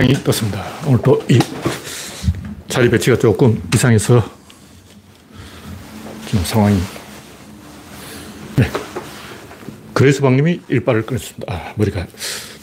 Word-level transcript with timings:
창이 0.00 0.14
떴습니다. 0.24 0.64
오늘 0.86 1.02
또 1.02 1.20
이 1.28 1.38
자리 2.68 2.88
배치가 2.88 3.18
조금 3.18 3.62
이상해서 3.74 4.22
지금 6.26 6.42
상황이. 6.44 6.78
네. 8.56 8.70
그래서 9.92 10.22
방님이 10.22 10.62
일발을 10.68 11.04
끊었습니다. 11.04 11.52
아, 11.52 11.74
머리가 11.76 12.06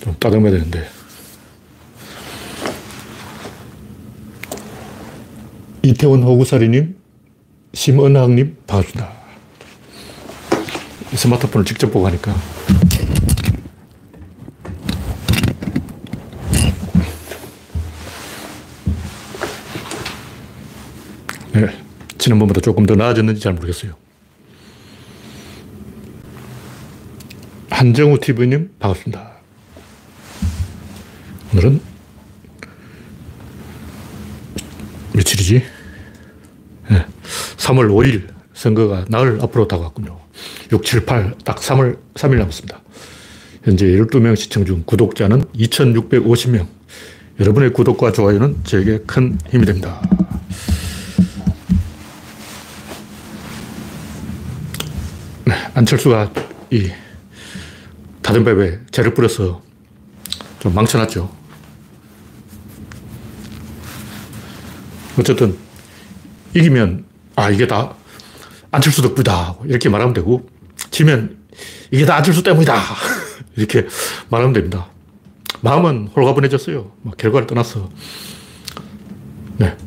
좀 0.02 0.16
따듬어야 0.20 0.52
되는데. 0.52 0.90
이태원 5.84 6.24
호구사리님, 6.24 6.98
심은학님, 7.74 8.58
반갑습니다. 8.66 9.12
스마트폰을 11.14 11.66
직접 11.66 11.92
보고 11.92 12.08
하니까. 12.08 12.34
네, 21.54 21.66
지난번보다 22.28 22.60
조금 22.60 22.86
더 22.86 22.96
나아졌는지 22.96 23.40
잘 23.42 23.54
모르겠어요. 23.54 23.94
한정우 27.70 28.20
TV님, 28.20 28.72
반갑습니다. 28.80 29.32
오늘은 31.54 31.80
며칠이지? 35.14 35.64
네, 36.90 37.06
3월 37.58 37.90
5일 37.90 38.28
선거가 38.54 39.06
나흘 39.08 39.40
앞으로 39.42 39.68
다가왔군요. 39.68 40.20
6, 40.72 40.84
7, 40.84 41.06
8, 41.06 41.36
딱 41.46 41.58
3월, 41.58 41.98
3일 42.16 42.40
남았습니다. 42.40 42.82
현재 43.64 43.86
12명 43.86 44.36
시청 44.36 44.66
중 44.66 44.84
구독자는 44.86 45.44
2,650명. 45.56 46.68
여러분의 47.40 47.72
구독과 47.72 48.12
좋아요는 48.12 48.64
저에게 48.64 49.00
큰 49.06 49.38
힘이 49.50 49.66
됩니다. 49.66 50.02
네, 55.46 55.56
안철수가 55.78 56.32
이 56.72 56.92
다른밥에 58.24 58.80
재를 58.90 59.14
뿌려서 59.14 59.62
좀 60.58 60.74
망쳐놨죠. 60.74 61.32
어쨌든 65.20 65.56
이기면 66.56 67.06
아 67.36 67.52
이게 67.52 67.68
다 67.68 67.94
안철수 68.72 69.04
덕분이다 69.04 69.58
이렇게 69.66 69.88
말하면 69.88 70.16
되고 70.16 70.50
지면 70.90 71.38
이게 71.92 72.08
다 72.08 72.16
안철수 72.16 72.42
때문이다 72.42 72.74
이렇게 73.56 73.86
말하면 74.30 74.54
됩니다. 74.54 74.88
마음은 75.62 76.08
홀가분해졌어요. 76.08 76.92
결과를 77.20 77.46
떠나서 77.46 77.88
네. 79.58 79.78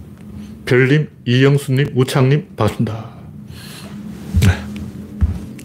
별님, 0.67 1.11
이영수님, 1.27 1.95
우창님 1.97 2.55
반갑습니다. 2.55 3.10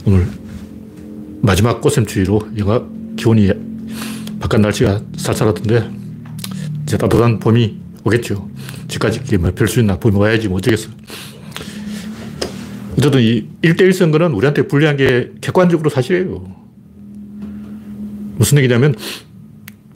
네. 0.06 0.11
오늘 0.14 0.28
마지막 1.42 1.81
꽃샘추위로 1.81 2.42
영하 2.58 2.84
기온이 3.16 3.52
바깥 4.39 4.62
날씨가 4.62 5.02
쌀쌀하던데 5.17 5.89
이제 6.84 6.97
따뜻한 6.97 7.40
봄이 7.40 7.80
오겠죠. 8.03 8.50
지금까지 8.88 9.22
이게 9.25 9.38
뭐 9.38 9.52
별수 9.52 9.80
있나 9.80 9.97
봄이 9.97 10.16
와야지 10.18 10.47
뭐 10.47 10.57
어쩌겠어. 10.57 10.90
어쨌든 12.97 13.22
이 13.22 13.47
1대1 13.62 13.94
선거는 13.94 14.31
우리한테 14.34 14.68
불리한 14.68 14.97
게 14.97 15.31
객관적으로 15.41 15.90
사실이에요. 15.90 16.46
무슨 18.38 18.57
얘기냐면 18.59 18.96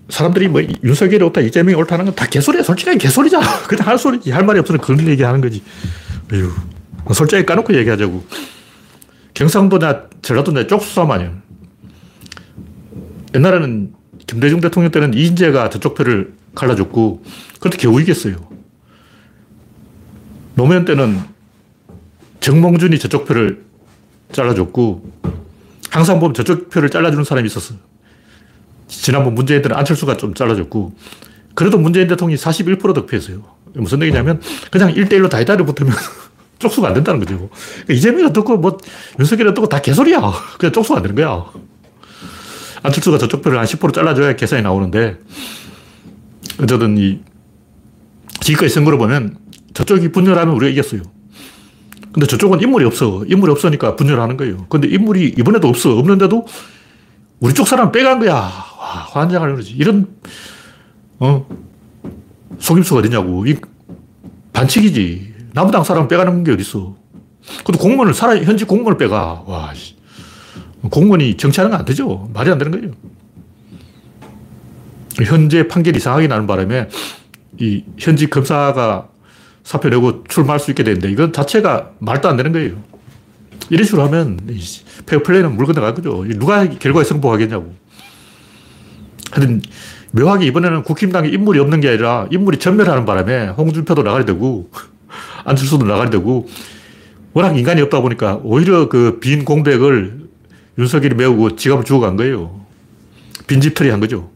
사람들이 0.10 0.48
뭐 0.48 0.62
윤석열이 0.84 1.24
옳다, 1.24 1.42
이재명이 1.42 1.76
옳다는 1.76 2.06
건 2.06 2.16
다 2.16 2.26
개소리야. 2.26 2.64
솔직하게 2.64 2.98
개소리잖아. 2.98 3.46
그냥 3.70 3.88
할 3.88 3.98
소리지. 3.98 4.32
할 4.32 4.44
말이 4.44 4.60
없으면 4.60 4.82
그런 4.82 5.08
얘기 5.08 5.22
하는 5.24 5.40
거지. 5.40 5.62
에휴. 6.34 6.50
솔직하게 7.14 7.46
까놓고 7.46 7.76
얘기하자고. 7.78 8.24
경상도냐, 9.40 10.10
전라도냐 10.22 10.66
아니야. 11.12 11.32
옛날에는 13.34 13.94
김대중 14.28 14.60
대통령 14.60 14.92
때는 14.92 15.14
이인재가 15.14 15.70
저쪽 15.70 15.96
표를 15.96 16.34
갈라줬고, 16.56 17.24
그렇게 17.62 17.78
겨우 17.78 18.02
이겼어요. 18.02 18.36
노무현 20.56 20.84
때는 20.84 21.22
정몽준이 22.42 23.00
저쪽 23.00 23.26
표를 23.26 23.64
잘라줬고, 24.34 25.10
항상 25.90 26.20
보면 26.20 26.34
저쪽 26.34 26.70
표를 26.70 26.90
잘라주는 26.90 27.24
사람이 27.24 27.48
있었어. 27.48 27.76
지난번 28.90 29.36
문재인 29.36 29.62
때는 29.62 29.78
안철수가 29.78 30.18
좀 30.18 30.34
잘라줬고, 30.34 30.94
그래도 31.56 31.78
문재인 31.78 32.10
대통령이 32.10 32.38
41% 32.38 32.94
득표했어요. 32.94 33.42
무슨 33.76 34.02
얘기냐면, 34.02 34.42
그냥 34.70 34.94
1대1로 34.94 35.30
다이다리 35.30 35.64
붙으면 35.64 35.94
쪽수가 36.60 36.90
안 36.90 36.94
된다는 36.94 37.20
거죠. 37.20 37.50
그러니까 37.50 37.94
이재명이 37.94 38.26
어떻고, 38.26 38.58
뭐, 38.58 38.78
윤석열이 39.18 39.50
어떻고 39.50 39.68
다 39.68 39.82
개소리야. 39.82 40.20
그냥 40.58 40.74
쪽수가 40.74 40.98
안 40.98 41.02
되는 41.04 41.16
거야. 41.16 41.46
안철수가 42.84 43.18
저쪽 43.18 43.42
표를 43.42 43.58
한 43.58 43.66
10% 43.66 43.94
잘라줘야 43.94 44.36
계산이 44.36 44.62
나오는데, 44.62 45.18
어쨌든 46.62 46.98
이, 46.98 47.20
지금까지 48.42 48.74
선거를 48.74 48.98
보면 48.98 49.38
저쪽이 49.74 50.12
분열하면 50.12 50.54
우리가 50.56 50.72
이겼어요. 50.72 51.02
근데 52.12 52.26
저쪽은 52.26 52.62
인물이 52.62 52.86
없어. 52.86 53.24
인물이 53.28 53.52
없으니까 53.52 53.96
분열하는 53.96 54.36
거예요. 54.36 54.66
근데 54.70 54.88
인물이 54.88 55.36
이번에도 55.38 55.68
없어. 55.68 55.98
없는데도 55.98 56.46
우리 57.40 57.54
쪽 57.54 57.68
사람 57.68 57.92
빼간 57.92 58.20
거야. 58.20 58.34
와, 58.34 59.08
환장을 59.12 59.52
그러지. 59.54 59.74
이런, 59.74 60.08
어, 61.20 61.48
속임수가 62.60 63.00
어디냐고. 63.00 63.46
이 63.46 63.56
반칙이지. 64.52 65.29
남부당 65.54 65.84
사람 65.84 66.08
빼가는 66.08 66.44
게 66.44 66.52
어딨어. 66.52 66.96
근데 67.66 67.80
공무원을, 67.80 68.14
살아, 68.14 68.36
현직 68.38 68.68
공무원을 68.68 68.98
빼가. 68.98 69.44
와, 69.46 69.74
공무원이 70.90 71.38
정치하는 71.38 71.72
거안 71.72 71.86
되죠. 71.86 72.30
말이 72.34 72.50
안 72.50 72.58
되는 72.58 72.72
거예요. 72.72 72.94
현재 75.26 75.68
판결이 75.68 75.98
이상하게 75.98 76.28
나는 76.28 76.48
바람에 76.48 76.88
이 77.60 77.84
현직 77.98 78.30
검사가 78.30 79.10
사표 79.64 79.90
내고 79.90 80.24
출마할 80.24 80.60
수 80.60 80.72
있게 80.72 80.84
되는데 80.84 81.12
이건 81.12 81.34
자체가 81.34 81.92
말도 82.00 82.30
안 82.30 82.38
되는 82.38 82.52
거예요. 82.52 82.76
이런 83.70 83.86
식으로 83.86 84.04
하면 84.04 84.40
페어플레이는 85.06 85.56
물 85.56 85.66
건너갈 85.66 85.94
거죠. 85.94 86.24
누가 86.38 86.68
결과에 86.68 87.04
승복하겠냐고. 87.04 87.74
하여튼 89.32 89.62
묘하게 90.12 90.46
이번에는 90.48 90.84
국힘당에 90.84 91.30
인물이 91.30 91.60
없는 91.60 91.82
게 91.82 91.90
아니라 91.90 92.28
인물이 92.32 92.58
전멸하는 92.58 93.06
바람에 93.06 93.50
홍준표도 93.50 94.04
나가야 94.04 94.26
되고 94.26 94.72
안철수도 95.46 95.86
나가야 95.86 96.10
되고 96.10 96.48
워낙 97.34 97.58
인간이 97.58 97.82
없다 97.82 98.02
보니까 98.02 98.40
오히려 98.44 98.90
그 98.90 99.20
빈 99.20 99.46
공백을 99.46 100.28
윤석열이 100.78 101.16
메우고 101.16 101.56
지갑을 101.56 101.84
주고 101.84 102.00
간 102.00 102.16
거예요. 102.16 102.60
빈집털이 103.48 103.90
한 103.90 104.00
거죠. 104.00 104.30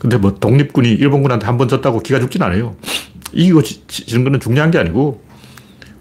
근데 0.00 0.16
뭐 0.18 0.34
독립군이 0.34 0.90
일본군한테 0.90 1.46
한 1.46 1.56
번 1.58 1.68
졌다고 1.68 2.00
기가 2.00 2.20
죽진 2.20 2.42
않아요. 2.42 2.76
이기고 3.32 3.62
지는 3.62 4.24
거는 4.24 4.40
중요한 4.40 4.70
게 4.70 4.78
아니고 4.78 5.22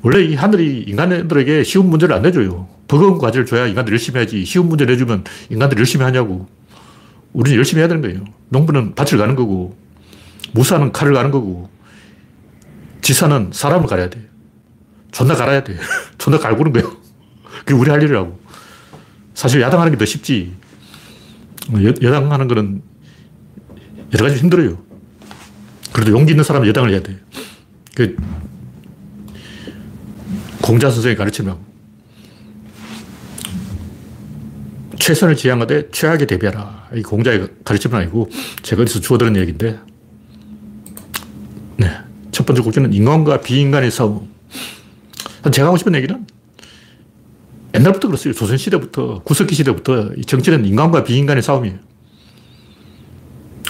원래 0.02 0.24
이 0.24 0.36
하늘이 0.36 0.84
인간들에게 0.88 1.64
쉬운 1.64 1.90
문제를 1.90 2.16
안 2.16 2.22
내줘요. 2.22 2.68
버거운 2.88 3.18
과제를 3.18 3.46
줘야 3.46 3.66
인간들 3.68 3.94
열심히 3.94 4.20
하지. 4.20 4.44
쉬운 4.46 4.68
문제 4.68 4.86
내주면 4.86 5.24
인간들 5.50 5.78
열심히 5.78 6.04
하냐고. 6.04 6.48
우리는 7.32 7.58
열심히 7.58 7.80
해야 7.80 7.88
되는 7.88 8.02
거예요. 8.02 8.24
농부는 8.50 8.94
밭을 8.94 9.18
가는 9.18 9.36
거고, 9.36 9.76
무사는 10.52 10.92
칼을 10.92 11.14
가는 11.14 11.32
거고, 11.32 11.70
지사는 13.04 13.52
사람을 13.54 13.88
갈아야 13.88 14.10
돼. 14.10 14.28
존나 15.12 15.36
갈아야 15.36 15.64
돼. 15.64 15.78
존나 16.18 16.40
갈구는 16.40 16.74
거예요. 16.74 16.98
그게 17.60 17.74
우리 17.76 17.92
할 17.92 18.02
일이라고. 18.02 18.40
사실 19.36 19.62
야당하는 19.62 19.92
게 19.92 19.98
더 19.98 20.06
쉽지. 20.06 20.56
여, 21.84 21.94
여당 22.02 22.32
하는 22.32 22.48
거는 22.48 22.82
여러 24.14 24.26
가지 24.26 24.40
힘들어요. 24.40 24.82
그래도 25.92 26.12
용기 26.12 26.32
있는 26.32 26.44
사람은 26.44 26.68
여당을 26.68 26.90
해야 26.92 27.02
돼. 27.02 27.20
그 27.96 28.16
공자 30.62 30.90
선생이 30.90 31.16
가르치면 31.16 31.58
최선을 34.98 35.36
지향하되 35.36 35.92
최악에 35.92 36.26
대비하라. 36.26 36.90
이 36.96 37.02
공자의 37.02 37.48
가르침은 37.66 38.00
아니고 38.00 38.30
제가 38.62 38.84
어디서 38.84 39.02
주워들은 39.02 39.36
얘기인데 39.36 39.80
네. 41.78 41.98
첫 42.34 42.46
번째 42.46 42.62
국기는 42.64 42.92
인간과 42.92 43.40
비인간의 43.42 43.92
싸움. 43.92 44.28
제가 45.52 45.68
하고 45.68 45.78
싶은 45.78 45.94
얘기는 45.96 46.26
옛날부터 47.76 48.08
그랬어요. 48.08 48.34
조선시대부터, 48.34 49.22
구석기 49.24 49.56
시대부터 49.56 50.10
정치는 50.26 50.66
인간과 50.66 51.04
비인간의 51.04 51.42
싸움이에요. 51.44 51.78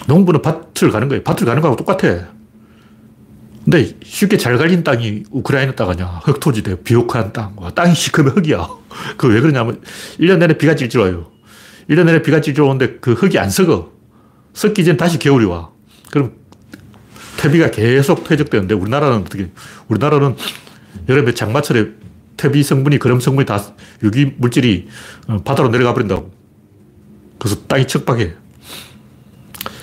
농부는 0.07 0.41
밭을 0.41 0.91
가는 0.91 1.07
거예요. 1.07 1.23
밭을 1.23 1.45
가는 1.45 1.61
거하고 1.61 1.75
똑같아. 1.77 2.27
근데 3.63 3.93
쉽게 4.03 4.37
잘 4.37 4.57
갈린 4.57 4.83
땅이 4.83 5.23
우크라이나 5.31 5.73
땅 5.75 5.89
아니야. 5.89 6.21
흑토지대, 6.23 6.83
비옥한 6.83 7.31
땅. 7.31 7.53
와, 7.57 7.69
땅이 7.71 7.95
시커면 7.95 8.35
흙이야. 8.37 8.67
그 9.17 9.27
왜 9.27 9.39
그러냐면 9.39 9.81
1년 10.19 10.37
내내 10.39 10.57
비가 10.57 10.75
찔찔 10.75 10.99
와요. 10.99 11.31
1년 11.89 12.05
내내 12.05 12.21
비가 12.21 12.41
찔찔 12.41 12.61
오는데 12.63 12.97
그 12.99 13.13
흙이 13.13 13.39
안 13.39 13.49
썩어. 13.49 13.91
썩기 14.53 14.83
전 14.83 14.97
다시 14.97 15.17
겨울이 15.17 15.45
와. 15.45 15.69
그럼 16.11 16.33
퇴비가 17.43 17.71
계속 17.71 18.23
퇴적되는데 18.23 18.73
우리나라는 18.73 19.17
어떻게, 19.17 19.51
우리나라는 19.89 20.37
여름에 21.09 21.33
장마철에 21.33 21.89
퇴비 22.37 22.63
성분이, 22.63 22.99
그럼 22.99 23.19
성분이 23.19 23.45
다 23.45 23.61
유기 24.01 24.33
물질이 24.37 24.87
어, 25.27 25.37
바다로 25.43 25.67
내려가 25.67 25.93
버린다고. 25.93 26.31
그래서 27.37 27.61
땅이 27.67 27.87
척박해. 27.87 28.33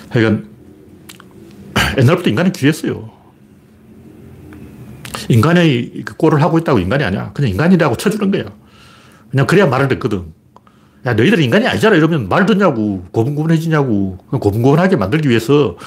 하여간, 0.09 0.49
옛날부터 1.99 2.31
인간이 2.31 2.51
귀했어요. 2.51 3.11
인간의 5.29 6.01
그 6.03 6.15
꼴을 6.15 6.41
하고 6.41 6.57
있다고 6.57 6.79
인간이 6.79 7.03
아니야. 7.03 7.31
그냥 7.33 7.51
인간이라고 7.51 7.95
쳐주는 7.95 8.31
거야. 8.31 8.45
그냥 9.29 9.45
그래야 9.45 9.67
말을 9.67 9.87
듣거든. 9.89 10.33
야, 11.05 11.13
너희들 11.13 11.39
인간이 11.39 11.67
아니잖아. 11.67 11.95
이러면 11.95 12.27
말 12.27 12.47
듣냐고. 12.47 13.05
고분고분해지냐고. 13.11 14.17
고분고분하게 14.31 14.95
만들기 14.95 15.29
위해서 15.29 15.77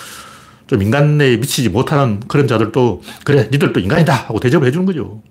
좀 0.67 0.83
인간에 0.83 1.37
미치지 1.37 1.69
못하는 1.69 2.21
그런 2.27 2.47
자들도 2.49 3.03
그래, 3.25 3.49
니들도 3.53 3.81
인간이다. 3.81 4.15
하고 4.15 4.41
대접을 4.41 4.67
해주는 4.67 4.87
거죠. 4.87 5.23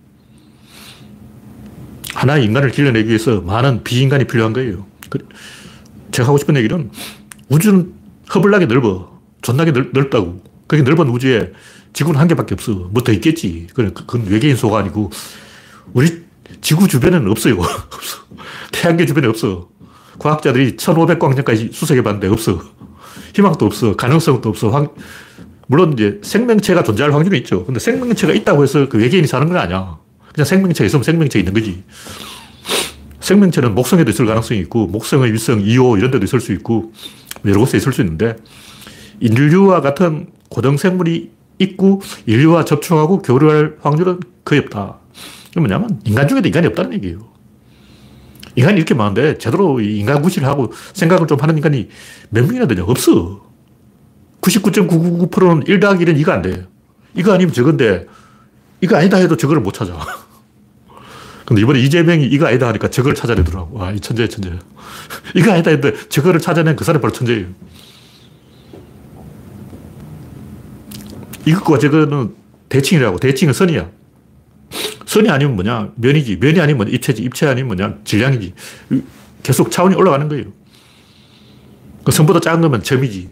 하나의 2.14 2.46
인간을 2.46 2.72
길러내기 2.72 3.08
위해서 3.10 3.42
많은 3.42 3.84
비인간이 3.84 4.26
필요한 4.26 4.54
거예요. 4.54 4.86
그, 5.10 5.18
제가 6.12 6.28
하고 6.28 6.38
싶은 6.38 6.56
얘기는 6.56 6.90
우주는 7.50 7.94
허블나게 8.34 8.68
넓어. 8.68 9.20
존나게 9.42 9.72
넓, 9.72 9.90
넓다고. 9.94 10.42
그렇게 10.68 10.88
넓은 10.90 11.10
우주에 11.10 11.52
지구는 11.94 12.20
한 12.20 12.28
개밖에 12.28 12.54
없어. 12.54 12.72
뭐 12.74 13.04
더 13.04 13.12
있겠지. 13.12 13.68
그건 13.74 14.26
외계인 14.28 14.56
소가 14.56 14.80
아니고 14.80 15.12
우리 15.94 16.24
지구 16.62 16.88
주변에는 16.88 17.30
없어요. 17.30 17.58
없어. 17.60 18.18
태양계 18.72 19.06
주변에 19.06 19.28
없어. 19.28 19.70
과학자들이 20.20 20.78
1500광년까지 20.78 21.74
수색해 21.74 22.04
봤는데 22.04 22.28
없어. 22.28 22.62
희망도 23.36 23.66
없어. 23.66 23.96
가능성도 23.96 24.50
없어. 24.50 24.70
황... 24.70 24.90
물론 25.68 25.94
이제 25.94 26.20
생명체가 26.22 26.84
존재할 26.84 27.14
확률이 27.14 27.38
있죠. 27.40 27.66
근데 27.66 27.80
생명체가 27.80 28.34
있다고 28.34 28.64
해서 28.64 28.90
그 28.90 28.98
외계인이 28.98 29.28
사는 29.28 29.48
건 29.48 29.58
아니야. 29.58 29.98
그냥 30.34 30.46
생명체가 30.46 30.86
있으면 30.86 31.04
생명체 31.04 31.40
있는 31.40 31.54
거지. 31.54 31.84
생명체는 33.20 33.74
목성에도 33.74 34.12
있을 34.12 34.26
가능성이 34.26 34.60
있고, 34.62 34.88
목성의 34.88 35.32
위성 35.32 35.64
2호 35.64 35.98
이런 35.98 36.12
데도 36.12 36.26
있을 36.26 36.42
수 36.42 36.52
있고, 36.54 36.92
여러 37.46 37.60
곳에 37.60 37.78
있을 37.78 37.94
수 37.94 38.02
있는데, 38.02 38.36
인류와 39.22 39.82
같은 39.82 40.28
고등생물이 40.50 41.32
있고, 41.60 42.02
인류와 42.26 42.66
접촉하고 42.66 43.22
교류할 43.22 43.78
확률은 43.82 44.20
거의 44.44 44.62
없다. 44.62 44.98
이게 45.52 45.60
뭐냐면, 45.62 46.02
인간 46.04 46.28
중에도 46.28 46.48
인간이 46.48 46.68
없다는 46.68 46.94
얘기예요. 46.96 47.33
인간이 48.56 48.78
이렇게 48.78 48.94
많은데 48.94 49.38
제대로 49.38 49.80
인간 49.80 50.22
구실을 50.22 50.48
하고 50.48 50.72
생각을 50.94 51.28
좀 51.28 51.40
하는 51.40 51.58
인간이 51.58 51.90
몇 52.30 52.46
명이나 52.46 52.68
되냐? 52.68 52.84
없어. 52.84 53.42
99.999%는 54.42 55.64
1 55.68 55.80
더하기 55.80 56.06
1은 56.06 56.20
이거 56.20 56.32
안 56.32 56.42
돼요. 56.42 56.64
이거 57.16 57.34
아니면 57.34 57.54
저건데 57.54 58.08
이거 58.82 58.98
아니다 58.98 59.18
해도 59.18 59.38
저거를 59.38 59.62
못 59.62 59.74
찾아. 59.74 59.98
근데 61.46 61.62
이번에 61.62 61.80
이재명이 61.80 62.26
이거 62.26 62.48
아니다 62.48 62.68
하니까 62.68 62.90
저거를 62.90 63.16
찾아내더라고. 63.16 63.78
와, 63.78 63.92
이 63.92 64.00
천재야, 64.00 64.28
천재. 64.28 64.52
이거 65.36 65.52
아니다 65.52 65.72
했는데 65.72 65.98
저거를 66.10 66.40
찾아낸 66.40 66.76
그 66.76 66.84
사람이 66.84 67.02
바로 67.02 67.14
천재예요. 67.14 67.48
이것과 71.46 71.80
저거는 71.80 72.36
대칭이라고. 72.70 73.20
대칭은 73.20 73.54
선이야. 73.54 73.90
선이 75.14 75.30
아니면 75.30 75.54
뭐냐? 75.54 75.92
면이지. 75.94 76.38
면이 76.38 76.60
아니면 76.60 76.78
뭐냐? 76.78 76.92
입체지. 76.92 77.22
입체 77.22 77.46
아니면 77.46 77.76
뭐냐? 77.76 77.98
질량이지. 78.04 78.54
계속 79.44 79.70
차원이 79.70 79.96
올라가는 79.96 80.28
거예요. 80.28 80.46
그 82.04 82.12
선보다 82.12 82.40
작은 82.40 82.62
거면 82.62 82.82
점이지. 82.82 83.30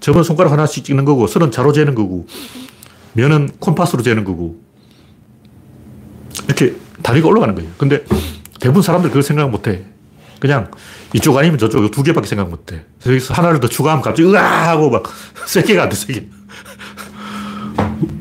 점은 0.00 0.24
손가락 0.24 0.52
하나씩 0.52 0.84
찍는 0.84 1.06
거고, 1.06 1.26
선은 1.26 1.50
자로 1.50 1.72
재는 1.72 1.94
거고, 1.94 2.26
면은 3.14 3.48
콤파스로 3.60 4.02
재는 4.02 4.24
거고. 4.24 4.60
이렇게 6.44 6.74
단위가 7.02 7.28
올라가는 7.28 7.54
거예요. 7.54 7.70
근데 7.78 8.04
대부분 8.60 8.82
사람들 8.82 9.08
그걸 9.08 9.22
생각 9.22 9.48
못 9.48 9.68
해. 9.68 9.84
그냥 10.38 10.70
이쪽 11.14 11.38
아니면 11.38 11.56
저쪽 11.56 11.90
두 11.92 12.02
개밖에 12.02 12.26
생각 12.26 12.50
못 12.50 12.72
해. 12.72 12.82
여기서 13.06 13.32
하나를 13.32 13.58
더 13.60 13.68
추가하면 13.68 14.02
갑자기 14.02 14.28
으아! 14.28 14.68
하고 14.68 14.90
막 14.90 15.04
세 15.46 15.62
개가 15.62 15.84
안 15.84 15.88
돼, 15.88 15.96
세 15.96 16.12
개. 16.12 16.26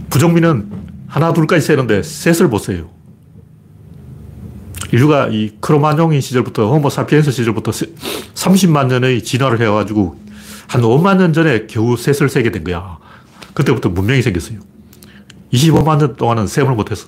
부정민은 0.09 0.71
하나, 1.07 1.33
둘까지 1.33 1.65
세는데 1.65 2.03
셋을 2.03 2.47
못 2.47 2.59
세요. 2.59 3.00
인류가 4.91 5.29
이 5.29 5.51
크로마뇽인 5.61 6.19
시절부터 6.19 6.69
호모사피엔스 6.69 7.31
시절부터 7.31 7.71
30만 7.71 8.87
년의 8.87 9.23
진화를 9.23 9.61
해가지고 9.61 10.19
한 10.67 10.81
5만 10.81 11.17
년 11.17 11.33
전에 11.33 11.67
겨우 11.67 11.97
셋을 11.97 12.29
세게 12.29 12.51
된 12.51 12.63
거야. 12.63 12.97
그때부터 13.53 13.89
문명이 13.89 14.21
생겼어요. 14.21 14.59
25만 15.53 15.97
년 15.97 16.15
동안은 16.15 16.47
셈을 16.47 16.75
못했어. 16.75 17.07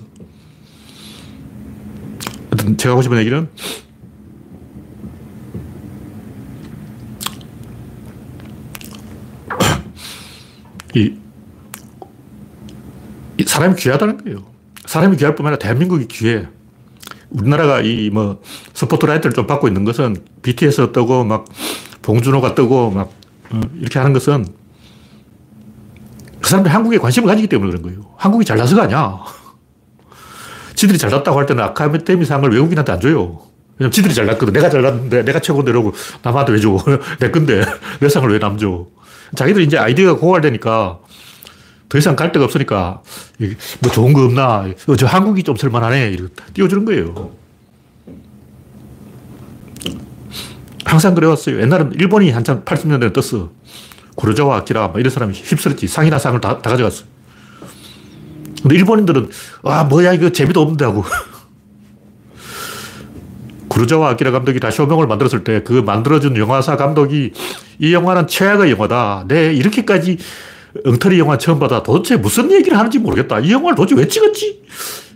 제가 2.77 2.91
하고 2.91 3.01
싶은 3.01 3.18
얘기는 3.18 3.50
이, 10.95 11.13
이 13.38 13.44
사람이 13.44 13.75
귀하다는 13.75 14.24
거예요. 14.24 14.45
사람이 14.86 15.18
귀할 15.18 15.36
뿐만 15.36 15.53
아니라 15.53 15.59
대한민국이 15.59 16.07
귀해. 16.07 16.47
우리나라가 17.33 17.81
이 17.81 18.09
뭐 18.12 18.41
스포트라이트를 18.74 19.33
좀 19.33 19.47
받고 19.47 19.68
있는 19.68 19.83
것은 19.85 20.18
BTS 20.41 20.91
뜨고 20.91 21.24
막 21.24 21.45
봉준호가 22.01 22.56
뜨고 22.56 22.91
막 22.91 23.12
어, 23.51 23.62
이렇게 23.80 24.00
하는 24.00 24.13
것은 24.13 24.45
그 26.41 26.50
사람들이 26.50 26.71
한국에 26.74 26.97
관심을 26.97 27.27
가지기 27.27 27.47
때문에 27.47 27.71
그런 27.71 27.83
거예요. 27.83 28.01
한국이 28.18 28.45
잘나서가 28.45 28.83
아니야. 28.83 29.19
지들이 30.75 30.97
잘났다고 30.97 31.38
할 31.39 31.45
때는 31.45 31.63
아카데미 31.63 32.25
상을 32.25 32.50
외국인한테 32.50 32.91
안 32.91 33.00
줘요. 33.00 33.39
왜냐면 33.77 33.91
지들이 33.91 34.13
잘났거든. 34.13 34.53
내가 34.53 34.69
잘났는데 34.69 35.24
내가 35.24 35.39
최고인데 35.39 35.72
이러고 35.72 35.93
남한테 36.22 36.53
왜 36.53 36.60
줘? 36.60 36.77
내 37.19 37.31
건데 37.31 37.63
내 38.00 38.10
상을 38.10 38.29
왜 38.29 38.39
남 38.39 38.57
줘? 38.57 38.88
자기들이 39.36 39.65
이제 39.65 39.77
아이디어가 39.77 40.19
고갈되니까 40.19 41.00
더 41.93 42.00
이상 42.00 42.15
갈 42.15 42.31
데가 42.31 42.45
없으니까 42.45 43.03
뭐 43.79 43.91
좋은 43.91 44.13
거 44.13 44.25
없나? 44.25 44.65
어, 44.88 44.95
저 44.95 45.05
한국이 45.05 45.43
좀 45.43 45.55
쓸만하네. 45.55 46.09
이렇게 46.09 46.33
띄워주는 46.55 46.85
거예요. 46.85 47.29
항상 50.85 51.13
그래왔어요. 51.13 51.62
옛날은 51.62 51.91
일본이 51.93 52.31
한참 52.31 52.65
80년대에 52.65 53.13
떴어. 53.13 53.51
구로자와 54.15 54.57
아키라 54.57 54.88
뭐 54.88 55.00
이런 55.00 55.12
사람이 55.12 55.35
휩쓸었지. 55.35 55.88
상이나 55.88 56.17
상을 56.17 56.41
다, 56.41 56.59
다 56.59 56.71
가져갔어. 56.71 57.03
근데 58.63 58.75
일본인들은 58.75 59.29
아 59.62 59.83
뭐야 59.83 60.13
이거 60.13 60.31
재미도 60.31 60.63
없는데 60.63 60.85
하고 60.85 61.05
구르자와 63.69 64.09
아키라 64.09 64.31
감독이 64.31 64.59
다쇼명을 64.59 65.05
만들었을 65.05 65.43
때 65.43 65.63
그 65.63 65.73
만들어준 65.73 66.38
영화사 66.38 66.75
감독이 66.75 67.33
이 67.77 67.93
영화는 67.93 68.25
최악의 68.25 68.71
영화다. 68.71 69.25
내 69.27 69.53
이렇게까지 69.53 70.17
엉터리 70.86 71.20
영화 71.20 71.38
처음 71.38 71.60
받아 71.60 71.84
도대체 71.84 72.18
무슨 72.18 72.51
얘기를 72.51 72.77
하는지 72.77 73.00
모르겠다. 73.00 73.39
이 73.39 73.51
영화를 73.51 73.75
도대체 73.75 73.96
왜 73.96 74.08
찍었지? 74.08 74.63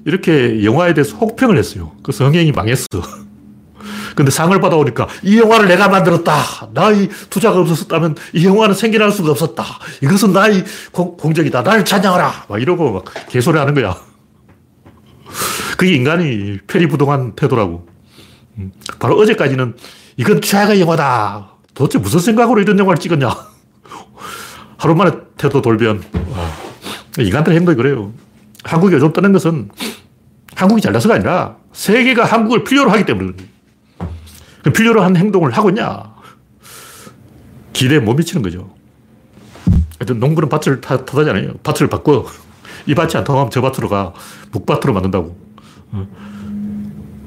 이렇게 0.05 0.63
영화에 0.63 0.93
대해서 0.93 1.17
혹평을 1.17 1.57
했어요. 1.57 1.91
그래서 2.03 2.25
흥행이 2.25 2.51
망했어. 2.51 2.87
근데 4.15 4.31
상을 4.31 4.59
받아오니까 4.59 5.07
이 5.23 5.37
영화를 5.37 5.67
내가 5.67 5.89
만들었다. 5.89 6.69
나의 6.73 7.09
투자가 7.29 7.59
없었다면 7.59 8.15
이 8.33 8.45
영화는 8.45 8.73
생겨날 8.73 9.11
수가 9.11 9.31
없었다. 9.31 9.63
이것은 10.01 10.33
나의 10.33 10.63
공, 10.91 11.33
적이다 11.33 11.61
나를 11.61 11.85
찬양하라. 11.85 12.45
막 12.47 12.61
이러고 12.61 12.91
막 12.91 13.05
개소리 13.29 13.57
하는 13.59 13.73
거야. 13.73 13.95
그게 15.77 15.93
인간이 15.93 16.59
패리부동한 16.65 17.35
태도라고. 17.35 17.87
음, 18.57 18.71
바로 18.99 19.17
어제까지는 19.19 19.75
이건 20.17 20.41
최악의 20.41 20.81
영화다. 20.81 21.51
도대체 21.75 21.99
무슨 21.99 22.19
생각으로 22.19 22.59
이런 22.61 22.79
영화를 22.79 22.99
찍었냐. 22.99 23.56
하루 24.77 24.95
만에 24.95 25.11
태도 25.37 25.61
돌변. 25.61 26.03
와. 26.31 27.23
인간들 27.23 27.53
행동이 27.53 27.75
그래요. 27.75 28.13
한국이 28.63 28.93
요즘 28.95 29.11
뜨는 29.11 29.31
것은 29.33 29.69
한국이 30.55 30.81
잘나서가 30.81 31.15
아니라 31.15 31.57
세계가 31.73 32.25
한국을 32.25 32.63
필요로 32.63 32.89
하기 32.91 33.05
때문에 33.05 33.33
필요로 34.75 35.03
한 35.03 35.15
행동을 35.15 35.51
하고 35.51 35.69
있냐? 35.69 36.15
기대에 37.73 37.99
못 37.99 38.15
미치는 38.15 38.41
거죠. 38.41 38.73
하여튼 39.99 40.19
농부는 40.19 40.49
밭을 40.49 40.81
타, 40.81 41.05
타다잖아요. 41.05 41.53
밭을 41.63 41.87
바꿔. 41.87 42.25
이 42.85 42.93
밭이 42.93 43.11
안 43.15 43.23
통하면 43.23 43.49
저 43.51 43.61
밭으로 43.61 43.89
가. 43.89 44.13
북밭으로 44.51 44.93
만든다고. 44.93 45.37
어. 45.91 46.07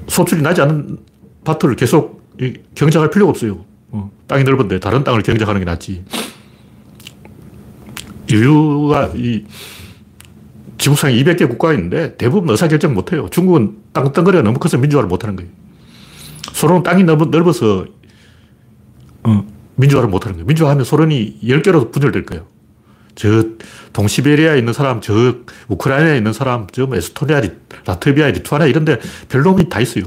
소출이 0.08 0.42
나지 0.42 0.60
않는 0.62 0.98
밭을 1.44 1.76
계속 1.76 2.20
경작할 2.74 3.10
필요가 3.10 3.30
없어요. 3.30 3.64
어. 3.90 4.10
땅이 4.26 4.44
넓은데 4.44 4.80
다른 4.80 5.04
땅을 5.04 5.22
경작하는 5.22 5.60
게 5.60 5.64
낫지. 5.64 6.04
인류가 8.30 9.10
이 9.14 9.44
지구상에 10.78 11.14
200개 11.14 11.48
국가가 11.48 11.74
있는데 11.74 12.16
대부분 12.16 12.50
의사결정 12.50 12.94
못해요. 12.94 13.28
중국은 13.30 13.76
땅덩어리가 13.92 14.42
너무 14.42 14.58
커서 14.58 14.78
민주화를 14.78 15.08
못하는 15.08 15.36
거예요. 15.36 15.50
소련은 16.52 16.82
땅이 16.82 17.04
너무 17.04 17.26
넓어서 17.26 17.86
어, 19.22 19.44
민주화를 19.76 20.08
못하는 20.08 20.36
거예요. 20.36 20.46
민주화하면 20.46 20.84
소련이 20.84 21.40
10개로 21.42 21.92
분열될 21.92 22.24
거예요. 22.24 22.46
저 23.14 23.44
동시베리아에 23.92 24.58
있는 24.58 24.72
사람, 24.72 25.00
저 25.02 25.12
우크라이나에 25.68 26.16
있는 26.16 26.32
사람, 26.32 26.66
저 26.68 26.86
뭐 26.86 26.96
에스토니아, 26.96 27.42
라트비아, 27.84 28.28
리투아니아 28.28 28.66
이런 28.66 28.84
데 28.86 28.98
별놈이 29.28 29.68
다 29.68 29.80
있어요. 29.80 30.04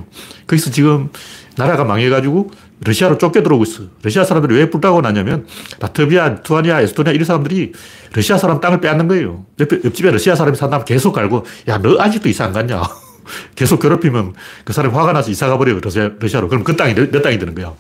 거기서 0.48 0.72
지금 0.72 1.10
나라가 1.56 1.84
망해가지고 1.84 2.50
러시아로 2.86 3.18
쫓겨 3.18 3.42
들어오고 3.44 3.64
있어. 3.64 3.84
러시아 4.02 4.24
사람들이 4.24 4.56
왜 4.56 4.70
불타고 4.70 5.02
나냐면 5.02 5.46
라트비아, 5.80 6.30
리투아니아, 6.30 6.82
에스토니아 6.82 7.14
이런 7.14 7.26
사람들이 7.26 7.72
러시아 8.14 8.38
사람 8.38 8.60
땅을 8.60 8.82
빼앗는 8.82 9.08
거예요. 9.08 9.46
옆, 9.60 9.72
옆집에 9.86 10.12
러시아 10.12 10.36
사람이 10.36 10.58
산다면 10.58 10.86
계속 10.86 11.14
갈고 11.14 11.46
야, 11.68 11.78
너 11.78 12.00
아직도 12.00 12.30
이사 12.30 12.46
안 12.46 12.54
갔냐? 12.54 12.82
계속 13.56 13.80
괴롭히면 13.80 14.34
그 14.66 14.74
사람이 14.74 14.94
화가 14.94 15.14
나서 15.14 15.32
이사 15.32 15.48
가버려요. 15.48 15.80
러시아, 15.80 16.12
러시아로. 16.20 16.50
그럼 16.50 16.64
그 16.64 16.76
땅이 16.76 16.94
내, 16.96 17.10
내 17.10 17.22
땅이 17.22 17.40
되는 17.40 17.56
거야. 17.56 17.74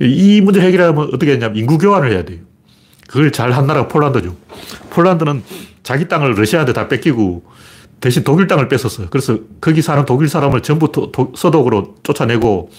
이 0.00 0.40
문제 0.40 0.60
해결하면 0.60 1.10
어떻게 1.12 1.32
했냐면 1.32 1.56
인구 1.56 1.78
교환을 1.78 2.10
해야 2.10 2.24
돼요. 2.24 2.38
그걸 3.06 3.30
잘 3.30 3.52
한 3.52 3.66
나라가 3.66 3.88
폴란드죠. 3.88 4.34
폴란드는 4.90 5.42
자기 5.82 6.08
땅을 6.08 6.34
러시아한테 6.34 6.72
다 6.72 6.88
뺏기고 6.88 7.44
대신 8.00 8.24
독일 8.24 8.48
땅을 8.48 8.68
뺏었어요. 8.68 9.08
그래서 9.10 9.38
거기 9.60 9.80
사는 9.80 10.04
독일 10.04 10.28
사람을 10.28 10.62
전부 10.62 10.90
도, 10.90 11.12
도, 11.12 11.32
서독으로 11.36 11.96
쫓아내고 12.02 12.70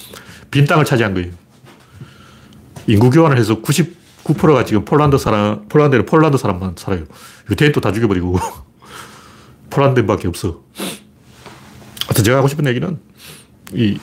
빈 0.53 0.65
땅을 0.65 0.85
차지한 0.85 1.15
거예요. 1.15 1.31
인구 2.85 3.09
교환을 3.09 3.39
해서 3.39 3.59
99%가 3.59 4.63
지금 4.65 4.85
폴란드 4.85 5.17
사람, 5.17 5.67
폴란드에 5.67 6.05
폴란드 6.05 6.37
사람만 6.37 6.75
살아요. 6.77 7.05
유태인도 7.49 7.81
다 7.81 7.91
죽여버리고 7.91 8.37
폴란드밖에 9.71 10.27
없어. 10.27 10.61
하여튼 12.05 12.23
제가 12.23 12.37
하고 12.37 12.47
싶은 12.47 12.67
얘기는 12.67 12.99
이 13.73 13.97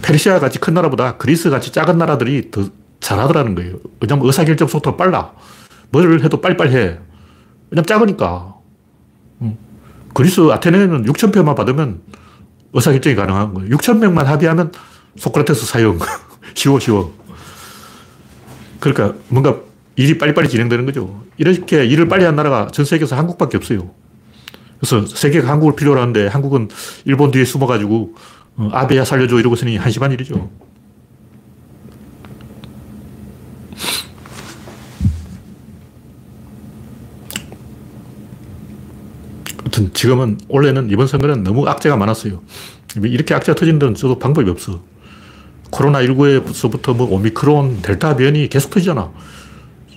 페르시아 0.00 0.40
같이 0.40 0.58
큰 0.58 0.72
나라보다 0.72 1.18
그리스 1.18 1.50
같이 1.50 1.70
작은 1.70 1.98
나라들이 1.98 2.50
더 2.50 2.70
잘하더라는 3.00 3.54
거예요. 3.54 3.76
왜냐면 4.00 4.24
의사결정 4.24 4.68
속도가 4.68 4.96
빨라. 4.96 5.32
뭘 5.90 6.24
해도 6.24 6.40
빨리빨리 6.40 6.74
해. 6.74 6.98
왜냐면 7.70 7.86
작으니까. 7.86 8.54
그리스 10.14 10.40
아테네는 10.50 11.04
6천 11.04 11.34
표만 11.34 11.54
받으면 11.54 12.00
의사결정이 12.72 13.16
가능한 13.16 13.52
거예요. 13.52 13.76
6천 13.76 13.98
명만 13.98 14.26
합의하면 14.26 14.72
소크라테스 15.20 15.66
사용. 15.66 15.98
쉬워, 16.54 16.80
쉬워. 16.80 17.12
그러니까 18.80 19.14
뭔가 19.28 19.60
일이 19.96 20.16
빨리빨리 20.16 20.48
진행되는 20.48 20.86
거죠. 20.86 21.22
이렇게 21.36 21.84
일을 21.84 22.08
빨리 22.08 22.24
한 22.24 22.34
나라가 22.36 22.68
전 22.68 22.86
세계에서 22.86 23.16
한국밖에 23.16 23.58
없어요. 23.58 23.90
그래서 24.78 25.04
세계가 25.04 25.46
한국을 25.46 25.76
필요로 25.76 26.00
하는데 26.00 26.26
한국은 26.26 26.68
일본 27.04 27.30
뒤에 27.30 27.44
숨어가지고 27.44 28.14
어, 28.56 28.70
아베야 28.72 29.04
살려줘 29.04 29.38
이러고 29.38 29.56
있으니 29.56 29.76
한심한 29.76 30.10
일이죠. 30.12 30.50
지금은 39.92 40.38
원래는 40.48 40.90
이번 40.90 41.06
선거는 41.06 41.42
너무 41.42 41.66
악재가 41.68 41.96
많았어요. 41.96 42.42
이렇게 43.02 43.34
악재가 43.34 43.54
터진 43.54 43.78
데는 43.78 43.94
저도 43.94 44.18
방법이 44.18 44.50
없어. 44.50 44.82
코로나19에서부터 45.70 46.96
뭐 46.96 47.06
오미크론, 47.14 47.82
델타 47.82 48.16
변이 48.16 48.48
계속 48.48 48.70
터지잖아. 48.70 49.10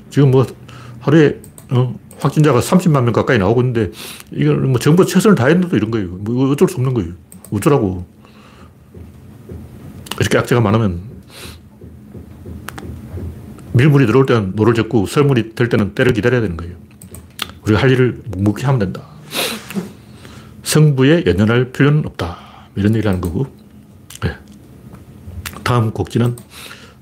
지금 0.10 0.32
뭐 0.32 0.46
하루에 1.00 1.40
어, 1.72 1.96
확진자가 2.20 2.60
30만 2.60 3.04
명 3.04 3.14
가까이 3.14 3.38
나오고 3.38 3.62
있는데 3.62 3.92
이걸 4.32 4.58
뭐 4.58 4.80
정부 4.80 5.06
최선을 5.06 5.36
다했는데도 5.36 5.76
이런 5.76 5.92
거예요. 5.92 6.08
뭐 6.08 6.52
어쩔 6.52 6.70
수 6.70 6.76
없는 6.76 6.94
거예요. 6.94 7.14
어쩌라고. 7.52 8.06
이렇게 10.20 10.38
악재가 10.38 10.62
많으면 10.62 11.02
밀물이 13.74 14.06
들어올 14.06 14.26
때는 14.26 14.54
노를 14.56 14.74
젓고 14.76 15.08
썰물이 15.08 15.56
될 15.56 15.68
때는 15.68 15.96
때를 15.96 16.14
기다려야 16.14 16.42
되는 16.42 16.56
거예요. 16.56 16.76
우리가 17.64 17.82
할 17.82 17.92
일을 17.92 18.22
묵묵히 18.30 18.64
하면 18.66 18.80
된다. 18.80 19.02
승부에 20.64 21.24
연연할 21.26 21.72
필요는 21.72 22.06
없다. 22.06 22.38
이런 22.76 22.94
얘기를 22.96 23.10
하는 23.10 23.22
거고. 23.22 23.48
네. 25.64 25.70
다음 25.70 25.92
곡지는 25.92 26.36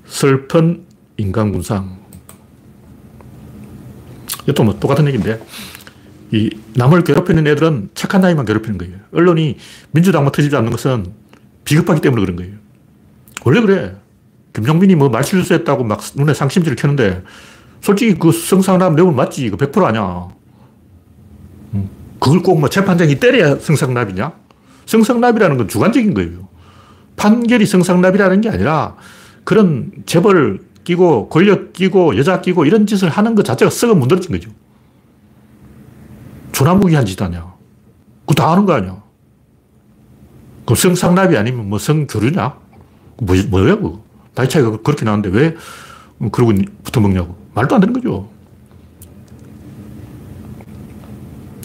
슬픈 0.06 0.84
인간군상. 1.16 1.98
이것도 4.44 4.64
뭐 4.64 4.78
똑같은 4.78 5.06
얘기인데, 5.08 5.44
이 6.32 6.50
남을 6.74 7.04
괴롭히는 7.04 7.46
애들은 7.46 7.90
착한 7.94 8.20
나이만 8.22 8.44
괴롭히는 8.44 8.78
거예요. 8.78 8.96
언론이 9.12 9.58
민주당만 9.90 10.32
터지지 10.32 10.56
않는 10.56 10.70
것은 10.70 11.12
비겁하기 11.64 12.00
때문에 12.00 12.22
그런 12.22 12.36
거예요. 12.36 12.54
원래 13.44 13.60
그래. 13.60 13.96
김종민이 14.52 14.94
뭐 14.94 15.08
말실수했다고 15.08 15.84
막 15.84 16.00
눈에 16.14 16.34
상심지를 16.34 16.76
켜는데, 16.76 17.22
솔직히 17.80 18.18
그 18.18 18.32
성상남 18.32 18.94
내용 18.94 19.14
맞지. 19.16 19.50
그 19.50 19.56
100% 19.56 19.84
아니야. 19.84 20.28
그걸 22.20 22.42
꼭 22.42 22.58
뭐 22.60 22.68
재판장이 22.68 23.18
때려야 23.18 23.56
성상납이냐? 23.56 24.32
성상납이라는 24.86 25.56
건 25.56 25.68
주관적인 25.68 26.14
거예요. 26.14 26.48
판결이 27.16 27.66
성상납이라는 27.66 28.40
게 28.40 28.48
아니라 28.48 28.96
그런 29.44 29.92
재벌 30.06 30.60
끼고 30.84 31.28
권력 31.28 31.72
끼고 31.72 32.16
여자 32.16 32.40
끼고 32.40 32.64
이런 32.64 32.86
짓을 32.86 33.08
하는 33.08 33.34
것 33.34 33.44
자체가 33.44 33.70
썩어 33.70 33.94
문드러진 33.94 34.32
거죠. 34.32 34.50
조나무기한 36.52 37.06
짓 37.06 37.20
아니야. 37.20 37.52
그거 38.20 38.34
다 38.34 38.52
하는 38.52 38.66
거 38.66 38.74
아니야. 38.74 39.02
그럼 40.64 40.76
성상납이 40.76 41.36
아니면 41.36 41.68
뭐 41.68 41.78
성교류냐? 41.78 42.56
뭐, 43.18 43.36
뭐야, 43.48 43.76
그거. 43.76 44.02
나이 44.34 44.48
차이가 44.48 44.70
그렇게 44.78 45.04
나는데 45.04 45.28
왜 45.30 45.56
그러고 46.30 46.52
붙어 46.82 47.00
먹냐고. 47.00 47.36
말도 47.54 47.74
안 47.74 47.80
되는 47.80 47.92
거죠. 47.92 48.30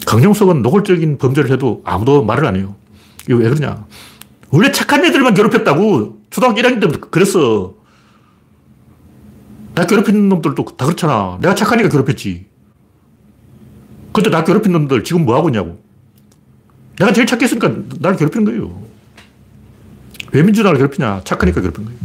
강용석은 0.06 0.62
노골적인 0.62 1.18
범죄를 1.18 1.50
해도 1.50 1.82
아무도 1.84 2.24
말을 2.24 2.46
안 2.46 2.56
해요. 2.56 2.74
이거 3.28 3.38
왜 3.38 3.48
그러냐. 3.48 3.86
원래 4.50 4.72
착한 4.72 5.04
애들만 5.04 5.34
괴롭혔다고. 5.34 6.22
초등학교 6.30 6.60
1학년 6.60 6.80
때부터 6.80 7.10
그랬어. 7.10 7.74
나 9.74 9.86
괴롭힌 9.86 10.28
놈들도 10.28 10.64
다 10.76 10.86
그렇잖아. 10.86 11.38
내가 11.40 11.54
착하니까 11.54 11.88
괴롭혔지. 11.88 12.46
근데 14.12 14.30
나 14.30 14.42
괴롭힌 14.44 14.72
놈들 14.72 15.04
지금 15.04 15.24
뭐 15.24 15.36
하고 15.36 15.48
있냐고. 15.48 15.82
내가 16.98 17.12
제일 17.12 17.26
착했으니까 17.26 17.68
나를 18.00 18.16
괴롭히는 18.16 18.44
거예요. 18.44 18.82
왜 20.32 20.42
민주당을 20.42 20.78
괴롭히냐. 20.78 21.22
착하니까 21.24 21.60
괴롭힌 21.60 21.84
거예요. 21.84 21.98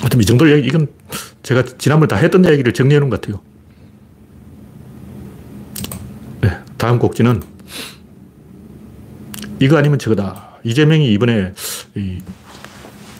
하여튼 0.00 0.20
이 0.20 0.24
정도 0.24 0.50
얘기, 0.50 0.68
이건 0.68 0.86
제가 1.42 1.62
지난번에 1.78 2.08
다 2.08 2.16
했던 2.16 2.44
얘기를 2.44 2.72
정리해 2.72 3.00
놓은 3.00 3.10
것 3.10 3.20
같아요. 3.20 3.40
다음 6.78 6.98
곡지는 6.98 7.42
이거 9.60 9.76
아니면 9.76 9.98
저거다. 9.98 10.58
이재명이 10.64 11.12
이번에 11.12 11.52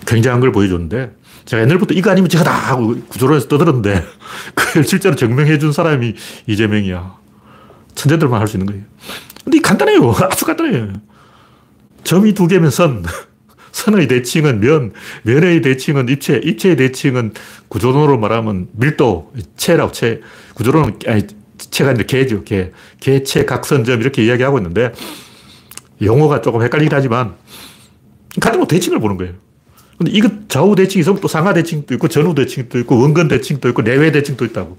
굉장한 0.07 0.41
걸 0.41 0.53
보여줬는데 0.53 1.13
제가 1.45 1.63
옛날부터 1.63 1.95
이거 1.95 2.11
아니면 2.11 2.29
저거다 2.29 2.51
하고 2.53 2.95
구조론에서 3.09 3.49
떠들었는데 3.49 4.05
그걸 4.55 4.85
실제로 4.85 5.15
증명해 5.15 5.59
준 5.59 5.73
사람이 5.73 6.15
이재명이야. 6.47 7.15
천재들만 7.95 8.41
할 8.41 8.47
수 8.49 8.57
있는 8.57 8.67
거예요. 8.67 8.85
근데 9.45 9.61
간단해요. 9.61 10.11
아주 10.31 10.45
간단해요. 10.45 10.93
점이 12.05 12.35
두 12.35 12.47
개면 12.47 12.71
선. 12.71 13.05
선의 13.73 14.09
대칭은 14.09 14.61
면, 14.61 14.93
면의 15.23 15.61
대칭은 15.61 16.09
입체, 16.09 16.41
입체의 16.43 16.77
대칭은 16.77 17.35
구조론으로 17.69 18.19
말하면 18.19 18.69
밀도, 18.73 19.35
체라고 19.59 19.93
체. 19.93 20.23
구조론은, 20.55 20.99
아니, 21.07 21.27
체가 21.59 21.93
이제 21.93 22.05
개죠, 22.05 22.43
개. 22.43 22.73
개체, 23.01 23.45
각선점 23.45 24.01
이렇게 24.01 24.25
이야기하고 24.25 24.57
있는데 24.59 24.93
용어가 26.03 26.41
조금 26.41 26.63
헷갈리긴 26.63 26.93
하지만 26.93 27.35
같은 28.41 28.59
뭐 28.59 28.67
대칭을 28.67 29.01
보는 29.01 29.17
거예요. 29.17 29.35
근데 29.99 30.13
이거 30.13 30.29
좌우 30.49 30.77
대칭이 30.77 31.01
있으면 31.01 31.21
또 31.21 31.29
상하 31.29 31.55
대칭도 31.55 31.95
있고 31.95 32.09
전후 32.09 32.35
대칭도 32.35 32.79
있고 32.81 32.99
원근 33.01 33.29
대칭도 33.29 33.69
있고 33.71 33.83
내외 33.83 34.13
대칭도 34.13 34.45
있다고. 34.45 34.77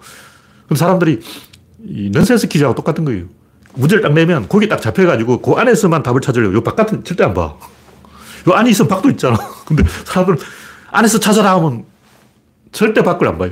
그럼 0.65 0.77
사람들이 0.77 1.19
이 1.85 2.09
넌센스 2.11 2.47
퀴즈하고 2.47 2.75
똑같은 2.75 3.03
거예요. 3.03 3.25
문제를 3.73 4.03
딱 4.03 4.13
내면 4.13 4.47
거기 4.47 4.67
딱 4.67 4.81
잡혀가지고 4.81 5.41
그 5.41 5.51
안에서만 5.53 6.03
답을 6.03 6.21
찾으려고. 6.21 6.55
요 6.55 6.61
바깥은 6.61 7.03
절대 7.03 7.23
안 7.23 7.33
봐. 7.33 7.55
요 8.47 8.53
안에 8.53 8.69
있으면 8.69 8.89
밖도 8.89 9.09
있잖아. 9.11 9.37
근데 9.65 9.83
사람들은 10.05 10.39
안에서 10.91 11.19
찾아라 11.19 11.55
하면 11.55 11.85
절대 12.71 13.01
밖을 13.01 13.27
안 13.27 13.37
봐요. 13.37 13.51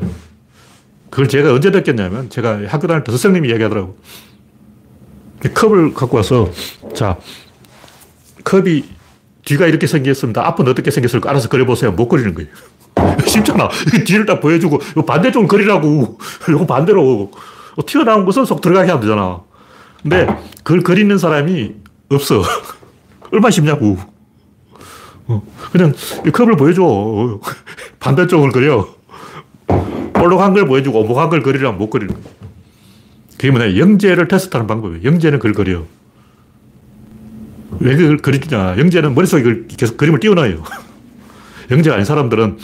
그걸 1.09 1.27
제가 1.27 1.53
언제 1.53 1.69
느꼈냐면 1.69 2.29
제가 2.29 2.61
학교 2.67 2.87
다닐 2.87 3.03
때 3.03 3.11
선생님이 3.11 3.49
이야기하더라고. 3.49 3.97
컵을 5.53 5.93
갖고 5.93 6.17
와서 6.17 6.51
자 6.95 7.17
컵이 8.45 8.83
뒤가 9.43 9.67
이렇게 9.67 9.85
생겼습니다. 9.85 10.47
앞은 10.47 10.67
어떻게 10.67 10.89
생겼을까 10.89 11.29
알아서 11.29 11.49
그려보세요. 11.49 11.91
못 11.91 12.07
그리는 12.07 12.33
거예요. 12.33 12.49
쉽잖아. 13.27 13.69
뒤를 14.05 14.25
딱 14.25 14.39
보여주고 14.39 14.79
반대쪽을 15.05 15.47
그리라고. 15.47 16.17
이거 16.49 16.65
반대로 16.65 17.31
튀어나온 17.85 18.25
것은 18.25 18.45
속 18.45 18.61
들어가게 18.61 18.89
하면 18.89 19.01
되잖아. 19.01 19.41
근데 20.01 20.27
그걸 20.63 20.81
그리는 20.81 21.17
사람이 21.17 21.75
없어. 22.09 22.43
얼마나 23.31 23.51
쉽냐고. 23.51 23.97
어, 25.27 25.43
그냥 25.71 25.93
컵을 26.31 26.55
보여줘. 26.55 27.39
반대쪽을 27.99 28.51
그려. 28.51 28.87
볼록한 30.13 30.53
걸 30.53 30.65
보여주고 30.65 31.01
오목한 31.01 31.29
걸 31.29 31.41
그리려면 31.41 31.77
못 31.77 31.89
그리는 31.89 32.13
거예요. 32.13 32.27
그게 33.31 33.51
뭐냐. 33.51 33.77
영재를 33.77 34.27
테스트하는 34.27 34.67
방법이에요. 34.67 35.03
영재는 35.03 35.39
그걸 35.39 35.53
그려. 35.53 35.83
왜 37.79 37.95
그걸 37.95 38.17
그리냐. 38.17 38.77
영재는 38.77 39.15
머릿속에 39.15 39.43
그걸 39.43 39.67
계속 39.67 39.97
그림을 39.97 40.19
띄워놔요. 40.19 40.63
영재가 41.71 41.95
아닌 41.95 42.05
사람들은 42.05 42.57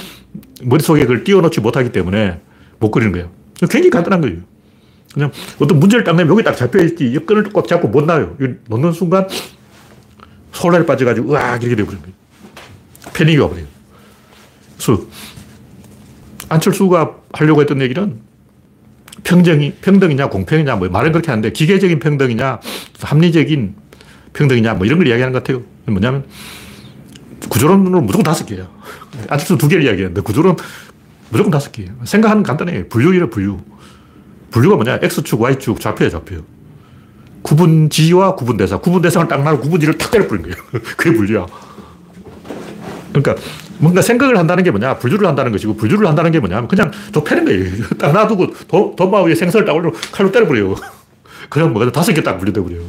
머릿속에 0.64 1.02
그걸 1.02 1.24
띄워놓지 1.24 1.62
못하기 1.62 1.92
때문에 1.92 2.40
못 2.80 2.92
그리는 2.92 3.12
거예요. 3.12 3.30
굉장히 3.60 3.90
간단한 3.90 4.22
거예요. 4.22 4.38
그냥 5.14 5.32
어떤 5.60 5.80
문제를 5.80 6.04
딱 6.04 6.16
내면 6.16 6.32
여기 6.32 6.44
딱 6.44 6.56
잡혀있지. 6.56 7.06
이 7.06 7.18
끈을 7.20 7.44
꼭 7.44 7.68
잡고 7.68 7.90
못 7.90 8.06
놔요. 8.06 8.38
놓는 8.68 8.92
순간 8.94 9.28
소란에 10.54 10.86
빠져가지고 10.86 11.34
으악 11.34 11.62
이렇게 11.62 11.76
되버린 11.76 12.00
거예요. 12.02 12.14
패닉이 13.14 13.38
와버려요. 13.38 13.66
그래서 14.78 15.04
안철수가 16.50 17.16
하려고 17.34 17.62
했던 17.62 17.82
얘기는 17.82 18.20
평정이, 19.24 19.74
평등이냐 19.82 20.30
공평이냐 20.30 20.76
뭐 20.76 20.90
말은 20.90 21.12
그렇게 21.12 21.30
하는데 21.30 21.52
기계적인 21.52 22.00
평등이냐 22.00 22.60
합리적인 23.02 23.76
평등이냐 24.34 24.76
뭐 24.76 24.86
이런 24.86 24.98
걸 24.98 25.08
이야기하는 25.08 25.34
것 25.34 25.44
같아요. 25.44 25.64
뭐냐면 25.86 26.26
구조론으로 27.50 28.02
무조건 28.02 28.24
다섯 28.24 28.46
개야. 28.46 28.68
안철수 29.28 29.58
두 29.58 29.68
개를 29.68 29.84
이야기하는데 29.84 30.22
구조론 30.22 30.56
무조건 31.30 31.52
다섯 31.52 31.72
개예요. 31.72 31.92
생각하는 32.04 32.44
간단해요. 32.44 32.88
분류이래 32.90 33.30
분류. 33.30 33.60
분류가 34.52 34.76
뭐냐 34.76 35.00
X축, 35.02 35.42
Y축, 35.42 35.80
좌표야 35.80 36.10
좌표. 36.10 36.44
구분지와 37.42 38.36
구분대상. 38.36 38.82
구분대상을 38.82 39.28
딱 39.28 39.44
놔고 39.44 39.62
구분지를 39.62 39.98
탁 39.98 40.12
때려버린 40.12 40.44
거예요. 40.44 40.56
그게 40.98 41.14
분류야. 41.14 41.46
그러니까 43.14 43.36
뭔가 43.80 44.02
생각을 44.02 44.38
한다는 44.38 44.64
게 44.64 44.72
뭐냐 44.72 45.00
분류를 45.00 45.28
한다는 45.28 45.52
것이고 45.52 45.76
분류를 45.76 46.08
한다는 46.08 46.32
게 46.32 46.40
뭐냐면 46.40 46.68
그냥 46.68 46.92
좁혀는 47.12 47.46
거예요. 47.46 47.88
딱 47.98 48.12
놔두고 48.12 48.54
도, 48.68 48.96
도마 48.96 49.24
위에 49.24 49.36
생선을 49.36 49.66
딱 49.66 49.74
올려 49.74 49.92
칼로 50.12 50.32
때려버려요. 50.32 50.76
그냥 51.50 51.74
뭐가 51.74 51.92
다섯 51.92 52.14
개 52.14 52.22
딱 52.24 52.38
분류돼 52.38 52.62
버려요. 52.62 52.84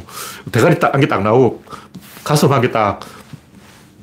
대가리 0.51 0.79
딱 0.79 0.93
한 0.93 1.01
개 1.01 1.07
딱 1.07 1.23
나오고 1.23 1.63
가슴 2.23 2.51
한 2.51 2.61
개 2.61 2.71
딱, 2.71 2.99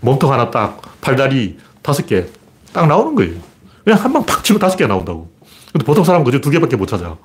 몸통 0.00 0.32
하나 0.32 0.50
딱, 0.50 0.80
팔다리 1.00 1.58
다섯 1.82 2.06
개 2.06 2.26
딱 2.72 2.86
나오는 2.86 3.14
거예요. 3.14 3.40
그냥 3.84 3.98
한 3.98 4.12
방 4.12 4.24
팍 4.26 4.44
치면 4.44 4.60
다섯 4.60 4.76
개 4.76 4.86
나온다고. 4.86 5.30
근데 5.72 5.84
보통 5.84 6.04
사람은 6.04 6.24
그저 6.24 6.40
두 6.40 6.50
개밖에 6.50 6.76
못 6.76 6.86
찾아. 6.86 7.16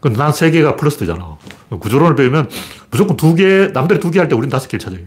근데 0.00 0.16
난 0.18 0.32
세 0.32 0.50
개가 0.50 0.76
플러스 0.76 0.96
되잖아. 0.98 1.36
구조론을 1.78 2.16
배우면 2.16 2.48
무조건 2.90 3.16
두 3.16 3.34
개, 3.34 3.68
남들이 3.74 4.00
두 4.00 4.10
개 4.10 4.18
할 4.18 4.28
때 4.28 4.34
우리는 4.34 4.48
다섯 4.48 4.68
개를 4.68 4.80
찾아요. 4.82 5.04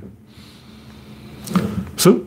그래서 1.98 2.20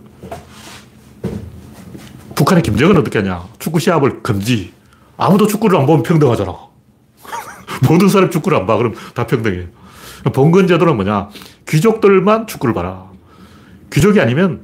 북한의 2.34 2.62
김정은 2.62 2.96
어떻게 2.96 3.18
하냐. 3.20 3.44
축구 3.58 3.78
시합을 3.80 4.22
금지. 4.22 4.72
아무도 5.16 5.46
축구를 5.46 5.78
안 5.78 5.86
보면 5.86 6.02
평등하잖아. 6.02 6.65
모든 7.88 8.08
사람이 8.08 8.30
축구를 8.30 8.58
안 8.58 8.66
봐. 8.66 8.76
그럼 8.76 8.94
다 9.14 9.26
평등해. 9.26 9.66
봉건제도는 10.32 10.96
뭐냐. 10.96 11.28
귀족들만 11.68 12.46
축구를 12.46 12.74
봐라. 12.74 13.04
귀족이 13.92 14.20
아니면 14.20 14.62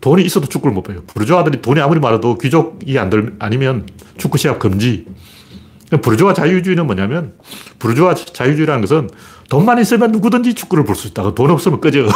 돈이 0.00 0.22
있어도 0.24 0.46
축구를 0.46 0.74
못 0.74 0.82
봐요. 0.82 1.02
부르주아 1.06 1.44
들이 1.44 1.60
돈이 1.60 1.80
아무리 1.80 2.00
많아도 2.00 2.38
귀족이 2.38 2.98
안 2.98 3.10
들, 3.10 3.34
아니면 3.38 3.86
축구 4.16 4.38
시합 4.38 4.58
금지. 4.58 5.06
부르주아 6.02 6.34
자유주의는 6.34 6.86
뭐냐면, 6.86 7.32
부르주아 7.78 8.14
자유주의라는 8.14 8.82
것은 8.82 9.08
돈만 9.48 9.78
있으면 9.80 10.12
누구든지 10.12 10.54
축구를 10.54 10.84
볼 10.84 10.94
수 10.94 11.08
있다. 11.08 11.32
돈 11.34 11.50
없으면 11.50 11.80
꺼져. 11.80 12.06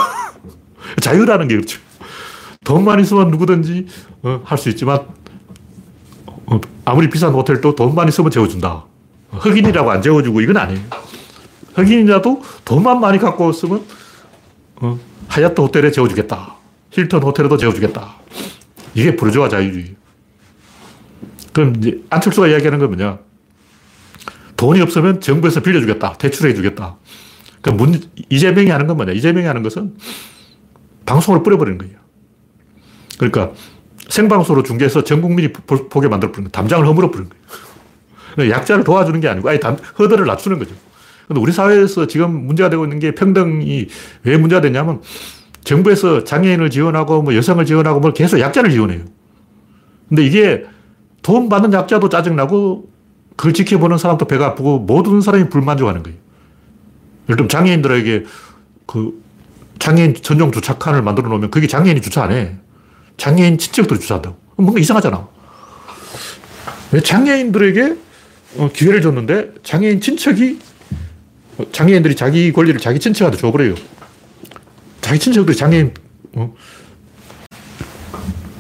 자유라는 1.01 1.49
게 1.49 1.55
그렇죠. 1.57 1.81
돈만 2.65 3.01
있으면 3.01 3.29
누구든지 3.31 3.87
어, 4.23 4.41
할수 4.45 4.69
있지만 4.69 5.01
어, 6.47 6.61
아무리 6.85 7.09
비싼 7.09 7.33
호텔도 7.33 7.75
돈만 7.75 8.09
있으면 8.09 8.31
재워준다. 8.31 8.85
흑인이라고 9.33 9.91
안 9.91 10.03
재워주고 10.03 10.41
이건 10.41 10.57
아니에요. 10.57 10.81
흑인이라도 11.75 12.43
돈만 12.65 13.01
많이 13.01 13.19
갖고 13.19 13.51
있으면 13.51 13.85
어, 14.77 14.99
하얏트 15.29 15.61
호텔에 15.61 15.91
재워주겠다. 15.91 16.57
힐턴 16.91 17.23
호텔에도 17.23 17.57
재워주겠다. 17.57 18.15
이게 18.95 19.17
부르주아 19.17 19.49
자유주의. 19.49 19.97
그럼 21.53 21.75
이제 21.77 22.03
안철수가 22.11 22.49
이야기하는 22.49 22.79
건 22.79 22.89
뭐냐? 22.89 23.19
돈이 24.57 24.81
없으면 24.81 25.21
정부에서 25.21 25.61
빌려주겠다. 25.61 26.15
대출해주겠다. 26.15 26.97
그 27.63 27.71
문, 27.71 28.01
이재명이 28.29 28.71
하는 28.71 28.87
건 28.87 28.97
뭐냐? 28.97 29.13
이재명이 29.13 29.47
하는 29.47 29.63
것은 29.63 29.97
방송을 31.07 31.43
뿌려버리는 31.43 31.79
거예요. 31.79 31.97
그러니까 33.19 33.53
생방송으로 34.09 34.63
중계해서 34.63 35.05
전 35.05 35.23
국민이 35.23 35.53
보게 35.53 36.09
만들어버리는 36.09 36.33
거예요. 36.35 36.49
담장을 36.51 36.87
허물어버리는 36.87 37.31
거예요. 37.31 37.72
약자를 38.39 38.85
도와주는 38.85 39.21
게 39.21 39.29
아니고 39.29 39.49
아예 39.49 39.59
담, 39.61 39.77
허들을 39.99 40.25
낮추는 40.27 40.59
거죠. 40.59 40.75
근데 41.29 41.41
우리 41.41 41.53
사회에서 41.53 42.07
지금 42.07 42.47
문제가 42.47 42.71
되고 42.71 42.85
있는 42.85 42.99
게 42.99 43.15
평등이 43.15 43.89
왜 44.25 44.37
문제가 44.37 44.61
되냐면 44.61 45.01
정부에서 45.65 46.25
장애인을 46.25 46.71
지원하고 46.71 47.23
뭐 47.23 47.35
여성을 47.35 47.65
지원하고 47.65 48.01
뭘 48.01 48.13
계속 48.13 48.41
약자를 48.41 48.71
지원해요. 48.71 49.05
근데 50.09 50.25
이게 50.25 50.65
돈 51.23 51.49
받는 51.49 51.73
약자도 51.73 52.09
짜증나고 52.09 52.91
그걸 53.37 53.53
지켜보는 53.55 53.99
사람도 53.99 54.27
배가 54.27 54.47
아프고 54.47 54.79
모든 54.81 55.21
사람이 55.21 55.49
불만족하는 55.49 56.03
거예요. 56.03 56.19
예를 57.29 57.37
들면 57.37 57.49
장애인들에게 57.49 58.25
그 58.87 59.23
장애인 59.79 60.15
전용 60.23 60.53
주차칸을 60.53 61.03
만들어 61.03 61.29
놓으면 61.29 61.51
그게 61.51 61.67
장애인이 61.67 62.01
주차 62.03 62.25
안 62.25 62.33
해. 62.33 62.57
장애인 63.17 63.59
친척들이 63.59 64.01
주차한다고. 64.01 64.37
뭔가 64.57 64.81
이상하잖아. 64.81 65.27
왜 66.93 67.01
장애인들에게 67.01 67.83
어, 67.83 67.97
기회를 68.73 69.01
줬는데 69.01 69.53
장애인 69.63 70.01
친척이 70.01 70.59
어, 71.59 71.65
장애인들이 71.73 72.15
자기 72.17 72.53
권리를 72.53 72.81
자기 72.81 72.99
친척한테 72.99 73.39
줘버려요. 73.39 73.75
자기 75.01 75.19
친척들이 75.19 75.57
장애인 75.57 75.93
어, 76.35 76.55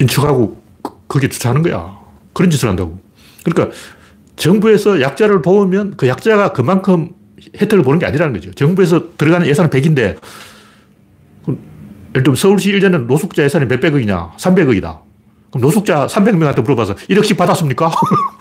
인척하고 0.00 0.62
거기에 1.09 1.28
주차하는 1.28 1.62
거야. 1.62 1.98
그런 2.33 2.50
짓을 2.50 2.68
한다고. 2.68 3.00
그러니까 3.44 3.74
정부에서 4.37 5.00
약자를 5.00 5.42
도우면 5.42 5.96
그 5.96 6.09
약자가 6.09 6.52
그만큼 6.52 7.11
혜택을 7.57 7.85
보는 7.85 7.98
게 7.98 8.07
아니라는 8.07 8.33
거죠. 8.35 8.52
정부에서 8.52 9.16
들어가는 9.16 9.46
예산은 9.46 9.70
100인데 9.70 10.16
예를 12.14 12.22
들면 12.24 12.37
서울시 12.37 12.72
1년에 12.72 13.07
노숙자 13.07 13.42
예산이 13.42 13.66
몇백억이냐? 13.66 14.33
300억이다. 14.37 15.00
그럼 15.50 15.61
노숙자 15.61 16.07
300명한테 16.07 16.62
물어봐서 16.62 16.94
1억씩 16.94 17.37
받았습니까? 17.37 17.90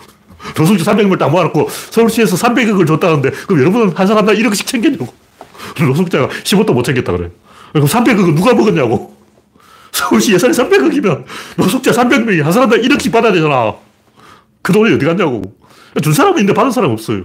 노숙자 0.56 0.92
300명을 0.92 1.18
딱 1.18 1.30
모아놓고 1.30 1.68
서울시에서 1.90 2.36
300억을 2.36 2.86
줬다는데 2.86 3.30
그럼 3.46 3.60
여러분은 3.60 3.92
한 3.96 4.06
사람당 4.06 4.36
1억씩 4.36 4.66
챙겼냐고. 4.66 5.12
노숙자가 5.78 6.28
15도 6.28 6.72
못 6.72 6.82
챙겼다 6.82 7.12
그래. 7.12 7.30
그럼 7.72 7.86
300억은 7.86 8.34
누가 8.34 8.54
먹었냐고. 8.54 9.16
서울시 9.92 10.32
예산이 10.32 10.52
300억이면 10.52 11.24
노숙자 11.56 11.92
300명이 11.92 12.42
한 12.42 12.52
사람당 12.52 12.80
1억씩 12.80 13.12
받아야 13.12 13.32
되잖아. 13.32 13.74
그 14.62 14.72
돈이 14.72 14.94
어디 14.94 15.04
갔냐고. 15.04 15.42
준 16.02 16.12
사람은 16.12 16.38
있는데 16.38 16.54
받은 16.54 16.70
사람 16.70 16.90
없어요. 16.90 17.24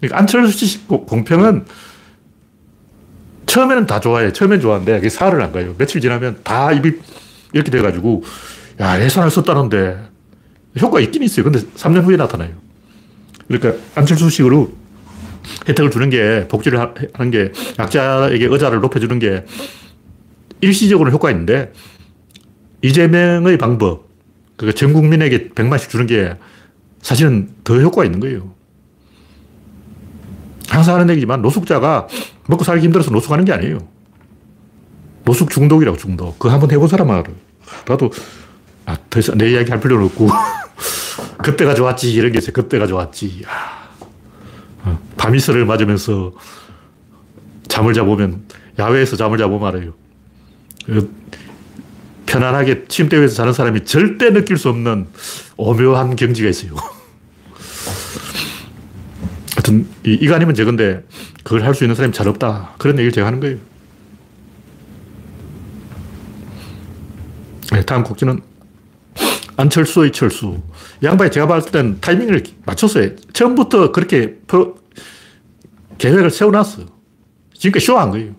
그러니까 0.00 0.18
안철수식 0.18 0.88
공평은 0.88 1.64
처음에는 3.46 3.86
다 3.86 4.00
좋아해. 4.00 4.32
처음엔 4.32 4.60
좋아하는데 4.60 4.94
그게 4.96 5.08
사흘을 5.08 5.40
안 5.42 5.52
가요. 5.52 5.74
며칠 5.78 6.00
지나면 6.00 6.40
다 6.42 6.72
입이 6.72 6.92
이렇게 7.52 7.70
돼가지고 7.70 8.24
야 8.80 9.00
예산을 9.00 9.30
썼다는데 9.30 10.13
효과 10.80 11.00
있긴 11.00 11.22
있어요. 11.22 11.44
근데 11.44 11.60
3년 11.60 12.02
후에 12.04 12.16
나타나요. 12.16 12.50
그러니까 13.48 13.82
안철수식으로 13.94 14.72
혜택을 15.68 15.90
주는 15.90 16.10
게 16.10 16.48
복지를 16.48 16.78
하는 17.12 17.30
게 17.30 17.52
약자에게 17.78 18.46
의자를 18.46 18.80
높여주는 18.80 19.18
게 19.18 19.44
일시적으로 20.60 21.10
효과 21.10 21.30
있는데 21.30 21.72
이재명의 22.82 23.58
방법 23.58 24.08
그러니까 24.56 24.78
전 24.78 24.92
국민에게 24.92 25.50
100만씩 25.50 25.90
주는 25.90 26.06
게 26.06 26.36
사실은 27.02 27.50
더 27.64 27.78
효과가 27.78 28.04
있는 28.04 28.20
거예요. 28.20 28.54
항상 30.68 30.94
하는 30.94 31.10
얘기지만 31.10 31.42
노숙자가 31.42 32.08
먹고 32.46 32.64
살기 32.64 32.84
힘들어서 32.84 33.10
노숙하는 33.10 33.44
게 33.44 33.52
아니에요. 33.52 33.78
노숙 35.24 35.50
중독이라고 35.50 35.96
중독. 35.96 36.38
그거 36.38 36.50
한번 36.52 36.70
해본 36.70 36.88
사람 36.88 37.10
알아. 37.10 37.24
나도 37.86 38.10
아, 38.86 38.96
더 39.08 39.18
이상 39.20 39.36
내 39.38 39.50
이야기 39.50 39.70
할 39.70 39.80
필요는 39.80 40.06
없고 40.06 40.28
그때가 41.42 41.74
좋았지 41.74 42.12
이런 42.12 42.32
게 42.32 42.38
있어요. 42.38 42.52
그때가 42.52 42.86
좋았지. 42.86 43.42
아. 43.46 43.88
어, 44.84 44.98
밤이슬을 45.16 45.64
맞으면서 45.64 46.32
잠을 47.68 47.94
자보면 47.94 48.44
야외에서 48.78 49.16
잠을 49.16 49.38
자보면 49.38 49.68
알아요. 49.68 49.94
그 50.86 51.14
편안하게 52.26 52.86
침대 52.88 53.18
위에서 53.20 53.34
자는 53.34 53.52
사람이 53.52 53.84
절대 53.84 54.32
느낄 54.32 54.56
수 54.56 54.68
없는 54.68 55.06
오묘한 55.56 56.16
경지가 56.16 56.48
있어요. 56.48 56.74
하여튼, 59.54 59.86
이거 60.02 60.34
아니면 60.34 60.54
저건데, 60.54 61.04
그걸 61.44 61.64
할 61.64 61.74
수 61.74 61.84
있는 61.84 61.94
사람이 61.94 62.12
잘 62.12 62.26
없다. 62.28 62.74
그런 62.78 62.96
얘기를 62.98 63.12
제가 63.12 63.26
하는 63.26 63.40
거예요. 63.40 63.58
네, 67.72 67.82
다음 67.84 68.02
곡지는 68.02 68.40
안철수의 69.56 70.12
철수. 70.12 70.60
양반이 71.02 71.30
제가 71.30 71.46
봤을 71.46 71.70
땐 71.70 71.98
타이밍을 72.00 72.42
맞췄어요. 72.66 73.16
처음부터 73.32 73.92
그렇게 73.92 74.36
프로, 74.46 74.78
계획을 75.98 76.30
세워놨어. 76.30 76.82
지금까지 77.54 77.86
쇼한 77.86 78.10
거예요. 78.10 78.34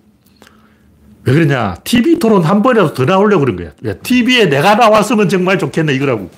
왜 1.23 1.33
그러냐. 1.33 1.75
TV 1.83 2.19
토론 2.19 2.43
한 2.43 2.61
번이라도 2.61 2.93
더 2.93 3.05
나오려고 3.05 3.45
그런 3.45 3.55
거야. 3.55 3.71
왜? 3.81 3.97
TV에 3.97 4.45
내가 4.45 4.75
나왔으면 4.75 5.29
정말 5.29 5.57
좋겠네, 5.57 5.93
이거라고. 5.95 6.29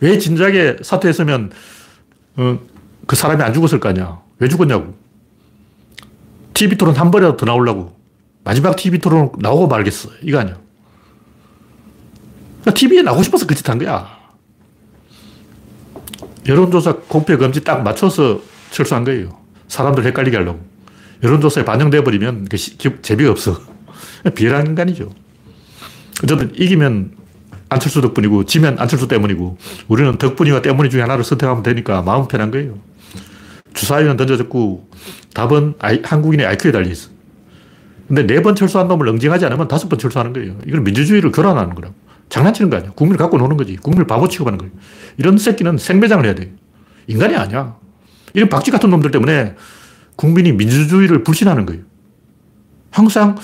왜 0.00 0.18
진작에 0.18 0.76
사퇴했으면, 0.82 1.50
어, 2.36 2.58
그 3.06 3.16
사람이 3.16 3.42
안 3.42 3.54
죽었을 3.54 3.80
거 3.80 3.88
아니야. 3.88 4.20
왜 4.38 4.48
죽었냐고. 4.48 4.94
TV 6.52 6.76
토론 6.76 6.94
한 6.96 7.10
번이라도 7.10 7.36
더 7.38 7.46
나오려고. 7.46 7.98
마지막 8.44 8.76
TV 8.76 8.98
토론 8.98 9.32
나오고 9.38 9.68
말겠어. 9.68 10.10
이거 10.22 10.38
아니야. 10.38 10.58
TV에 12.72 12.88
그러니까 13.02 13.10
나오고 13.10 13.22
싶어서 13.24 13.46
그 13.46 13.54
짓 13.54 13.68
한 13.68 13.78
거야. 13.78 14.18
여론조사 16.46 16.94
공표 17.08 17.36
금지 17.38 17.62
딱 17.62 17.82
맞춰서 17.82 18.40
철수한 18.70 19.04
거예요. 19.04 19.38
사람들 19.68 20.04
헷갈리게 20.04 20.36
하려고. 20.36 20.60
여론조사에 21.22 21.64
반영돼 21.64 22.02
버리면 22.02 22.48
재미가 23.02 23.30
없어. 23.30 23.60
비열한 24.34 24.66
인간이죠. 24.68 25.10
어쨌든 26.24 26.52
이기면 26.54 27.12
안철수 27.68 28.00
덕분이고 28.00 28.44
지면 28.46 28.78
안철수 28.78 29.06
때문이고 29.06 29.58
우리는 29.88 30.16
덕분이와 30.18 30.62
때문이 30.62 30.90
중에 30.90 31.02
하나를 31.02 31.22
선택하면 31.24 31.62
되니까 31.62 32.02
마음 32.02 32.26
편한 32.26 32.50
거예요. 32.50 32.78
주사위는 33.74 34.16
던져졌고 34.16 34.88
답은 35.34 35.74
아이, 35.78 36.00
한국인의 36.02 36.46
IQ에 36.46 36.72
달려있어. 36.72 37.10
근데 38.08 38.26
네 38.26 38.42
번 38.42 38.56
철수한 38.56 38.88
놈을 38.88 39.06
응징하지 39.06 39.44
않으면 39.46 39.68
다섯 39.68 39.88
번 39.88 39.98
철수하는 39.98 40.32
거예요. 40.32 40.56
이건 40.66 40.82
민주주의를 40.82 41.30
교란하는 41.30 41.74
거라고. 41.76 41.94
장난치는 42.30 42.70
거 42.70 42.76
아니야. 42.76 42.92
국민을 42.92 43.18
갖고 43.18 43.36
노는 43.36 43.56
거지. 43.56 43.76
국민을 43.76 44.06
바보 44.06 44.28
취급하는 44.28 44.56
거예요. 44.58 44.72
이런 45.18 45.36
새끼는 45.36 45.76
생매장을 45.76 46.24
해야 46.24 46.34
돼. 46.34 46.52
인간이 47.06 47.36
아니야. 47.36 47.76
이런 48.32 48.48
박쥐 48.48 48.70
같은 48.70 48.88
놈들 48.88 49.10
때문에 49.10 49.56
국민이 50.16 50.52
민주주의를 50.52 51.24
불신하는 51.24 51.66
거예요. 51.66 51.82
항상 52.90 53.36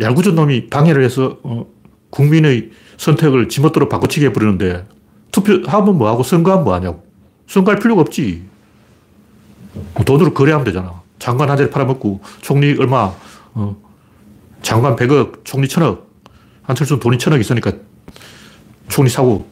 얄궂은 0.00 0.34
놈이 0.34 0.68
방해를 0.70 1.04
해서 1.04 1.38
어, 1.42 1.66
국민의 2.10 2.70
선택을 2.96 3.48
지멋대로 3.48 3.88
바꿔치기 3.88 4.26
해버리는데 4.26 4.86
투표하면 5.32 5.98
뭐하고 5.98 6.22
선거하면 6.22 6.64
뭐하냐고. 6.64 7.04
선거할 7.48 7.80
필요가 7.80 8.00
없지. 8.02 8.44
돈으로 10.06 10.32
거래하면 10.32 10.64
되잖아. 10.64 11.02
장관 11.18 11.50
한 11.50 11.56
자리 11.56 11.68
팔아먹고 11.68 12.20
총리 12.42 12.76
얼마, 12.78 13.12
어, 13.54 13.76
장관 14.62 14.94
100억, 14.94 15.44
총리 15.44 15.66
1000억. 15.66 16.04
한철수는 16.62 17.00
돈이 17.00 17.18
1000억 17.18 17.40
있으니까 17.40 17.72
총리 18.94 19.10
사고. 19.10 19.50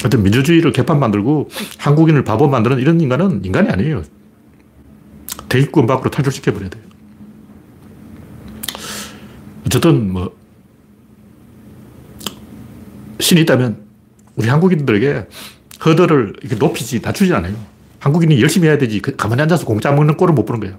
하여튼 0.00 0.22
민주주의를 0.22 0.70
개판 0.72 1.00
만들고 1.00 1.50
한국인을 1.78 2.22
바보 2.22 2.46
만드는 2.46 2.78
이런 2.78 3.00
인간은 3.00 3.44
인간이 3.44 3.68
아니에요. 3.68 4.04
대입권 5.48 5.88
밖으로 5.88 6.10
탈출시켜버려야 6.10 6.70
돼요. 6.70 6.84
어쨌든 9.66 10.12
뭐 10.12 10.36
신이 13.18 13.40
있다면 13.40 13.82
우리 14.36 14.48
한국인들에게 14.48 15.26
허들을 15.84 16.34
이렇게 16.42 16.54
높이지 16.54 17.00
낮추지 17.00 17.34
않아요. 17.34 17.56
한국인이 17.98 18.40
열심히 18.40 18.68
해야 18.68 18.78
되지 18.78 19.00
그 19.00 19.16
가만히 19.16 19.42
앉아서 19.42 19.64
공짜 19.66 19.90
먹는 19.90 20.16
꼴을 20.16 20.32
못 20.32 20.44
보는 20.44 20.60
거예요. 20.60 20.78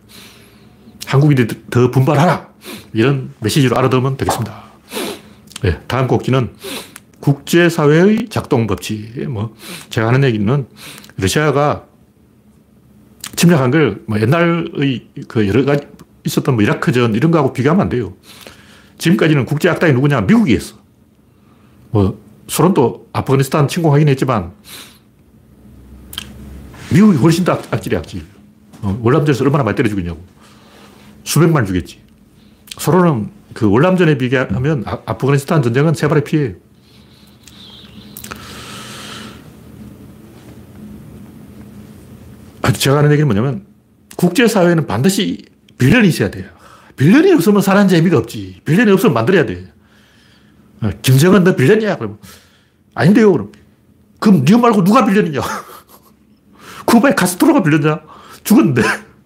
한국인이 1.08 1.46
더 1.70 1.92
분발하라 1.92 2.48
이런 2.94 3.34
메시지로 3.42 3.76
알아두면 3.76 4.16
되겠습니다. 4.16 4.75
네, 5.66 5.80
다음 5.88 6.06
곡지는 6.06 6.54
국제사회의 7.22 8.30
작동 8.30 8.68
법칙. 8.68 9.28
뭐 9.28 9.56
제가 9.90 10.10
하는 10.10 10.24
얘기는 10.24 10.68
러시아가 11.18 11.86
침략한 13.36 13.72
걸 13.72 14.04
뭐 14.08 14.22
옛날의 14.22 15.08
그 15.28 15.48
여러 15.48 15.66
가지 15.66 15.88
있었던 16.24 16.54
뭐 16.54 16.64
이라크전 16.64 17.16
이런 17.16 17.32
거하고 17.32 17.52
비교하면 17.52 17.82
안 17.82 17.90
돼요. 17.90 18.14
지금까지는 19.00 19.46
국제 19.46 19.68
악당이 19.68 19.94
누구냐? 19.94 20.22
미국이 20.22 20.54
했어. 20.54 20.76
뭐, 21.90 22.20
소련도 22.48 23.08
아프가니스탄 23.12 23.68
침공하긴 23.68 24.08
했지만, 24.08 24.52
미국이 26.94 27.18
훨씬 27.18 27.44
더 27.44 27.54
악, 27.54 27.82
질이 27.82 27.96
악질. 27.98 28.22
어, 28.82 29.00
월남전에서 29.02 29.44
얼마나 29.44 29.64
많이 29.64 29.76
때려 29.76 29.90
죽였냐고. 29.90 30.24
수백만 31.24 31.66
죽였지. 31.66 32.00
소련은 32.78 33.32
그 33.56 33.70
월남전에 33.70 34.18
비교하면 34.18 34.84
아, 34.86 35.18
프가니스탄 35.18 35.64
전쟁은 35.64 35.94
세 35.94 36.10
발의 36.10 36.26
피해. 36.26 36.56
제가 42.74 42.98
하는 42.98 43.12
얘기는 43.12 43.26
뭐냐면, 43.26 43.66
국제사회는 44.18 44.86
반드시 44.86 45.46
빌런이 45.78 46.10
있어야 46.10 46.30
돼요. 46.30 46.50
빌런이 46.98 47.32
없으면 47.32 47.62
사는 47.62 47.88
재미가 47.88 48.18
없지. 48.18 48.62
빌런이 48.66 48.92
없으면 48.92 49.14
만들어야 49.14 49.46
돼. 49.46 49.72
어, 50.82 50.90
김정은 51.02 51.46
너 51.46 51.56
빌런이야. 51.56 51.98
그럼 51.98 52.20
아닌데요. 52.94 53.32
그럼. 53.32 53.54
그럼 54.20 54.44
니 54.44 54.56
말고 54.56 54.84
누가 54.84 55.06
빌런이냐? 55.06 55.40
쿠바의 56.86 57.16
카스트로가 57.16 57.64
빌런이냐? 57.64 58.02
죽었는데. 58.44 58.82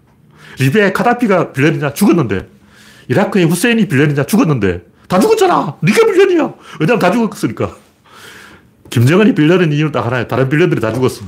리비아의 0.60 0.94
카다피가 0.94 1.52
빌런이냐? 1.52 1.94
죽었는데. 1.94 2.59
이라크의 3.10 3.46
후세인이 3.46 3.88
빌런이냐? 3.88 4.26
죽었는데. 4.26 4.82
다 5.08 5.20
죽었잖아. 5.20 5.76
니가 5.84 6.06
빌런이야. 6.06 6.54
왜냐면 6.80 7.00
다 7.00 7.12
죽었으니까. 7.12 7.76
김정은이 8.90 9.36
빌런인 9.36 9.72
이유는 9.74 9.92
딱 9.92 10.06
하나야. 10.06 10.28
다른 10.28 10.48
빌런들이 10.48 10.80
다 10.80 10.94
죽었어. 10.94 11.26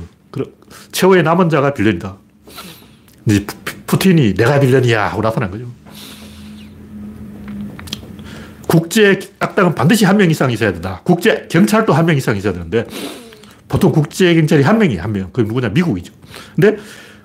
최후의 0.92 1.22
남은 1.24 1.50
자가 1.50 1.74
빌런이다. 1.74 2.16
이제 3.26 3.44
푸틴이 3.86 4.34
내가 4.34 4.58
빌런이야 4.60 5.06
하고 5.08 5.20
나타난 5.22 5.50
거죠. 5.50 5.66
국제 8.68 9.18
악당은 9.38 9.74
반드시 9.74 10.04
한 10.04 10.16
명 10.16 10.30
이상 10.30 10.50
있어야 10.50 10.72
된다. 10.72 11.00
국제 11.04 11.46
경찰도 11.50 11.92
한 11.92 12.06
명 12.06 12.16
이상 12.16 12.36
있어야 12.36 12.52
되는데 12.52 12.86
보통 13.68 13.92
국제 13.92 14.34
경찰이 14.34 14.62
한 14.62 14.78
명이 14.78 14.96
한 14.96 15.12
명. 15.12 15.30
그게 15.32 15.46
누구냐? 15.46 15.68
미국이죠. 15.70 16.12
근데 16.54 16.76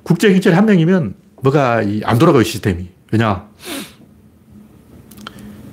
국제 0.03 0.31
경찰이 0.31 0.55
한 0.55 0.65
명이면 0.65 1.13
뭐가 1.41 1.83
안 2.03 2.17
돌아가요, 2.19 2.43
시스템이. 2.43 2.89
왜냐? 3.11 3.47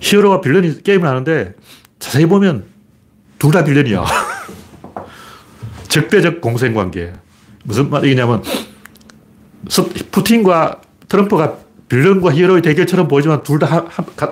히어로와 0.04 0.40
빌런이 0.42 0.82
게임을 0.82 1.08
하는데 1.08 1.54
자세히 1.98 2.26
보면 2.26 2.66
둘 3.38 3.50
다 3.50 3.64
빌런이야. 3.64 4.04
적대적 5.88 6.40
공생 6.40 6.74
관계. 6.74 7.12
무슨 7.64 7.88
말이냐면 7.88 8.42
푸틴과 10.10 10.80
트럼프가 11.08 11.56
빌런과 11.88 12.32
히어로의 12.32 12.62
대결처럼 12.62 13.08
보이지만 13.08 13.42
둘 13.42 13.58
다 13.58 13.86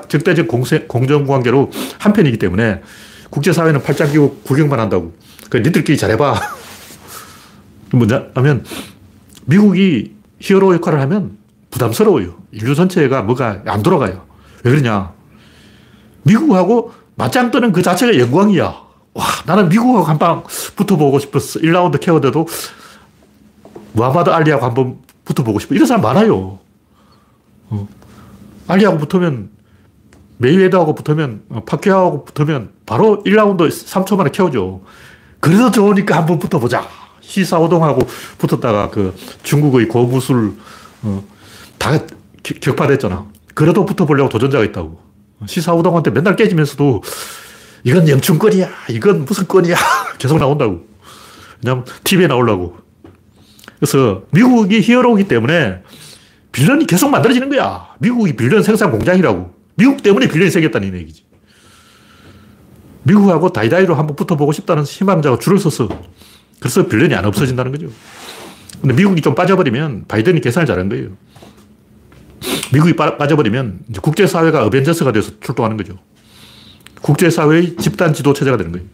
적대적 0.08 0.46
공정관계로 0.88 1.70
한편이기 1.98 2.38
때문에 2.38 2.82
국제사회는 3.30 3.82
팔짱 3.82 4.12
끼고 4.12 4.40
구경만 4.44 4.78
한다고. 4.78 5.14
그 5.48 5.56
니들끼리 5.58 5.96
잘해봐. 5.96 6.34
뭐냐 7.92 8.26
하면 8.34 8.64
미국이 9.46 10.14
히어로 10.38 10.74
역할을 10.74 11.00
하면 11.00 11.38
부담스러워요. 11.70 12.36
인류 12.52 12.74
전체가 12.74 13.22
뭐가 13.22 13.62
안 13.66 13.82
돌아가요. 13.82 14.26
왜 14.64 14.70
그러냐. 14.70 15.12
미국하고 16.24 16.92
맞짱 17.14 17.50
뜨는 17.50 17.72
그 17.72 17.82
자체가 17.82 18.18
영광이야. 18.18 18.64
와, 19.14 19.24
나는 19.46 19.68
미국하고 19.68 20.04
한 20.04 20.18
방 20.18 20.44
붙어보고 20.76 21.18
싶었어. 21.18 21.60
1라운드 21.60 22.00
케어돼도 22.00 22.46
무하마드 23.92 24.30
알리하고 24.30 24.64
한 24.64 24.74
번 24.74 24.98
붙어보고 25.24 25.58
싶어. 25.58 25.74
이런 25.74 25.86
사람 25.86 26.02
많아요. 26.02 26.58
어. 27.70 27.88
알리하고 28.68 28.98
붙으면 28.98 29.50
메이웨더하고 30.38 30.94
붙으면 30.94 31.42
어, 31.50 31.62
파키아하고 31.64 32.24
붙으면 32.24 32.70
바로 32.86 33.22
1라운드 33.24 33.68
3초 33.68 34.16
만에 34.16 34.30
캐오죠. 34.30 34.82
그래도 35.40 35.70
좋으니까 35.70 36.16
한 36.16 36.26
번 36.26 36.38
붙어보자. 36.38 36.86
시사오동하고 37.20 38.00
붙었다가 38.38 38.90
그 38.90 39.14
중국의 39.42 39.88
고무술 39.88 40.54
어, 41.02 41.22
다 41.78 41.98
격파됐잖아. 42.42 43.26
그래도 43.54 43.84
붙어보려고 43.84 44.28
도전자가 44.28 44.64
있다고. 44.64 44.98
시사오동한테 45.46 46.10
맨날 46.10 46.36
깨지면서도 46.36 47.02
이건 47.84 48.08
영춘권이야. 48.08 48.68
이건 48.90 49.24
무슨 49.24 49.46
권이야. 49.46 49.76
계속 50.18 50.38
나온다고. 50.38 50.86
왜냐면 51.62 51.84
TV에 52.04 52.26
나오려고. 52.26 52.76
그래서 53.78 54.22
미국이 54.30 54.80
히어로이기 54.80 55.28
때문에 55.28 55.82
빌런이 56.52 56.86
계속 56.86 57.10
만들어지는 57.10 57.48
거야. 57.48 57.88
미국이 57.98 58.36
빌런 58.36 58.62
생산 58.62 58.90
공장이라고. 58.90 59.54
미국 59.74 60.02
때문에 60.02 60.28
빌런이 60.28 60.50
생겼다는 60.50 60.94
얘기지. 60.94 61.24
미국하고 63.04 63.52
다이다이로 63.52 63.94
한번 63.94 64.14
붙어보고 64.14 64.52
싶다는 64.52 64.84
희망자가 64.84 65.38
줄을 65.38 65.58
섰어. 65.58 65.88
그래서 66.60 66.86
빌런이 66.86 67.14
안 67.14 67.24
없어진다는 67.24 67.72
거죠. 67.72 67.88
근데 68.80 68.94
미국이 68.94 69.20
좀 69.20 69.34
빠져버리면 69.34 70.04
바이든이 70.06 70.40
계산을 70.40 70.66
잘한 70.66 70.88
거예요. 70.88 71.08
미국이 72.72 72.94
빠, 72.94 73.26
져버리면 73.26 73.80
국제사회가 74.00 74.64
어벤져스가 74.66 75.12
돼서 75.12 75.32
출동하는 75.40 75.76
거죠. 75.76 75.98
국제사회의 77.02 77.76
집단 77.76 78.14
지도 78.14 78.32
체제가 78.32 78.56
되는 78.56 78.72
거예요. 78.72 78.86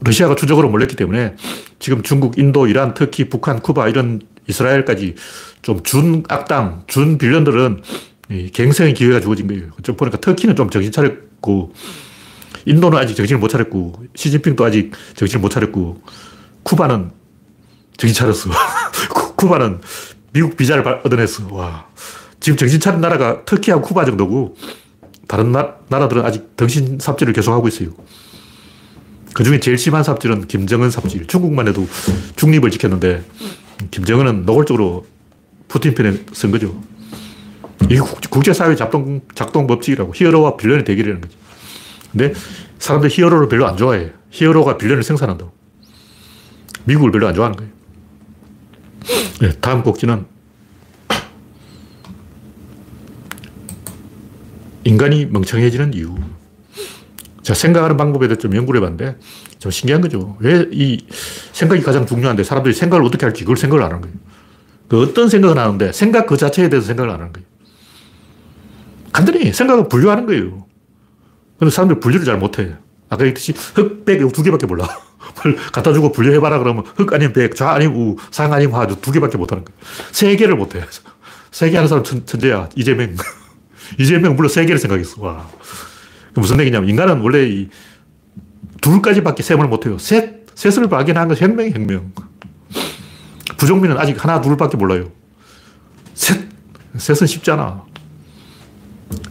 러시아가 0.00 0.34
추적으로 0.34 0.68
몰렸기 0.68 0.94
때문에 0.94 1.34
지금 1.78 2.02
중국, 2.02 2.38
인도, 2.38 2.66
이란, 2.66 2.94
터키, 2.94 3.28
북한, 3.28 3.60
쿠바 3.60 3.88
이런 3.88 4.20
이스라엘까지 4.48 5.16
좀 5.62 5.80
준 5.82 6.22
악당, 6.28 6.84
준 6.86 7.18
빌런들은 7.18 7.82
갱생의 8.52 8.94
기회가 8.94 9.20
주어진 9.20 9.48
거예요. 9.48 9.70
좀 9.82 9.96
보니까 9.96 10.20
터키는 10.20 10.54
좀 10.54 10.70
정신 10.70 10.92
차렸고, 10.92 11.72
인도는 12.66 12.98
아직 12.98 13.16
정신을 13.16 13.40
못 13.40 13.48
차렸고, 13.48 14.04
시진핑도 14.14 14.64
아직 14.64 14.92
정신을 15.14 15.40
못 15.40 15.48
차렸고, 15.48 16.02
쿠바는 16.62 17.10
정신 17.96 18.14
차렸어. 18.14 18.50
쿠바는 19.36 19.80
미국 20.36 20.54
비자를 20.58 20.86
얻어냈어. 21.02 21.48
와. 21.50 21.86
지금 22.40 22.58
정신 22.58 22.78
차린 22.78 23.00
나라가 23.00 23.42
터키하고 23.46 23.80
쿠바 23.80 24.04
정도고, 24.04 24.54
다른 25.26 25.50
나, 25.50 25.76
라들은 25.88 26.26
아직 26.26 26.52
정신 26.58 26.98
삽질을 26.98 27.32
계속하고 27.32 27.66
있어요. 27.68 27.88
그 29.32 29.42
중에 29.44 29.60
제일 29.60 29.78
심한 29.78 30.04
삽질은 30.04 30.46
김정은 30.46 30.90
삽질. 30.90 31.26
중국만 31.26 31.68
해도 31.68 31.88
중립을 32.36 32.70
지켰는데, 32.70 33.24
김정은은 33.90 34.44
노골적으로 34.44 35.06
푸틴 35.68 35.94
편에 35.94 36.18
쓴 36.34 36.50
거죠. 36.50 36.82
이게 37.84 37.98
국제사회 38.28 38.76
작동, 38.76 39.22
작동 39.34 39.66
법칙이라고. 39.66 40.12
히어로와 40.14 40.58
빌런의 40.58 40.84
대결이라는 40.84 41.22
거죠. 41.22 41.34
근데 42.12 42.34
사람들 42.78 43.08
히어로를 43.10 43.48
별로 43.48 43.66
안 43.66 43.78
좋아해. 43.78 44.10
히어로가 44.30 44.76
빌런을 44.76 45.02
생산한다고. 45.02 45.50
미국을 46.84 47.10
별로 47.10 47.26
안 47.26 47.34
좋아하는 47.34 47.56
거예요. 47.56 47.72
네, 49.40 49.52
다음 49.60 49.82
곡지는 49.82 50.26
인간이 54.84 55.26
멍청해지는 55.26 55.94
이유. 55.94 56.14
자, 57.42 57.54
생각하는 57.54 57.96
방법에 57.96 58.28
대해서 58.28 58.40
좀 58.40 58.54
연구를 58.56 58.80
해봤는데, 58.80 59.16
좀 59.58 59.70
신기한 59.70 60.00
거죠. 60.00 60.36
왜 60.40 60.66
이 60.72 61.06
생각이 61.52 61.82
가장 61.82 62.06
중요한데 62.06 62.44
사람들이 62.44 62.74
생각을 62.74 63.04
어떻게 63.04 63.24
할지 63.24 63.42
그걸 63.42 63.56
생각을 63.56 63.82
안 63.82 63.90
하는 63.90 64.02
거예요. 64.02 64.16
그 64.88 65.00
어떤 65.02 65.28
생각을 65.28 65.58
하는데 65.58 65.92
생각 65.92 66.26
그 66.26 66.36
자체에 66.36 66.68
대해서 66.68 66.86
생각을 66.86 67.10
안 67.10 67.20
하는 67.20 67.32
거예요. 67.32 67.46
간단히 69.12 69.52
생각을 69.52 69.88
분류하는 69.88 70.26
거예요. 70.26 70.66
근데 71.58 71.70
사람들이 71.70 72.00
분류를 72.00 72.26
잘 72.26 72.38
못해. 72.38 72.74
아까 73.08 73.24
얘기했듯이 73.24 73.54
흑, 73.74 74.04
백, 74.04 74.18
두 74.32 74.42
개밖에 74.42 74.66
몰라. 74.66 74.86
뭘 75.42 75.56
갖다 75.72 75.92
주고 75.92 76.12
분류해봐라 76.12 76.58
그러면 76.58 76.84
흑 76.96 77.12
아니면 77.12 77.32
백, 77.32 77.54
좌 77.54 77.70
아니면 77.72 77.96
우, 77.96 78.16
상 78.30 78.52
아니면 78.52 78.74
하, 78.80 78.86
두 78.86 79.12
개밖에 79.12 79.36
못하는 79.38 79.64
거예요. 79.64 79.78
세 80.12 80.34
개를 80.36 80.56
못해. 80.56 80.82
세 81.50 81.70
개 81.70 81.76
하는 81.76 81.88
사람 81.88 82.04
천, 82.04 82.24
천재야. 82.26 82.68
이재명. 82.74 83.16
이재명 83.98 84.36
물론 84.36 84.48
세 84.50 84.62
개를 84.64 84.78
생각했어. 84.78 85.22
와. 85.22 85.48
무슨 86.34 86.60
얘기냐면 86.60 86.88
인간은 86.90 87.20
원래 87.20 87.48
이 87.48 87.68
둘까지밖에 88.82 89.42
셈을 89.42 89.68
못해요. 89.68 89.98
셋, 89.98 90.46
셋을 90.54 90.88
발견한 90.88 91.28
건 91.28 91.36
혁명, 91.36 91.70
혁명. 91.70 92.12
부정민은 93.56 93.96
아직 93.98 94.22
하나, 94.22 94.40
둘밖에 94.40 94.76
몰라요. 94.76 95.10
셋, 96.14 96.46
셋은 96.96 97.26
쉽잖아. 97.26 97.84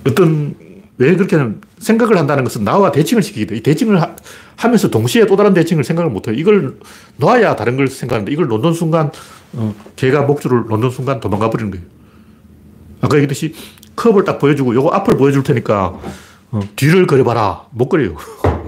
어떤, 0.08 0.56
왜 0.98 1.16
그렇게 1.16 1.36
하면 1.36 1.62
생각을 1.80 2.18
한다는 2.18 2.44
것은 2.44 2.64
나와 2.64 2.92
대칭을 2.92 3.22
시키게 3.22 3.46
돼. 3.48 3.58
이 3.58 3.62
대칭을 3.62 4.02
하, 4.02 4.68
면서 4.68 4.90
동시에 4.90 5.26
또 5.26 5.36
다른 5.36 5.54
대칭을 5.54 5.84
생각을 5.84 6.10
못 6.10 6.28
해요. 6.28 6.36
이걸 6.38 6.78
놔야 7.18 7.56
다른 7.56 7.76
걸 7.76 7.88
생각하는데 7.88 8.32
이걸 8.32 8.48
놓는 8.48 8.74
순간, 8.74 9.12
어, 9.54 9.76
개가 9.96 10.22
목줄을 10.22 10.66
놓는 10.70 10.90
순간 10.90 11.20
도망가 11.20 11.50
버리는 11.50 11.72
거예요. 11.72 11.86
아까 13.02 13.18
얘기했듯이 13.18 13.54
컵을 13.96 14.24
딱 14.24 14.40
보여주고 14.40 14.74
요거 14.74 14.90
앞을 14.90 15.18
보여줄 15.18 15.44
테니까 15.44 16.00
어, 16.52 16.60
뒤를 16.76 17.06
그려봐라. 17.08 17.66
못 17.72 17.90
그려요. 17.90 18.16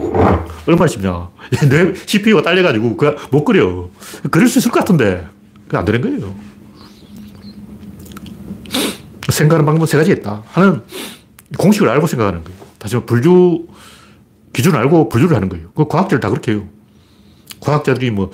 얼마나 0.68 0.88
쉽냐. 0.88 1.30
뇌 1.70 1.94
CPU가 2.06 2.42
딸려가지고 2.42 2.98
못 3.32 3.46
그려. 3.46 3.90
그릴 4.30 4.50
수 4.50 4.60
있을 4.60 4.72
것 4.72 4.80
같은데 4.80 5.26
그게 5.66 5.78
안 5.78 5.86
되는 5.86 6.02
거예요. 6.02 6.36
생각하는 9.30 9.66
방법은 9.66 9.88
세 9.88 9.98
가지 9.98 10.12
있다. 10.12 10.44
하나는 10.48 10.82
공식을 11.58 11.88
알고 11.90 12.08
생각하는 12.08 12.44
거예요. 12.44 12.60
다시 12.80 12.96
말해 12.96 13.06
분류 13.06 13.66
기준을 14.54 14.78
알고 14.80 15.10
분류를 15.10 15.36
하는 15.36 15.50
거예요. 15.50 15.70
그 15.76 15.88
과학자들 15.88 16.20
다 16.20 16.30
그렇게 16.30 16.54
해요. 16.54 16.68
과학자들이 17.60 18.12
뭐 18.12 18.32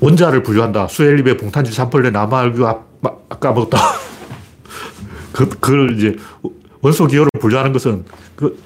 원자를 0.00 0.42
분류한다. 0.42 0.88
수엘립의 0.88 1.36
봉탄질 1.36 1.74
산펄레 1.74 2.10
남아알규 2.10 2.66
아, 2.66 2.80
아까 3.28 3.52
먹었다. 3.52 3.78
그, 5.32 5.48
그걸 5.48 5.96
이제 5.98 6.16
원소 6.80 7.06
기호를 7.06 7.28
분류하는 7.38 7.72
것은 7.72 8.04
그 8.36 8.58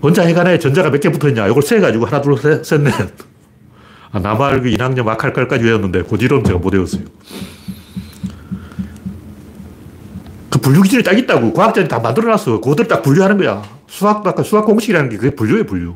원자 0.00 0.22
핵안에 0.22 0.58
전자가 0.58 0.90
몇 0.90 1.00
개 1.00 1.10
붙어 1.10 1.28
있냐. 1.28 1.46
이걸 1.48 1.62
세 1.62 1.78
가지고 1.80 2.06
하나, 2.06 2.20
둘, 2.20 2.36
셋, 2.38 2.64
셋, 2.64 2.80
넷. 2.80 2.92
아, 4.12 4.18
남아알규 4.18 4.68
인항염 4.68 5.08
아칼칼까지 5.08 5.64
외웠는데 5.64 6.02
그 6.04 6.16
뒤로는 6.16 6.44
제가 6.44 6.58
못 6.58 6.72
외웠어요. 6.72 7.04
그 10.64 10.70
분류 10.70 10.80
기준이 10.80 11.02
딱 11.02 11.12
있다고. 11.18 11.52
과학자들이 11.52 11.88
다 11.88 11.98
만들어놨어. 11.98 12.60
그것들 12.62 12.88
딱 12.88 13.02
분류하는 13.02 13.36
거야. 13.36 13.62
수학, 13.86 14.26
아까 14.26 14.42
수학 14.42 14.64
공식이라는 14.64 15.10
게 15.10 15.18
그게 15.18 15.36
분류예 15.36 15.64
분류. 15.64 15.94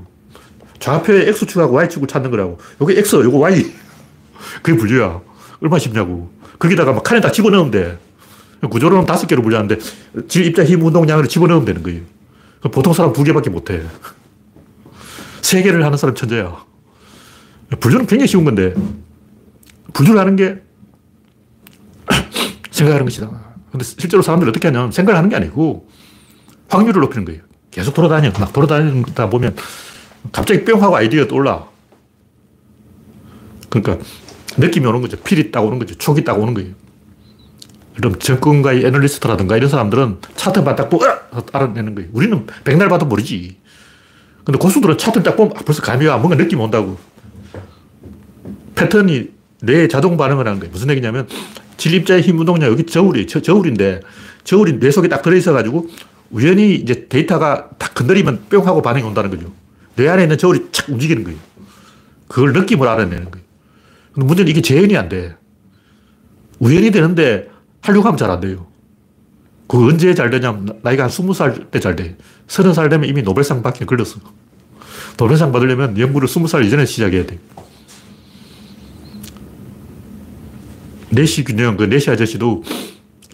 좌표에 0.78 1.26
X축하고 1.28 1.74
Y축을 1.74 2.06
찾는 2.06 2.30
거라고. 2.30 2.58
요게 2.82 2.98
X, 2.98 3.16
요거 3.16 3.38
Y. 3.38 3.64
그게 4.62 4.76
분류야. 4.76 5.22
얼마나 5.62 5.78
쉽냐고. 5.78 6.30
거기다가 6.58 6.92
막 6.92 7.02
칸에다 7.02 7.32
집어넣으면 7.32 7.70
돼. 7.70 7.98
구조로는 8.68 9.06
다섯 9.06 9.26
개로 9.26 9.40
분류하는데 9.40 9.78
질, 10.28 10.44
입자, 10.44 10.64
힘, 10.64 10.84
운동량을 10.84 11.28
집어넣으면 11.28 11.64
되는 11.64 11.82
거예요. 11.82 12.02
보통 12.70 12.92
사람 12.92 13.14
두 13.14 13.24
개밖에 13.24 13.48
못 13.48 13.70
해. 13.70 13.80
세 15.40 15.62
개를 15.62 15.82
하는 15.82 15.96
사람 15.96 16.14
천재야. 16.14 16.54
분류는 17.80 18.06
굉장히 18.06 18.28
쉬운 18.28 18.44
건데 18.44 18.74
분류를 19.94 20.20
하는 20.20 20.36
게 20.36 20.60
생각하는 22.70 23.06
것이다. 23.06 23.47
근데 23.70 23.84
실제로 23.84 24.22
사람들이 24.22 24.50
어떻게 24.50 24.68
하냐면 24.68 24.90
생각을 24.92 25.16
하는 25.18 25.28
게 25.30 25.36
아니고 25.36 25.88
확률을 26.68 27.00
높이는 27.00 27.24
거예요. 27.24 27.42
계속 27.70 27.94
돌아다녀. 27.94 28.30
막 28.38 28.52
돌아다니다 28.52 29.28
보면 29.30 29.56
갑자기 30.32 30.64
뿅 30.64 30.82
하고 30.82 30.96
아이디어가 30.96 31.28
떠올라. 31.28 31.66
그러니까 33.68 34.04
느낌이 34.56 34.86
오는 34.86 35.00
거죠. 35.00 35.16
필이 35.18 35.50
딱 35.50 35.60
오는 35.60 35.78
거죠. 35.78 35.94
촉이 35.94 36.24
딱 36.24 36.38
오는 36.38 36.54
거예요. 36.54 36.72
그럼 37.96 38.18
정권가의 38.18 38.84
애널리스트라든가 38.86 39.56
이런 39.56 39.68
사람들은 39.68 40.18
차트만 40.36 40.76
딱 40.76 40.88
보고 40.88 41.04
알아내는 41.52 41.94
거예요. 41.94 42.10
우리는 42.12 42.46
백날 42.64 42.88
봐도 42.88 43.06
모르지. 43.06 43.56
근데 44.44 44.58
고수들은 44.58 44.96
차트를 44.96 45.24
딱 45.24 45.36
보면 45.36 45.52
아, 45.56 45.60
벌써 45.64 45.82
감이 45.82 46.06
와. 46.06 46.16
뭔가 46.16 46.36
느낌이 46.36 46.62
온다고. 46.62 46.96
패턴이 48.76 49.30
뇌 49.62 49.88
자동 49.88 50.16
반응을 50.16 50.46
하는 50.46 50.60
거예요. 50.60 50.72
무슨 50.72 50.88
얘기냐면 50.90 51.26
진립자의 51.78 52.22
힘 52.22 52.38
운동량 52.38 52.70
여기 52.70 52.84
저울이 52.84 53.26
저, 53.26 53.40
저울인데 53.40 54.00
저울이 54.44 54.78
뇌 54.78 54.90
속에 54.90 55.08
딱 55.08 55.22
들어있어가지고 55.22 55.88
우연히 56.30 56.74
이제 56.74 57.06
데이터가 57.08 57.70
딱 57.78 57.94
건드리면 57.94 58.44
뿅 58.50 58.66
하고 58.66 58.82
반응이 58.82 59.04
온다는 59.04 59.30
거죠. 59.30 59.50
뇌 59.96 60.08
안에 60.08 60.24
있는 60.24 60.36
저울이 60.36 60.66
착 60.72 60.88
움직이는 60.90 61.24
거예요. 61.24 61.38
그걸 62.28 62.52
느낌을 62.52 62.86
알아내는 62.86 63.30
거예요. 63.30 63.46
근데 64.12 64.26
문제는 64.26 64.50
이게 64.50 64.60
재현이 64.60 64.96
안 64.96 65.08
돼. 65.08 65.34
우연히 66.58 66.90
되는데 66.90 67.48
하려고 67.80 68.06
하면 68.08 68.18
잘 68.18 68.30
안 68.30 68.40
돼요. 68.40 68.66
그 69.68 69.86
언제 69.86 70.14
잘 70.14 70.30
되냐면 70.30 70.78
나이가 70.82 71.04
한 71.04 71.10
20살 71.10 71.70
때 71.70 71.78
잘 71.80 71.94
돼. 71.96 72.16
30살 72.48 72.90
되면 72.90 73.08
이미 73.08 73.22
노벨상 73.22 73.62
받기 73.62 73.84
걸렸어. 73.86 74.18
노벨상 75.16 75.52
받으려면 75.52 75.98
연구를 75.98 76.28
20살 76.28 76.64
이전에 76.64 76.84
시작해야 76.86 77.26
돼. 77.26 77.38
내시 81.10 81.44
균형, 81.44 81.76
그 81.76 81.84
내시 81.84 82.10
아저씨도 82.10 82.62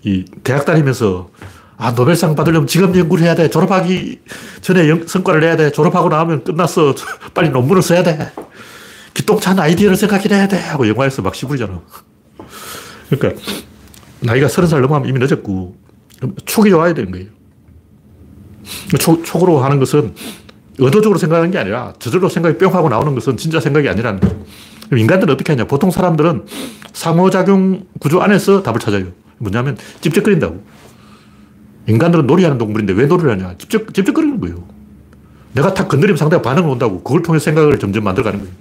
이 0.05 0.25
대학 0.43 0.65
다니면서 0.65 1.31
아, 1.77 1.93
노벨상 1.93 2.37
받으려면 2.37 2.67
지금 2.67 2.97
연구를 2.97 3.25
해야 3.25 3.35
돼. 3.35 3.51
졸업하기 3.51 4.21
전에 4.61 4.89
영, 4.89 5.07
성과를 5.07 5.41
내야 5.41 5.57
돼. 5.57 5.73
졸업하고 5.73 6.09
나면 6.09 6.45
끝났어. 6.45 6.95
빨리 7.35 7.51
논문을 7.51 7.83
써야 7.83 8.03
돼. 8.03 8.31
기똥찬 9.13 9.59
아이디어를 9.59 9.97
생각해내야 9.97 10.49
돼. 10.49 10.59
하고 10.59 10.87
영화에서 10.89 11.23
막 11.23 11.35
시부리잖아. 11.35 11.81
그러니까 13.11 13.41
나이가 14.21 14.49
서른 14.49 14.69
살 14.69 14.81
넘어가면 14.81 15.09
이미 15.09 15.19
늦었고 15.19 15.77
촉이 16.47 16.71
좋아야 16.71 16.95
되는 16.95 17.11
거예요. 17.11 17.27
촉, 18.99 19.25
촉으로 19.25 19.59
하는 19.59 19.79
것은 19.79 20.15
의도적으로 20.79 21.19
생각하는 21.19 21.51
게 21.51 21.59
아니라 21.59 21.93
저절로 21.99 22.29
생각이 22.29 22.57
뿅 22.59 22.75
하고 22.75 22.89
나오는 22.89 23.15
것은 23.15 23.37
진짜 23.37 23.61
생각이 23.61 23.89
아니라는 23.89 24.21
거예요. 24.21 24.45
인간들은 24.93 25.33
어떻게 25.33 25.53
하냐. 25.53 25.67
보통 25.67 25.91
사람들은 25.91 26.45
상호작용 26.93 27.85
구조 28.01 28.21
안에서 28.21 28.63
답을 28.63 28.79
찾아요. 28.81 29.07
뭐냐면 29.39 29.77
찝쩍거린다고. 30.01 30.63
인간들은 31.87 32.27
놀이하는 32.27 32.59
동물인데 32.59 32.95
왜 32.95 33.07
놀이를 33.07 33.31
하냐. 33.33 33.57
찝쩍, 33.59 33.93
찝쩍거리는 33.93 34.41
거예요. 34.41 34.65
내가 35.53 35.75
탁 35.75 35.89
건드리면 35.89 36.17
상대가 36.17 36.43
반응을 36.43 36.69
온다고. 36.69 37.03
그걸 37.03 37.23
통해 37.23 37.39
생각을 37.39 37.79
점점 37.79 38.05
만들어가는 38.05 38.41
거예요. 38.41 38.55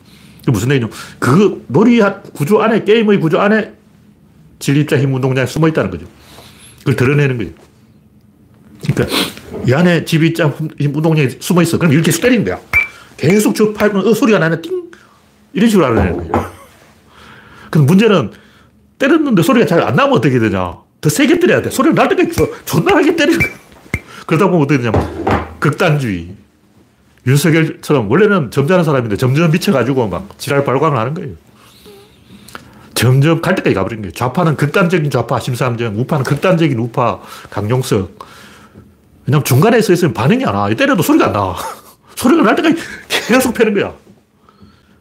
그 0.45 0.51
무슨 0.51 0.71
얘기냐. 0.71 0.89
그 1.19 1.63
놀이 1.67 2.01
구조 2.33 2.61
안에, 2.61 2.83
게임의 2.83 3.19
구조 3.19 3.39
안에 3.39 3.73
진립자 4.59 4.99
힘 4.99 5.13
운동장에 5.13 5.45
숨어 5.45 5.67
있다는 5.69 5.91
거죠. 5.91 6.05
그걸 6.79 6.95
드러내는 6.95 7.37
거예요. 7.37 7.51
그러니까 8.83 9.15
이 9.65 9.73
안에 9.73 10.03
집이 10.05 10.27
있자 10.29 10.53
운동장에 10.79 11.29
숨어 11.39 11.61
있어. 11.61 11.77
그럼 11.77 11.93
이렇게 11.93 12.11
때리는 12.11 12.43
거야. 12.43 12.59
계속 13.15 13.55
저 13.55 13.71
팔면 13.71 14.05
어, 14.05 14.13
소리가 14.13 14.39
나네. 14.39 14.61
띵! 14.61 14.91
이런 15.53 15.69
식으로 15.69 15.85
알아내는 15.87 16.17
거예요. 16.29 16.51
근데 17.69 17.85
문제는 17.87 18.31
때렸는데 18.99 19.41
소리가 19.41 19.65
잘 19.65 19.81
안 19.81 19.95
나면 19.95 20.13
어떻게 20.13 20.39
되냐. 20.39 20.77
더 21.01 21.09
세게 21.09 21.39
때려야 21.39 21.61
돼. 21.61 21.69
소리가 21.69 21.95
날 21.95 22.09
때까지 22.15 22.51
존나 22.65 22.95
하게 22.95 23.15
때리는. 23.15 23.39
그러다 24.25 24.47
보면 24.47 24.63
어떻게 24.63 24.77
되냐면 24.81 25.25
극단주의. 25.59 26.35
윤석열처럼 27.25 28.09
원래는 28.11 28.51
점잖은 28.51 28.83
사람인데 28.83 29.15
점점 29.17 29.51
미쳐가지고 29.51 30.07
막 30.07 30.37
지랄 30.37 30.63
발광을 30.65 30.97
하는 30.97 31.13
거예요. 31.13 31.31
점점 32.95 33.41
갈 33.41 33.55
때까지 33.55 33.73
가버린 33.73 34.01
거예요. 34.01 34.11
좌파는 34.13 34.55
극단적인 34.55 35.09
좌파, 35.09 35.39
심삼정, 35.39 35.97
우파는 35.99 36.23
극단적인 36.23 36.77
우파, 36.79 37.19
강용석. 37.49 38.19
왜냐면 39.25 39.43
중간에 39.45 39.81
서 39.81 39.93
있으면 39.93 40.13
반응이 40.13 40.45
안 40.45 40.55
와. 40.55 40.69
때려도 40.73 41.01
소리가 41.01 41.27
안 41.27 41.33
나. 41.33 41.55
소리가 42.15 42.43
날 42.43 42.55
때까지 42.55 42.75
계속 43.27 43.53
패는 43.53 43.73
거야. 43.73 43.93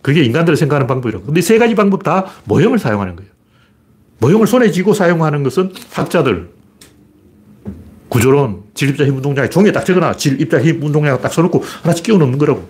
그게 0.03 0.23
인간들이 0.25 0.57
생각하는 0.57 0.87
방법이라고. 0.87 1.25
근데 1.27 1.41
세 1.41 1.59
가지 1.59 1.75
방법 1.75 2.03
다 2.03 2.27
모형을 2.45 2.79
사용하는 2.79 3.17
거예요. 3.17 3.31
모형을 4.19 4.47
손에 4.47 4.71
쥐고 4.71 4.95
사용하는 4.95 5.43
것은 5.45 5.73
학자들, 5.93 6.51
구조론, 8.09 8.65
질 8.75 8.91
입자 8.91 9.07
힘 9.07 9.17
운동량에 9.17 9.49
종이에 9.49 9.73
딱 9.73 9.85
적어놔. 9.85 10.17
질 10.17 10.41
입자 10.41 10.61
힘 10.61 10.83
운동량 10.83 11.23
딱 11.23 11.33
써놓고 11.33 11.65
하나씩 11.83 12.05
끼워 12.05 12.19
넣는 12.19 12.37
거라고. 12.37 12.69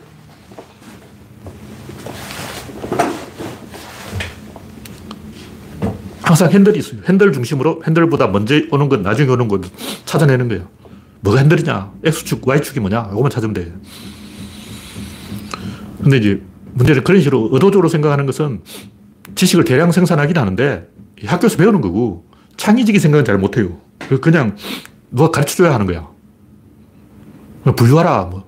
항상 6.22 6.50
핸들이 6.50 6.78
있어요. 6.78 7.00
핸들 7.08 7.32
중심으로 7.32 7.82
핸들보다 7.86 8.28
먼저 8.28 8.54
오는 8.70 8.88
건 8.88 9.02
나중에 9.02 9.28
오는 9.30 9.48
건 9.48 9.64
찾아내는 10.04 10.48
거예요. 10.48 10.68
뭐가 11.20 11.40
핸들이냐? 11.40 11.92
X축, 12.04 12.46
Y축이 12.46 12.80
뭐냐? 12.80 13.08
이거만 13.12 13.30
찾으면 13.30 13.52
돼. 13.52 13.72
근데 16.02 16.16
이제 16.16 16.42
문제는 16.74 17.04
그런 17.04 17.20
식으로 17.20 17.50
의도적으로 17.52 17.88
생각하는 17.88 18.26
것은 18.26 18.62
지식을 19.34 19.64
대량 19.64 19.92
생산하긴 19.92 20.36
하는데 20.36 20.88
학교에서 21.24 21.56
배우는 21.56 21.80
거고 21.80 22.24
창의적인 22.56 23.00
생각은 23.00 23.24
잘 23.24 23.38
못해요. 23.38 23.78
그냥 24.20 24.56
누가 25.10 25.30
가르쳐줘야 25.30 25.74
하는 25.74 25.86
거야. 25.86 26.08
분류하라. 27.76 28.24
뭐 28.24 28.44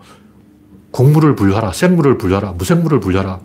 곡물을 0.90 1.36
분류하라. 1.36 1.72
생물을 1.72 2.18
분류하라. 2.18 2.52
무생물을 2.52 3.00
분류하라. 3.00 3.40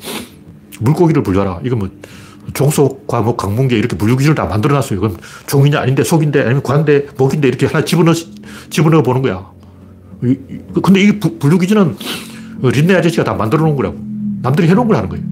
물고기를 0.79 1.23
분류하라. 1.23 1.61
이거 1.63 1.75
뭐 1.75 1.89
종속, 2.53 3.05
과목, 3.05 3.37
강문계 3.37 3.77
이렇게 3.77 3.95
분류 3.95 4.17
기준을 4.17 4.35
다 4.35 4.45
만들어 4.45 4.73
놨어요. 4.75 4.99
그럼 4.99 5.17
종이냐 5.45 5.79
아닌데 5.79 6.03
속인데 6.03 6.41
아니면 6.41 6.63
관대, 6.63 7.05
목인데 7.17 7.47
이렇게 7.47 7.67
하나 7.67 7.85
집어넣어, 7.85 8.13
집어넣어 8.69 9.03
보는 9.03 9.21
거야. 9.21 9.51
근데 10.19 11.01
이 11.01 11.19
분류 11.19 11.59
기준은 11.59 11.95
린네 12.61 12.95
아저씨가 12.95 13.23
다 13.23 13.33
만들어 13.33 13.61
놓은 13.63 13.75
거라고. 13.75 14.08
남들이 14.41 14.67
해놓은 14.67 14.87
걸 14.87 14.97
하는 14.97 15.09
거예요. 15.09 15.23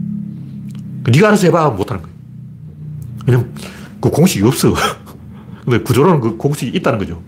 네가 1.09 1.27
알아서 1.27 1.47
해봐. 1.47 1.71
못 1.71 1.89
하는 1.89 2.03
거예요. 2.03 2.17
왜냐면 3.25 3.53
그 4.01 4.09
공식이 4.09 4.45
없어. 4.45 4.73
근데 5.63 5.79
구조로는 5.79 6.21
그 6.21 6.37
공식이 6.37 6.75
있다는 6.77 6.99
거죠. 6.99 7.21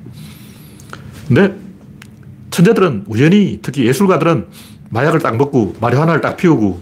근데 1.28 1.56
천재들은 2.52 3.06
우연히 3.08 3.60
특히 3.62 3.86
예술가들은 3.86 4.48
마약을 4.90 5.20
딱 5.20 5.38
먹고 5.38 5.76
마리화나를 5.80 6.22
딱 6.22 6.36
피우고 6.38 6.82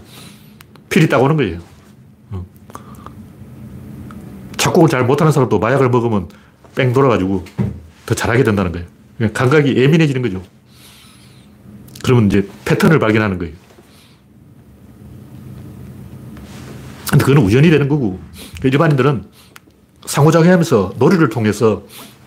필이 0.88 1.08
딱 1.08 1.22
오는 1.22 1.36
거예요. 1.36 1.58
어. 2.30 2.44
작곡을 4.56 4.88
잘 4.88 5.04
못하는 5.04 5.32
사람도 5.32 5.58
마약을 5.58 5.90
먹으면 5.90 6.28
뺑 6.74 6.92
돌아가지고 6.92 7.44
더 8.06 8.14
잘하게 8.14 8.44
된다는 8.44 8.72
거예요. 8.72 9.32
감각이 9.32 9.76
예민해지는 9.76 10.22
거죠. 10.22 10.42
그러면 12.02 12.26
이제 12.26 12.48
패턴을 12.64 12.98
발견하는 12.98 13.38
거예요. 13.38 13.54
근데 17.10 17.24
그건 17.24 17.42
우연이 17.44 17.70
되는 17.70 17.88
거고 17.88 18.20
일반인들은 18.62 19.24
상호작용하면서 20.06 20.94
놀이를 20.98 21.28
통해서 21.28 21.84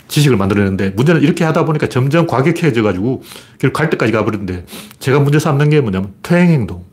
지식을 0.07 0.37
만들어내는데 0.37 0.91
문제는 0.91 1.21
이렇게 1.21 1.43
하다 1.43 1.65
보니까 1.65 1.87
점점 1.87 2.27
과격해져 2.27 2.83
가지고 2.83 3.23
결국 3.59 3.77
갈 3.77 3.89
때까지 3.89 4.11
가버리는데 4.11 4.65
제가 4.99 5.19
문제 5.19 5.39
삼는 5.39 5.69
게 5.69 5.81
뭐냐면 5.81 6.13
퇴행행동. 6.21 6.83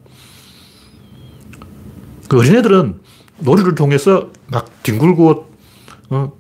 그 2.29 2.39
어린애들은 2.39 3.01
놀이를 3.39 3.75
통해서 3.75 4.31
막 4.49 4.83
뒹굴고, 4.83 5.51
어, 6.11 6.33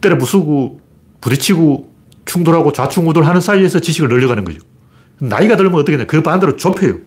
때려 0.00 0.18
부수고, 0.18 0.80
부딪히고, 1.20 1.94
충돌하고 2.24 2.72
좌충우돌 2.72 3.24
하는 3.24 3.40
사이에서 3.40 3.80
지식을 3.80 4.08
늘려가는 4.08 4.44
거죠. 4.44 4.60
나이가 5.18 5.56
들면 5.56 5.74
어떻게 5.74 5.96
되냐. 5.96 6.06
그 6.06 6.22
반대로 6.22 6.56
좁혀요. 6.56 6.98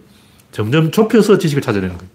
점점 0.51 0.91
좁혀서 0.91 1.37
지식을 1.37 1.61
찾아내는 1.61 1.97
거예요. 1.97 2.09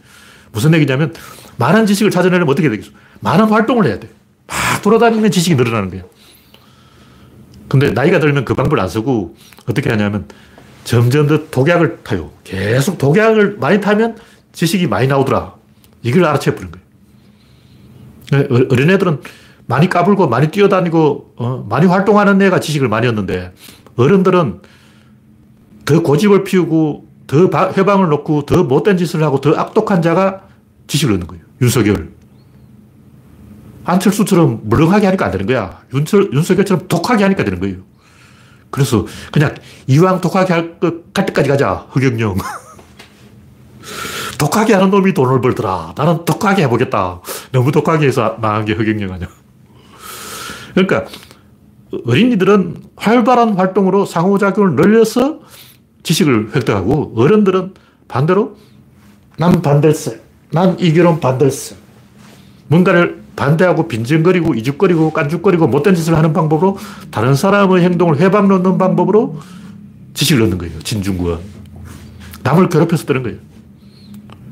무슨 0.55 0.73
얘기냐면, 0.75 1.13
많은 1.57 1.85
지식을 1.85 2.11
찾아내려면 2.11 2.51
어떻게 2.51 2.71
되겠어? 2.71 2.91
많은 3.21 3.47
활동을 3.47 3.87
해야 3.87 3.99
돼. 3.99 4.09
막 4.47 4.83
돌아다니면 4.83 5.31
지식이 5.31 5.57
늘어나는 5.57 5.91
거예요. 5.91 6.05
근데 7.69 7.91
나이가 7.91 8.21
들면 8.21 8.45
그 8.45 8.55
방법을 8.55 8.81
안 8.81 8.89
쓰고 8.89 9.37
어떻게 9.69 9.91
하냐면 9.91 10.29
점점 10.85 11.27
더 11.27 11.51
독약을 11.51 12.01
타요. 12.05 12.31
계속 12.45 12.99
독약을 12.99 13.57
많이 13.59 13.81
타면 13.81 14.17
지식이 14.53 14.87
많이 14.87 15.09
나오더라. 15.09 15.55
이걸 16.03 16.25
알아채 16.27 16.55
버린 16.55 16.71
거예요. 16.71 16.85
네, 18.33 18.67
어린애들은 18.71 19.21
많이 19.67 19.89
까불고 19.89 20.29
많이 20.29 20.51
뛰어다니고 20.51 21.35
어, 21.37 21.67
많이 21.69 21.87
활동하는 21.87 22.41
애가 22.43 22.61
지식을 22.61 22.89
많이 22.89 23.07
얻는데 23.07 23.53
어른들은 23.97 24.61
더 25.87 26.03
고집을 26.03 26.45
피우고 26.45 27.09
더 27.27 27.73
회방을 27.73 28.09
놓고 28.09 28.45
더 28.45 28.65
못된 28.65 28.99
짓을 28.99 29.23
하고 29.23 29.41
더 29.41 29.55
악독한 29.55 30.03
자가 30.03 30.44
지식을 30.87 31.15
얻는 31.15 31.27
거예요. 31.27 31.45
윤석열. 31.61 32.13
안철수처럼 33.85 34.61
물렁하게 34.65 35.07
하니까 35.07 35.27
안 35.27 35.31
되는 35.31 35.47
거야. 35.47 35.83
윤철, 35.93 36.31
윤석열처럼 36.33 36.89
독하게 36.89 37.25
하니까 37.25 37.45
되는 37.45 37.61
거예요. 37.61 37.77
그래서 38.71 39.07
그냥 39.31 39.55
이왕 39.87 40.21
독하게 40.21 40.53
할 40.53 40.81
것, 40.81 41.13
갈 41.13 41.27
때까지 41.27 41.49
가자. 41.49 41.87
흑영령. 41.91 42.37
독하게 44.39 44.75
하는 44.75 44.91
놈이 44.91 45.15
돈을 45.15 45.41
벌더라. 45.41 45.95
나는 45.97 46.25
독하게 46.25 46.65
해보겠다. 46.65 47.21
너무 47.53 47.71
독하게 47.71 48.07
해서 48.07 48.37
망한 48.41 48.65
게 48.65 48.73
흑영령 48.73 49.13
아니야. 49.13 49.29
그러니까 50.73 51.05
어린이들은 52.07 52.77
활발한 52.97 53.55
활동으로 53.55 54.07
상호작용을 54.07 54.75
늘려서 54.75 55.41
지식을 56.03 56.57
획득하고 56.57 57.15
어른들은 57.17 57.75
반대로 58.09 58.57
난 59.39 59.63
반댈세. 59.63 60.24
난 60.55 60.77
이 60.79 60.93
결혼 60.93 61.19
반댈세. 61.19 61.75
뭔가를 62.69 63.25
반대하고 63.35 63.89
빈정거리고 63.89 64.55
이죽거리고 64.55 65.13
깐죽거리고 65.13 65.67
못된 65.67 65.97
짓을 65.97 66.17
하는 66.17 66.33
방법으로 66.33 66.79
다른 67.11 67.35
사람의 67.35 67.83
행동을 67.83 68.21
회방 68.21 68.47
놓는 68.47 68.79
방법으로 68.79 69.41
지식을 70.15 70.43
얻는 70.43 70.59
거예요. 70.59 70.79
진중권. 70.79 71.41
남을 72.45 72.69
괴롭혀서 72.69 73.05
뜨는 73.05 73.25
거예요. 73.25 73.39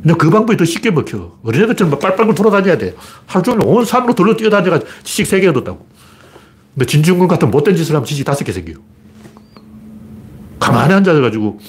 근데 0.03 0.15
그 0.15 0.29
방법이 0.29 0.57
더 0.57 0.65
쉽게 0.65 0.91
먹혀. 0.91 1.39
어린애들처럼 1.45 1.97
빨빨 2.01 2.35
돌아다녀야 2.35 2.77
돼. 2.77 2.97
하루 3.27 3.45
종일 3.45 3.65
온 3.65 3.85
산으로 3.85 4.17
돌려 4.17 4.37
뛰어다녀가 4.37 4.81
지식 5.05 5.25
세개 5.29 5.47
얻었다고. 5.47 5.87
근데 6.75 6.87
진중권 6.87 7.29
같은 7.29 7.49
못된 7.49 7.77
짓을 7.77 7.95
하면 7.95 8.05
지식 8.05 8.25
다섯 8.25 8.43
개 8.43 8.51
생겨요. 8.51 8.79
가만히 10.59 10.95
앉아가지고, 10.95 11.61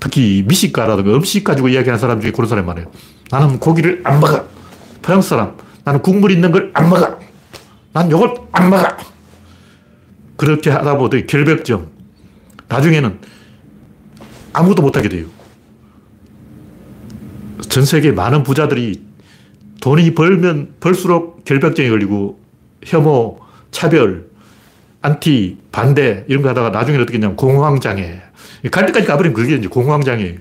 특히 0.00 0.44
미식가라든가 0.46 1.14
음식 1.14 1.44
가지고 1.44 1.68
이야기하는 1.68 1.98
사람 1.98 2.20
중에 2.20 2.30
그런 2.32 2.48
사람이 2.48 2.66
많아요. 2.66 2.86
나는 3.30 3.58
고기를 3.58 4.02
안 4.04 4.20
먹어. 4.20 4.44
프랑스 5.02 5.30
사람. 5.30 5.56
나는 5.84 6.02
국물 6.02 6.30
있는 6.32 6.50
걸 6.52 6.70
안 6.74 6.90
먹어. 6.90 7.18
난 7.92 8.10
요걸 8.10 8.34
안 8.52 8.70
먹어. 8.70 8.88
그렇게 10.36 10.70
하다 10.70 10.98
보니 10.98 11.26
결벽증. 11.26 11.88
나중에는 12.68 13.18
아무것도 14.52 14.82
못하게 14.82 15.08
돼요. 15.08 15.26
전 17.68 17.84
세계 17.84 18.12
많은 18.12 18.42
부자들이 18.42 19.02
돈이 19.80 20.14
벌면 20.14 20.74
벌수록 20.80 21.44
결벽증에 21.44 21.88
걸리고 21.88 22.38
혐오, 22.84 23.38
차별, 23.70 24.28
안티, 25.00 25.58
반대 25.72 26.24
이런 26.28 26.42
거 26.42 26.48
하다가 26.50 26.70
나중에 26.70 26.98
어떻게 26.98 27.14
했냐면 27.14 27.36
공황장애. 27.36 28.22
갈 28.70 28.86
때까지 28.86 29.06
가버리면 29.06 29.34
그게 29.34 29.56
이제 29.56 29.68
공황장애. 29.68 30.38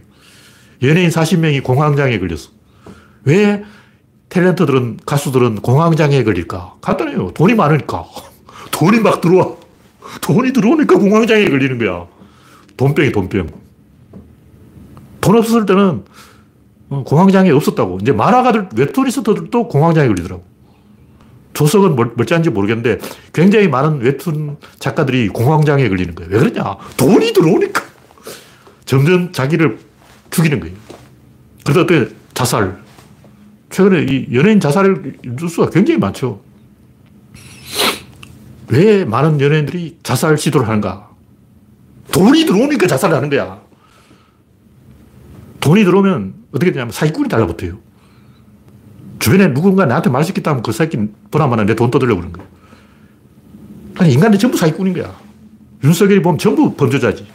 연예인 0.81 1.09
40명이 1.09 1.63
공황장애에 1.63 2.19
걸렸어. 2.19 2.49
왜 3.23 3.63
탤런트들은, 4.29 4.99
가수들은 5.05 5.57
공황장애에 5.57 6.23
걸릴까? 6.23 6.75
간단해요. 6.81 7.31
돈이 7.31 7.53
많으니까. 7.55 8.05
돈이 8.71 8.99
막 8.99 9.21
들어와. 9.21 9.55
돈이 10.21 10.53
들어오니까 10.53 10.97
공황장애에 10.97 11.49
걸리는 11.49 11.77
거야. 11.77 12.07
돈병이 12.77 13.11
돈병. 13.11 13.47
돈 15.21 15.37
없었을 15.37 15.65
때는 15.65 16.03
어, 16.89 17.03
공황장애 17.03 17.49
없었다고. 17.51 17.99
이제 18.01 18.11
만화가들, 18.11 18.69
웹툰리스트들도 18.75 19.67
공황장애 19.67 20.07
걸리더라고. 20.07 20.43
조석은 21.53 21.95
멀쩡한지 21.95 22.49
모르겠는데 22.49 22.99
굉장히 23.33 23.67
많은 23.69 24.01
웹툰 24.01 24.57
작가들이 24.77 25.29
공황장애에 25.29 25.89
걸리는 25.89 26.13
거예요. 26.13 26.31
왜 26.31 26.39
그러냐? 26.39 26.77
돈이 26.97 27.33
들어오니까. 27.33 27.84
점점 28.85 29.31
자기를 29.31 29.79
죽이는 30.29 30.59
거예요. 30.59 30.75
그러다 31.63 31.81
어떻게 31.81 32.15
자살. 32.33 32.83
최근에 33.69 34.03
이 34.03 34.27
연예인 34.35 34.59
자살 34.59 35.13
뉴스가 35.23 35.69
굉장히 35.69 35.99
많죠. 35.99 36.41
왜 38.67 39.05
많은 39.05 39.39
연예인들이 39.41 39.97
자살 40.03 40.37
시도를 40.37 40.67
하는가? 40.67 41.09
돈이 42.11 42.45
들어오니까 42.45 42.87
자살을 42.87 43.15
하는 43.15 43.29
거야. 43.29 43.61
돈이 45.59 45.83
들어오면 45.83 46.33
어떻게 46.51 46.71
되냐면 46.71 46.91
사기꾼이 46.91 47.27
달라붙어요. 47.27 47.77
주변에 49.19 49.53
누군가 49.53 49.85
나한테 49.85 50.09
말 50.09 50.23
시켰다 50.23 50.51
하면 50.51 50.63
그 50.63 50.71
새끼 50.71 50.97
보나마나 51.31 51.63
내 51.63 51.73
돈 51.73 51.89
떠들려고 51.89 52.21
그러는 52.21 52.37
거야. 52.37 52.47
아니, 53.97 54.13
인간들 54.13 54.37
전부 54.37 54.57
사기꾼인 54.57 54.93
거야. 54.93 55.15
윤석열이 55.83 56.21
보면 56.21 56.37
전부 56.37 56.75
범죄자지. 56.75 57.25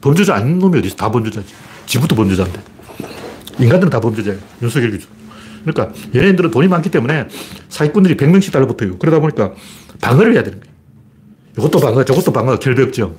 범죄자 0.00 0.34
아닌 0.34 0.58
놈이 0.58 0.78
어디? 0.78 0.96
다 0.96 1.10
범죄자지. 1.10 1.52
지부터 1.86 2.14
범죄자인데. 2.16 2.60
인간들은 3.58 3.90
다 3.90 4.00
범죄자예요. 4.00 4.38
윤석열 4.62 4.90
기준. 4.92 5.08
그러니까 5.64 5.94
연예인들은 6.14 6.50
돈이 6.50 6.68
많기 6.68 6.90
때문에 6.90 7.26
사기꾼들이 7.68 8.16
100명씩 8.16 8.52
달라붙어요. 8.52 8.98
그러다 8.98 9.18
보니까 9.20 9.52
방어를 10.00 10.34
해야 10.34 10.42
되는 10.42 10.60
거예요. 10.60 10.74
이것도 11.58 11.80
방어, 11.80 12.04
저것도 12.04 12.32
방어, 12.32 12.58
결벽증. 12.58 13.16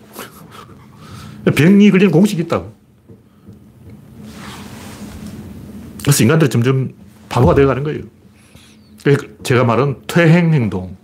병이 1.56 1.92
걸리는 1.92 2.12
공식이 2.12 2.44
있다고. 2.44 2.74
그래서 6.04 6.24
인간들이 6.24 6.50
점점 6.50 6.94
바보가 7.30 7.56
되어가는 7.56 7.84
거예요. 7.84 8.02
제가 9.44 9.64
말한 9.64 10.04
퇴행 10.08 10.54
행동. 10.54 10.96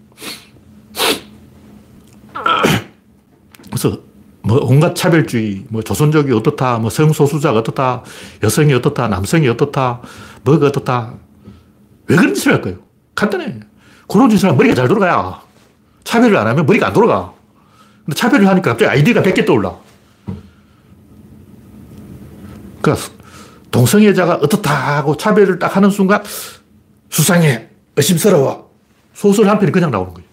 그래서 3.69 3.99
뭐 4.45 4.59
온갖 4.61 4.93
차별주의, 4.93 5.65
뭐 5.69 5.81
조선족이 5.81 6.31
어떻다, 6.33 6.77
뭐 6.77 6.89
성소수자가 6.89 7.59
어떻다, 7.59 8.03
여성이 8.43 8.73
어떻다, 8.73 9.07
남성이 9.07 9.47
어떻다, 9.47 10.01
뭐가 10.43 10.67
어떻다. 10.67 11.13
왜 12.07 12.17
그런 12.17 12.33
짓을 12.33 12.53
할까요? 12.53 12.75
간단해. 13.15 13.61
그런 14.07 14.29
짓을 14.29 14.49
하면 14.49 14.57
머리가 14.57 14.75
잘 14.75 14.87
돌아가야. 14.89 15.41
차별을 16.03 16.35
안 16.35 16.47
하면 16.47 16.65
머리가 16.65 16.87
안 16.87 16.93
돌아가. 16.93 17.33
근데 18.05 18.15
차별을 18.17 18.45
하니까 18.47 18.71
갑자기 18.71 18.89
아이디가 18.89 19.21
100개 19.21 19.45
떠올라. 19.45 19.77
그러니까 22.81 23.07
동성애자가 23.71 24.35
어떻다 24.35 24.97
하고 24.97 25.15
차별을 25.15 25.57
딱 25.57 25.77
하는 25.77 25.89
순간 25.89 26.21
수상해, 27.09 27.69
의심스러워. 27.95 28.73
소설 29.13 29.47
한 29.47 29.57
편이 29.57 29.71
그냥 29.71 29.89
나오는 29.89 30.13
거예요. 30.13 30.27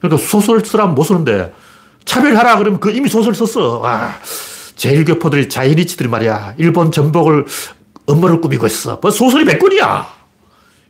그러니까 0.00 0.26
소설 0.26 0.64
쓰라면 0.64 0.96
못 0.96 1.04
쓰는데 1.04 1.52
차별하라 2.04 2.58
그러면 2.58 2.80
그 2.80 2.90
이미 2.90 3.08
소설 3.08 3.34
썼어. 3.34 3.78
와, 3.78 4.14
제일교포들이 4.76 5.48
자이니치들이 5.48 6.08
말이야. 6.08 6.54
일본 6.58 6.90
전복을 6.92 7.46
업무를 8.06 8.40
꾸미고 8.40 8.66
있어. 8.66 8.98
뭐 9.00 9.10
소설이 9.10 9.44
몇 9.44 9.58
권이야. 9.58 10.06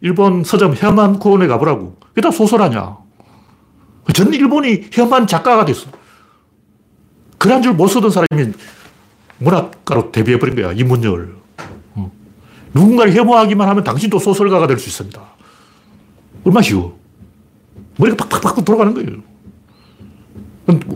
일본 0.00 0.42
서점 0.44 0.74
혐한 0.76 1.18
코원에 1.18 1.46
가보라고. 1.46 1.96
그게 2.08 2.20
다 2.20 2.30
소설 2.30 2.62
아니야. 2.62 2.96
전 4.14 4.32
일본이 4.34 4.88
혐한 4.92 5.26
작가가 5.26 5.64
됐어. 5.64 5.86
그런 7.38 7.62
줄 7.62 7.72
못 7.74 7.88
쓰던 7.88 8.10
사람이 8.10 8.52
문학가로 9.38 10.12
데뷔해버린 10.12 10.54
거야. 10.56 10.72
이문열. 10.72 11.36
어. 11.94 12.10
누군가를 12.74 13.14
혐오하기만 13.14 13.68
하면 13.68 13.84
당신도 13.84 14.18
소설가가 14.18 14.66
될 14.66 14.78
수 14.78 14.88
있습니다. 14.88 15.20
얼마나 16.44 16.62
쉬워. 16.62 16.98
머리가 17.98 18.24
팍팍팍 18.26 18.64
돌아가는 18.64 18.94
거예요. 18.94 19.20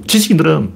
지식인들은 0.07 0.73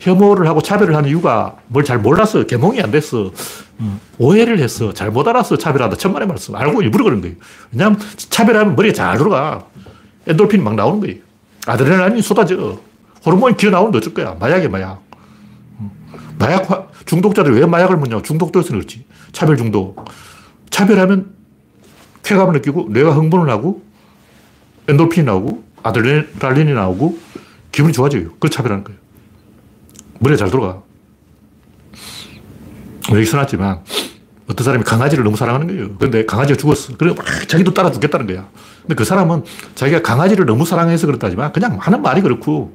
혐오를 0.00 0.46
하고 0.48 0.60
차별을 0.60 0.94
하는 0.94 1.08
이유가 1.08 1.56
뭘 1.68 1.84
잘 1.84 1.98
몰라서 1.98 2.44
개몽이 2.44 2.80
안 2.80 2.90
됐어. 2.90 3.32
어. 3.78 4.00
오해를 4.18 4.58
했어. 4.58 4.92
잘 4.92 5.10
못 5.10 5.26
알아서 5.26 5.56
차별하다. 5.58 5.96
천만의 5.96 6.28
말씀. 6.28 6.54
알고 6.54 6.82
일부러 6.82 7.04
그런 7.04 7.20
거예요. 7.20 7.36
왜냐하면 7.72 7.98
차별하면 8.16 8.76
머리가 8.76 8.94
잘 8.94 9.18
돌아가. 9.18 9.66
엔돌핀이 10.26 10.62
막 10.62 10.74
나오는 10.74 11.00
거예요. 11.00 11.16
아드레날린이 11.66 12.22
쏟아져. 12.22 12.78
호르몬이 13.24 13.56
기어 13.56 13.70
나오는데 13.70 13.98
어쩔 13.98 14.12
거야. 14.14 14.36
마약이 14.38 14.68
마약. 14.68 15.02
어. 15.78 15.90
마약 16.38 16.92
중독자들이 17.06 17.60
왜 17.60 17.66
마약을 17.66 17.96
먹냐. 17.96 18.22
중독돼서 18.22 18.70
그렇지. 18.72 19.04
차별 19.32 19.56
중독. 19.56 20.04
차별하면 20.70 21.32
쾌감을 22.22 22.54
느끼고 22.54 22.88
뇌가 22.90 23.12
흥분을 23.12 23.48
하고 23.50 23.82
엔돌핀이 24.88 25.26
나오고 25.26 25.64
아드레날린이 25.82 26.72
나오고 26.74 27.18
기분이 27.74 27.92
좋아져요. 27.92 28.30
그걸 28.34 28.50
차별하는 28.50 28.84
거예요. 28.84 28.98
머리가 30.20 30.38
잘 30.38 30.50
돌아가. 30.50 30.80
여기 33.12 33.24
써놨지만 33.24 33.80
어떤 34.48 34.64
사람이 34.64 34.84
강아지를 34.84 35.24
너무 35.24 35.36
사랑하는 35.36 35.66
거예요. 35.66 35.96
그런데 35.98 36.24
강아지가 36.24 36.56
죽었어. 36.56 36.96
그래 36.96 37.12
막 37.16 37.26
자기도 37.48 37.74
따라 37.74 37.90
죽겠다는 37.90 38.26
거야. 38.28 38.48
근데 38.82 38.94
그 38.94 39.04
사람은 39.04 39.42
자기가 39.74 40.02
강아지를 40.02 40.46
너무 40.46 40.64
사랑해서 40.64 41.06
그렇다지만 41.06 41.52
그냥 41.52 41.76
하는 41.80 42.00
말이 42.00 42.20
그렇고 42.20 42.74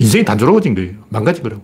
인생이 0.00 0.24
단조로워진 0.24 0.74
거예요. 0.74 0.94
망가진 1.08 1.44
거라고. 1.44 1.62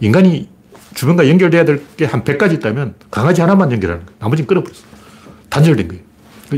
인간이 0.00 0.48
주변과 0.94 1.28
연결돼야 1.28 1.64
될 1.64 1.84
게 1.96 2.04
한 2.04 2.24
100가지 2.24 2.54
있다면 2.54 2.94
강아지 3.12 3.42
하나만 3.42 3.70
연결하는 3.70 4.04
거예요. 4.06 4.18
나머지는 4.18 4.48
끊어버렸어. 4.48 4.80
단절된 5.48 5.86
거예요. 5.86 6.02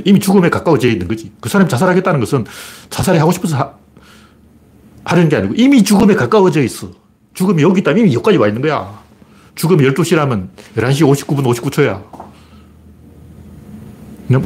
이미 0.06 0.18
죽음에 0.20 0.48
가까워져 0.48 0.88
있는 0.88 1.06
거지. 1.06 1.32
그 1.40 1.50
사람이 1.50 1.68
자살하겠다는 1.68 2.18
것은 2.20 2.46
자살이 2.88 3.18
하고 3.18 3.30
싶어서 3.30 3.74
하, 5.04 5.12
하려는 5.12 5.28
게 5.28 5.36
아니고 5.36 5.54
이미 5.56 5.82
죽음에 5.82 6.14
가까워져 6.14 6.62
있어. 6.62 6.90
죽음이 7.34 7.62
여기 7.62 7.80
있다면 7.80 8.00
이미 8.00 8.14
여기까지 8.14 8.38
와 8.38 8.48
있는 8.48 8.62
거야. 8.62 9.02
죽음이 9.54 9.84
12시라면 9.88 10.48
11시 10.76 11.26
59분 11.26 11.44
59초야. 11.44 12.02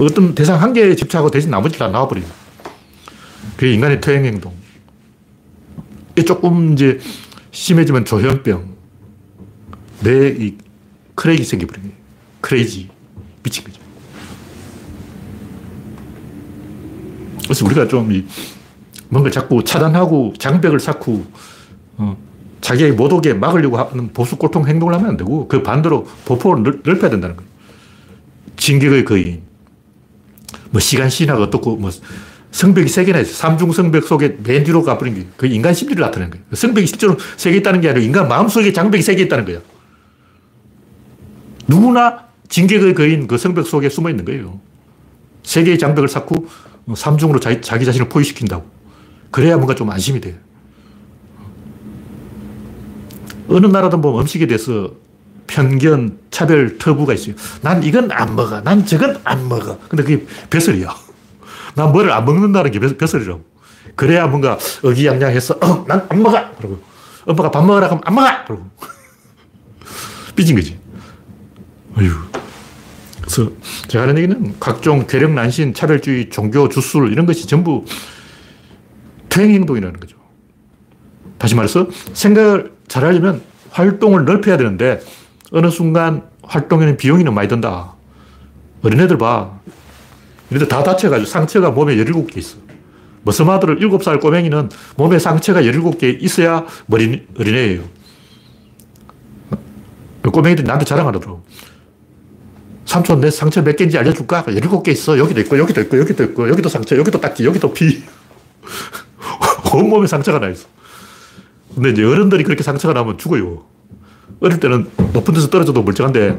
어떤 0.01 0.35
대상 0.35 0.61
한 0.61 0.73
개에 0.73 0.97
집착하고 0.97 1.31
대신 1.31 1.51
나머지 1.51 1.79
다 1.79 1.89
나와버려. 1.89 2.23
그게 3.57 3.73
인간의 3.73 4.01
퇴행 4.01 4.25
행동. 4.25 4.55
조금 6.27 6.73
이제 6.73 6.99
심해지면 7.53 8.05
조현병. 8.05 8.77
내 10.01 10.53
크레이지 11.15 11.45
생겨버린 11.45 11.83
거예요. 11.83 11.97
크레이지. 12.41 12.89
미친 13.43 13.65
거죠. 13.65 13.81
그래서 17.45 17.65
우리가 17.65 17.87
좀 17.87 18.11
뭔가 19.09 19.31
자꾸 19.31 19.63
차단하고 19.65 20.35
장벽을 20.39 20.81
쌓고 20.81 21.25
어, 21.99 22.17
자기의 22.61 22.93
못 22.93 23.13
오게 23.13 23.35
막으려고 23.35 23.79
하는 23.79 24.13
보수 24.13 24.37
꼴통 24.37 24.67
행동을 24.67 24.95
하면 24.95 25.11
안 25.11 25.17
되고 25.17 25.47
그 25.49 25.63
반대로 25.63 26.05
보폭을 26.25 26.63
넓, 26.63 26.81
넓혀야 26.85 27.11
된다는 27.11 27.37
거예요. 27.37 27.49
진격의 28.57 29.05
거인. 29.05 29.43
뭐 30.71 30.81
시간 30.81 31.09
신화가 31.09 31.43
어떻고 31.45 31.77
뭐 31.77 31.91
성벽이 32.51 32.89
세 32.89 33.05
개나 33.05 33.21
있어요. 33.21 33.35
삼중 33.35 33.73
성벽 33.73 34.05
속에 34.05 34.39
맨 34.43 34.65
뒤로 34.65 34.83
가버린 34.83 35.15
게 35.15 35.27
그 35.37 35.47
인간 35.47 35.75
심리를 35.75 36.01
나타내는 36.01 36.31
거예요. 36.31 36.45
성벽이 36.53 36.87
실제로 36.87 37.17
세 37.37 37.51
개 37.53 37.59
있다는 37.59 37.81
게 37.83 37.89
아니라 37.91 38.05
인간 38.05 38.29
마음속에 38.29 38.73
장벽이 38.73 39.03
세 39.03 39.15
개 39.15 39.23
있다는 39.23 39.45
거예요. 39.45 39.61
누구나 41.69 42.27
진격의 42.49 42.95
거인 42.95 43.27
그 43.27 43.39
성벽 43.39 43.67
속에 43.67 43.89
숨어 43.89 44.11
있는 44.11 44.25
거예요. 44.25 44.61
세 45.43 45.63
개의 45.65 45.79
장벽을 45.79 46.09
쌓고 46.09 46.47
삼중으로 46.95 47.41
자기, 47.41 47.61
자기 47.61 47.85
자신을 47.85 48.09
포위시킨다고. 48.09 48.65
그래야 49.37 49.57
뭔가 49.57 49.75
좀 49.75 49.91
안심이 49.91 50.19
돼요. 50.19 50.35
어느 53.49 53.67
나라든 53.67 54.01
보면 54.01 54.23
음식에 54.23 54.47
대해서 54.47 54.93
편견, 55.47 56.21
차별, 56.31 56.79
터부가 56.79 57.13
있어요. 57.13 57.35
난 57.61 57.83
이건 57.83 58.11
안 58.13 58.35
먹어. 58.35 58.63
난 58.63 58.87
저건 58.87 59.21
안 59.25 59.47
먹어. 59.47 59.79
근데 59.91 60.05
그게 60.05 60.27
벼슬이야. 60.49 60.89
난 61.75 61.93
뭐를 61.93 62.13
안 62.13 62.25
먹는다는 62.25 62.71
게 62.71 62.81
벼슬이라고. 62.81 63.45
그래야 63.95 64.27
뭔가 64.27 64.57
의기양양해서, 64.83 65.59
어, 65.61 65.85
난 65.87 66.07
안 66.09 66.23
먹어. 66.23 66.43
그러고, 66.57 66.83
엄마가 67.27 67.51
밥 67.51 67.67
먹으라 67.67 67.89
하면 67.89 68.01
안 68.07 68.15
먹어. 68.15 68.29
그러고. 68.47 68.65
삐진 70.35 70.57
거지. 70.57 70.79
어휴. 71.99 72.11
그래서 73.21 73.53
제가 73.89 74.05
하는 74.05 74.17
얘기는 74.17 74.55
각종 74.59 75.07
괴력 75.07 75.33
난신, 75.33 75.75
차별주의, 75.75 76.31
종교, 76.31 76.71
주술 76.71 77.13
이런 77.13 77.27
것이 77.27 77.47
전부 77.47 77.85
퇴행 79.29 79.53
행동이라는 79.53 80.01
거죠. 80.01 80.17
다시 81.39 81.55
말해서 81.55 81.89
생각을 82.13 82.73
잘 82.89 83.05
하려면 83.05 83.43
활동을 83.71 84.25
넓혀야 84.25 84.57
되는데 84.57 85.01
어느 85.53 85.71
순간 85.71 86.23
활동에는 86.43 86.97
비용이 86.97 87.25
너무 87.25 87.35
많이 87.35 87.49
든다. 87.49 87.95
어린애들 88.83 89.19
봐. 89.19 89.59
얘네들 90.53 90.69
다 90.69 90.83
다쳐가지고 90.83 91.29
상처가 91.29 91.71
몸에 91.71 91.97
17개 91.97 92.39
있어. 92.39 92.59
머스마들 93.23 93.81
7살 93.81 94.21
꼬맹이는 94.21 94.71
몸에 94.97 95.19
상처가 95.19 95.63
17개 95.63 96.23
있어야 96.23 96.65
머리, 96.87 97.27
어린애예요. 97.39 97.83
꼬맹이들이 100.23 100.67
나한테 100.67 100.85
자랑하더라고. 100.85 101.43
삼촌, 102.85 103.21
내 103.21 103.31
상처 103.31 103.63
몇 103.63 103.75
개인지 103.77 103.99
알려줄까? 103.99 104.45
17개 104.45 104.89
있어. 104.89 105.19
여기도 105.19 105.41
있고, 105.41 105.59
여기도 105.59 105.81
있고, 105.81 105.99
여기도 105.99 106.25
있고, 106.25 106.49
여기도 106.49 106.69
상처, 106.69 106.97
여기도 106.97 107.21
딱지, 107.21 107.45
여기도 107.45 107.73
피. 107.73 108.03
온몸에 109.75 110.07
상처가 110.07 110.39
나 110.39 110.49
있어. 110.49 110.67
근데 111.75 111.91
이제 111.91 112.05
어른들이 112.05 112.45
그렇게 112.45 112.63
상처가 112.63 112.95
나면 112.95 113.19
죽어요. 113.19 113.65
어릴 114.41 114.61
때는 114.61 114.91
높은 115.13 115.35
데서 115.35 115.49
떨어져도 115.49 115.83
멀쩡한데, 115.83 116.39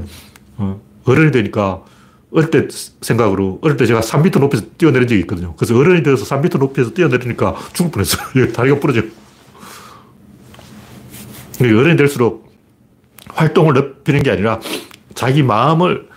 어, 0.57 0.81
어른이 1.05 1.31
되니까 1.31 1.83
어릴 2.31 2.49
때 2.51 2.67
생각으로, 3.01 3.59
어릴 3.61 3.77
때 3.77 3.85
제가 3.85 4.01
3m 4.01 4.39
높이에서 4.39 4.65
뛰어내린 4.77 5.07
적이 5.07 5.21
있거든요. 5.21 5.55
그래서 5.55 5.77
어른이 5.77 6.03
되어서 6.03 6.25
3m 6.25 6.57
높이에서 6.59 6.91
뛰어내리니까 6.93 7.55
죽을 7.73 7.91
뻔했어요. 7.91 8.51
다리가 8.53 8.79
부러져. 8.79 9.03
어른이 11.59 11.97
될수록 11.97 12.51
활동을 13.29 13.73
넓히는 13.73 14.23
게 14.23 14.31
아니라 14.31 14.59
자기 15.15 15.43
마음을 15.43 16.07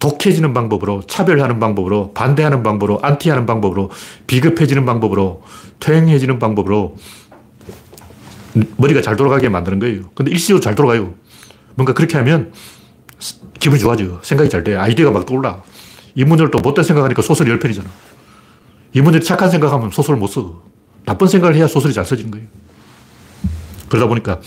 독해지는 0.00 0.52
방법으로, 0.52 1.02
차별하는 1.06 1.58
방법으로, 1.58 2.12
반대하는 2.12 2.62
방법으로, 2.62 3.00
안티하는 3.02 3.46
방법으로, 3.46 3.90
비급해지는 4.26 4.84
방법으로, 4.84 5.42
퇴행해지는 5.80 6.38
방법으로 6.38 6.96
머리가 8.76 9.02
잘 9.02 9.16
돌아가게 9.16 9.48
만드는 9.48 9.78
거예요. 9.78 10.10
근데 10.14 10.30
일시적으로 10.30 10.60
잘 10.62 10.74
돌아가요. 10.74 11.14
뭔가 11.74 11.92
그렇게 11.92 12.16
하면 12.18 12.52
기분이 13.58 13.80
좋아져요. 13.80 14.20
생각이 14.22 14.48
잘 14.50 14.64
돼. 14.64 14.76
아이디어가 14.76 15.10
막 15.10 15.26
떠올라. 15.26 15.62
이문열 16.14 16.50
또 16.50 16.58
못된 16.58 16.84
생각하니까 16.84 17.22
소설이 17.22 17.50
10편이잖아. 17.50 17.84
이문열이 18.94 19.24
착한 19.24 19.50
생각하면 19.50 19.90
소설을 19.90 20.18
못 20.18 20.28
써. 20.28 20.62
나쁜 21.04 21.28
생각을 21.28 21.54
해야 21.54 21.66
소설이 21.66 21.92
잘 21.92 22.04
써지는 22.04 22.30
거예요. 22.30 22.46
그러다 23.88 24.08
보니까 24.08 24.40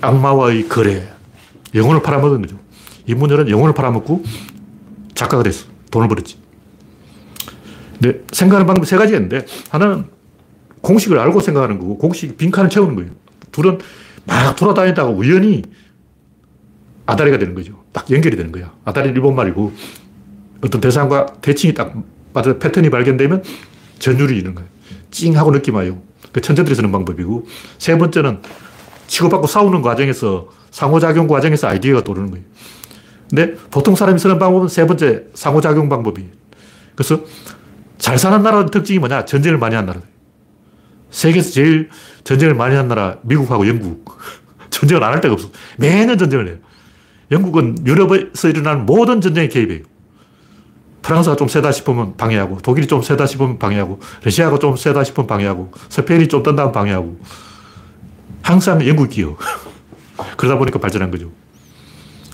악마와의 0.00 0.68
거래. 0.68 1.08
영혼을 1.74 2.02
팔아먹은 2.02 2.42
거죠. 2.42 2.58
이문열은 3.10 3.48
영혼을 3.50 3.74
팔아먹고 3.74 4.24
작가가 5.14 5.42
됐어. 5.42 5.66
돈을 5.90 6.08
벌었지. 6.08 6.38
근데 8.00 8.22
생각하는 8.32 8.66
방법이 8.66 8.86
세 8.86 8.96
가지가 8.96 9.18
있는데 9.18 9.44
하나는 9.70 10.06
공식을 10.80 11.18
알고 11.18 11.40
생각하는 11.40 11.78
거고 11.78 11.98
공식 11.98 12.36
빈칸을 12.36 12.70
채우는 12.70 12.94
거예요. 12.94 13.10
둘은 13.52 13.78
막 14.24 14.56
돌아다니다가 14.56 15.10
우연히 15.10 15.62
아다리가 17.04 17.38
되는 17.38 17.54
거죠. 17.54 17.82
딱 17.92 18.10
연결이 18.10 18.36
되는 18.36 18.52
거야. 18.52 18.72
아다리는 18.84 19.14
일본 19.14 19.34
말이고 19.34 19.72
어떤 20.62 20.80
대상과 20.80 21.26
대칭이 21.40 21.74
딱 21.74 21.94
맞아 22.32 22.56
패턴이 22.58 22.90
발견되면 22.90 23.42
전율이 23.98 24.38
있는 24.38 24.54
거예요. 24.54 24.70
찡 25.10 25.36
하고 25.36 25.50
느낌 25.50 25.74
와요. 25.74 26.00
그 26.32 26.40
천재들이 26.40 26.74
쓰는 26.74 26.92
방법이고 26.92 27.46
세 27.78 27.98
번째는 27.98 28.40
치고받고 29.08 29.48
싸우는 29.48 29.82
과정에서 29.82 30.48
상호작용 30.70 31.26
과정에서 31.26 31.66
아이디어가 31.66 32.04
떠오르는 32.04 32.30
거예요. 32.30 32.44
근데 33.30 33.54
보통 33.70 33.94
사람이 33.94 34.18
쓰는 34.18 34.38
방법은 34.38 34.68
세 34.68 34.86
번째 34.86 35.24
상호작용 35.34 35.88
방법이. 35.88 36.28
그래서 36.94 37.20
잘 37.96 38.18
사는 38.18 38.42
나라의 38.42 38.66
특징이 38.70 38.98
뭐냐? 38.98 39.24
전쟁을 39.24 39.58
많이 39.58 39.76
한 39.76 39.86
나라. 39.86 40.00
세계에서 41.10 41.50
제일 41.52 41.90
전쟁을 42.24 42.54
많이 42.54 42.74
한 42.74 42.88
나라 42.88 43.16
미국하고 43.22 43.66
영국. 43.68 44.18
전쟁을 44.70 45.02
안 45.04 45.12
할 45.14 45.20
데가 45.20 45.34
없어. 45.34 45.48
매년 45.78 46.18
전쟁을 46.18 46.48
해요. 46.48 46.56
영국은 47.30 47.76
유럽에서 47.86 48.48
일어나는 48.48 48.86
모든 48.86 49.20
전쟁에 49.20 49.48
개입해요. 49.48 49.82
프랑스가 51.02 51.36
좀 51.36 51.48
세다 51.48 51.72
싶으면 51.72 52.16
방해하고, 52.16 52.58
독일이 52.58 52.86
좀 52.86 53.00
세다 53.02 53.26
싶으면 53.26 53.58
방해하고, 53.58 54.00
러시아가 54.22 54.58
좀 54.58 54.76
세다 54.76 55.02
싶으면 55.04 55.26
방해하고, 55.26 55.72
스페인이 55.88 56.28
좀 56.28 56.42
떤다면 56.42 56.72
방해하고. 56.72 57.18
항상 58.42 58.86
영국이 58.86 59.14
끼어. 59.16 59.36
그러다 60.36 60.58
보니까 60.58 60.78
발전한 60.78 61.10
거죠. 61.10 61.30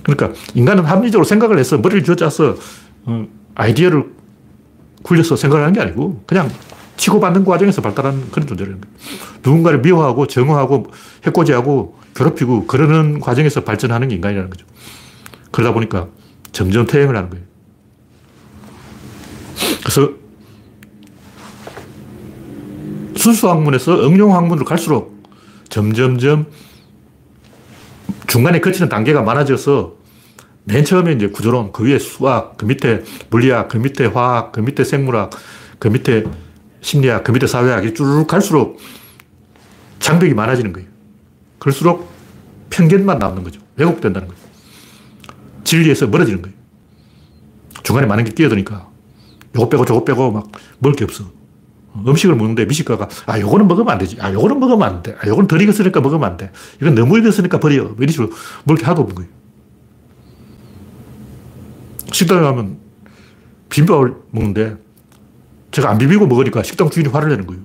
그러니까 0.07 0.39
인간은 0.53 0.85
합리적으로 0.85 1.25
생각을 1.25 1.59
해서 1.59 1.77
머리를 1.77 2.03
쥐어짜서 2.03 2.55
어, 3.05 3.27
아이디어를 3.55 4.05
굴려서 5.03 5.35
생각을 5.35 5.63
하는 5.63 5.73
게 5.73 5.81
아니고 5.81 6.23
그냥 6.25 6.49
치고받는 6.95 7.45
과정에서 7.45 7.81
발달하는 7.81 8.31
그런 8.31 8.47
존재라는 8.47 8.81
거예요. 8.81 8.95
누군가를 9.43 9.81
미워하고 9.81 10.27
정화하고 10.27 10.87
해코지하고 11.25 11.97
괴롭히고 12.15 12.65
그러는 12.67 13.19
과정에서 13.19 13.63
발전하는 13.63 14.07
게 14.07 14.15
인간이라는 14.15 14.49
거죠. 14.49 14.65
그러다 15.51 15.73
보니까 15.73 16.07
점점 16.51 16.87
퇴행을 16.87 17.15
하는 17.15 17.29
거예요. 17.29 17.45
그래서 19.81 20.11
순수학문에서 23.15 24.07
응용학문으로 24.07 24.65
갈수록 24.65 25.23
점점점 25.69 26.47
중간에 28.27 28.59
거치는 28.59 28.89
단계가 28.89 29.21
많아져서 29.21 29.96
맨 30.67 30.83
처음에 30.83 31.13
이제 31.13 31.29
구조론, 31.29 31.71
그 31.71 31.85
위에 31.85 31.97
수학, 31.97 32.57
그 32.57 32.65
밑에 32.65 33.03
물리학, 33.29 33.69
그 33.69 33.77
밑에 33.77 34.05
화학, 34.05 34.51
그 34.51 34.59
밑에 34.59 34.83
생물학, 34.83 35.31
그 35.79 35.87
밑에 35.87 36.25
심리학, 36.81 37.23
그 37.23 37.31
밑에 37.31 37.47
사회학, 37.47 37.95
쭉 37.95 38.25
갈수록 38.27 38.77
장벽이 39.99 40.33
많아지는 40.33 40.73
거예요. 40.73 40.89
그럴수록 41.59 42.11
편견만 42.69 43.17
남는 43.17 43.43
거죠. 43.43 43.61
왜곡된다는 43.77 44.27
거예요. 44.27 44.41
진리에서 45.63 46.07
멀어지는 46.07 46.41
거예요. 46.41 46.55
중간에 47.83 48.05
많은 48.05 48.25
게 48.25 48.31
끼어드니까 48.31 48.89
요거 49.55 49.69
빼고 49.69 49.85
저거 49.85 50.03
빼고 50.03 50.31
막 50.31 50.51
먹을 50.79 50.97
게 50.97 51.05
없어. 51.05 51.23
음식을 52.05 52.35
먹는데 52.35 52.65
미식가가 52.65 53.07
아 53.25 53.39
요거는 53.39 53.67
먹으면 53.69 53.89
안 53.89 53.97
되지. 53.97 54.17
아 54.19 54.31
요거는 54.33 54.59
먹으면 54.59 54.83
안 54.83 55.01
돼. 55.01 55.15
아 55.19 55.27
요거는 55.27 55.47
덜 55.47 55.61
익었으니까 55.61 56.01
먹으면 56.01 56.29
안 56.29 56.37
돼. 56.37 56.51
이건 56.81 56.93
너무 56.93 57.17
익었으니까 57.17 57.59
버려. 57.59 57.85
뭐 57.85 57.95
이런 57.99 58.09
식으로 58.09 58.29
먹을 58.65 58.79
게 58.79 58.85
하나도 58.85 59.01
없는 59.01 59.15
거예요. 59.15 59.36
식당에 62.17 62.41
가면 62.41 62.77
비빔밥을 63.69 64.15
먹는데 64.31 64.75
제가 65.69 65.91
안 65.91 65.99
비비고 65.99 66.25
먹으니까 66.25 66.63
식당 66.63 66.89
주인이 66.89 67.11
화를 67.11 67.29
내는 67.29 67.45
거예요. 67.45 67.61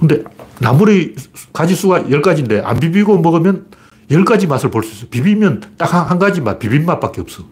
근데 0.00 0.24
나물의 0.60 1.14
가지 1.52 1.74
수가 1.74 2.04
10가지인데 2.04 2.64
안 2.64 2.80
비비고 2.80 3.18
먹으면 3.18 3.66
10가지 4.10 4.48
맛을 4.48 4.70
볼 4.70 4.82
수 4.82 4.94
있어. 4.94 5.06
비비면 5.10 5.74
딱 5.76 5.92
한 5.92 6.18
가지 6.18 6.40
맛, 6.40 6.58
비빔맛 6.58 7.00
밖에 7.00 7.20
없어. 7.20 7.42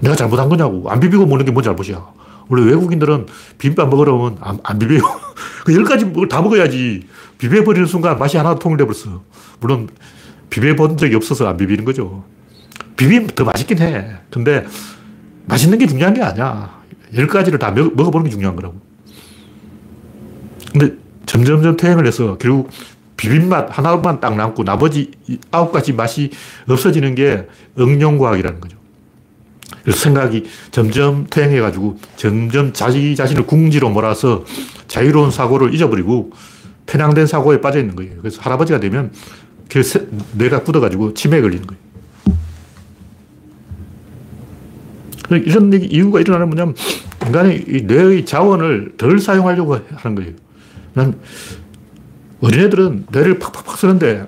내가 0.00 0.16
잘못한 0.16 0.48
거냐고. 0.48 0.90
안 0.90 0.98
비비고 0.98 1.26
먹는 1.26 1.44
게 1.44 1.52
뭔 1.52 1.62
잘못이야. 1.62 2.04
원래 2.48 2.64
외국인들은 2.64 3.26
비빔밥 3.58 3.88
먹으려면 3.90 4.38
안, 4.40 4.58
안 4.64 4.78
비벼요. 4.80 4.98
그 5.64 5.72
10가지 5.72 6.28
다 6.28 6.42
먹어야지. 6.42 7.06
비벼버리는 7.38 7.86
순간 7.86 8.18
맛이 8.18 8.36
하나도 8.38 8.58
통일돼 8.58 8.84
버렸어. 8.86 9.22
물론 9.60 9.88
비벼본 10.50 10.96
적이 10.96 11.14
없어서 11.14 11.46
안 11.46 11.56
비비는 11.56 11.84
거죠. 11.84 12.24
비빔 12.96 13.26
더 13.28 13.44
맛있긴 13.44 13.78
해. 13.78 14.16
근데 14.30 14.64
맛있는 15.46 15.78
게 15.78 15.86
중요한 15.86 16.14
게 16.14 16.22
아니야. 16.22 16.82
열 17.16 17.26
가지를 17.26 17.58
다 17.58 17.70
먹, 17.70 17.98
어보는 17.98 18.24
게 18.24 18.30
중요한 18.30 18.56
거라고. 18.56 18.80
근데 20.72 20.94
점점점 21.26 21.76
퇴행을 21.76 22.06
해서 22.06 22.36
결국 22.38 22.70
비빔맛 23.16 23.76
하나만 23.76 24.20
딱 24.20 24.36
남고 24.36 24.64
나머지 24.64 25.12
아홉 25.50 25.72
가지 25.72 25.92
맛이 25.92 26.30
없어지는 26.68 27.14
게 27.14 27.46
응용과학이라는 27.78 28.60
거죠. 28.60 28.76
그래서 29.82 29.98
생각이 30.00 30.44
점점 30.70 31.26
퇴행해가지고 31.30 31.98
점점 32.16 32.72
자기 32.72 33.14
자신을 33.14 33.46
궁지로 33.46 33.90
몰아서 33.90 34.44
자유로운 34.88 35.30
사고를 35.30 35.74
잊어버리고 35.74 36.32
편향된 36.86 37.26
사고에 37.26 37.60
빠져 37.60 37.78
있는 37.78 37.94
거예요. 37.94 38.16
그래서 38.18 38.40
할아버지가 38.42 38.80
되면 38.80 39.12
그 39.68 39.82
뇌가 40.32 40.62
굳어가지고 40.62 41.14
치매에 41.14 41.40
걸리는 41.40 41.66
거예요. 41.66 41.83
이런 45.30 45.72
이유가 45.72 46.20
일어나는 46.20 46.48
뭐냐면 46.48 46.74
인간이 47.26 47.64
뇌의 47.84 48.26
자원을 48.26 48.94
덜 48.96 49.18
사용하려고 49.18 49.78
하는 49.94 50.14
거예요. 50.14 50.32
난 50.92 51.18
어린애들은 52.40 53.06
뇌를 53.10 53.38
팍팍팍 53.38 53.78
쓰는데 53.78 54.26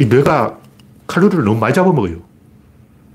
이 0.00 0.06
뇌가 0.06 0.58
칼로리를 1.06 1.44
너무 1.44 1.58
많이 1.58 1.74
잡아먹어요. 1.74 2.16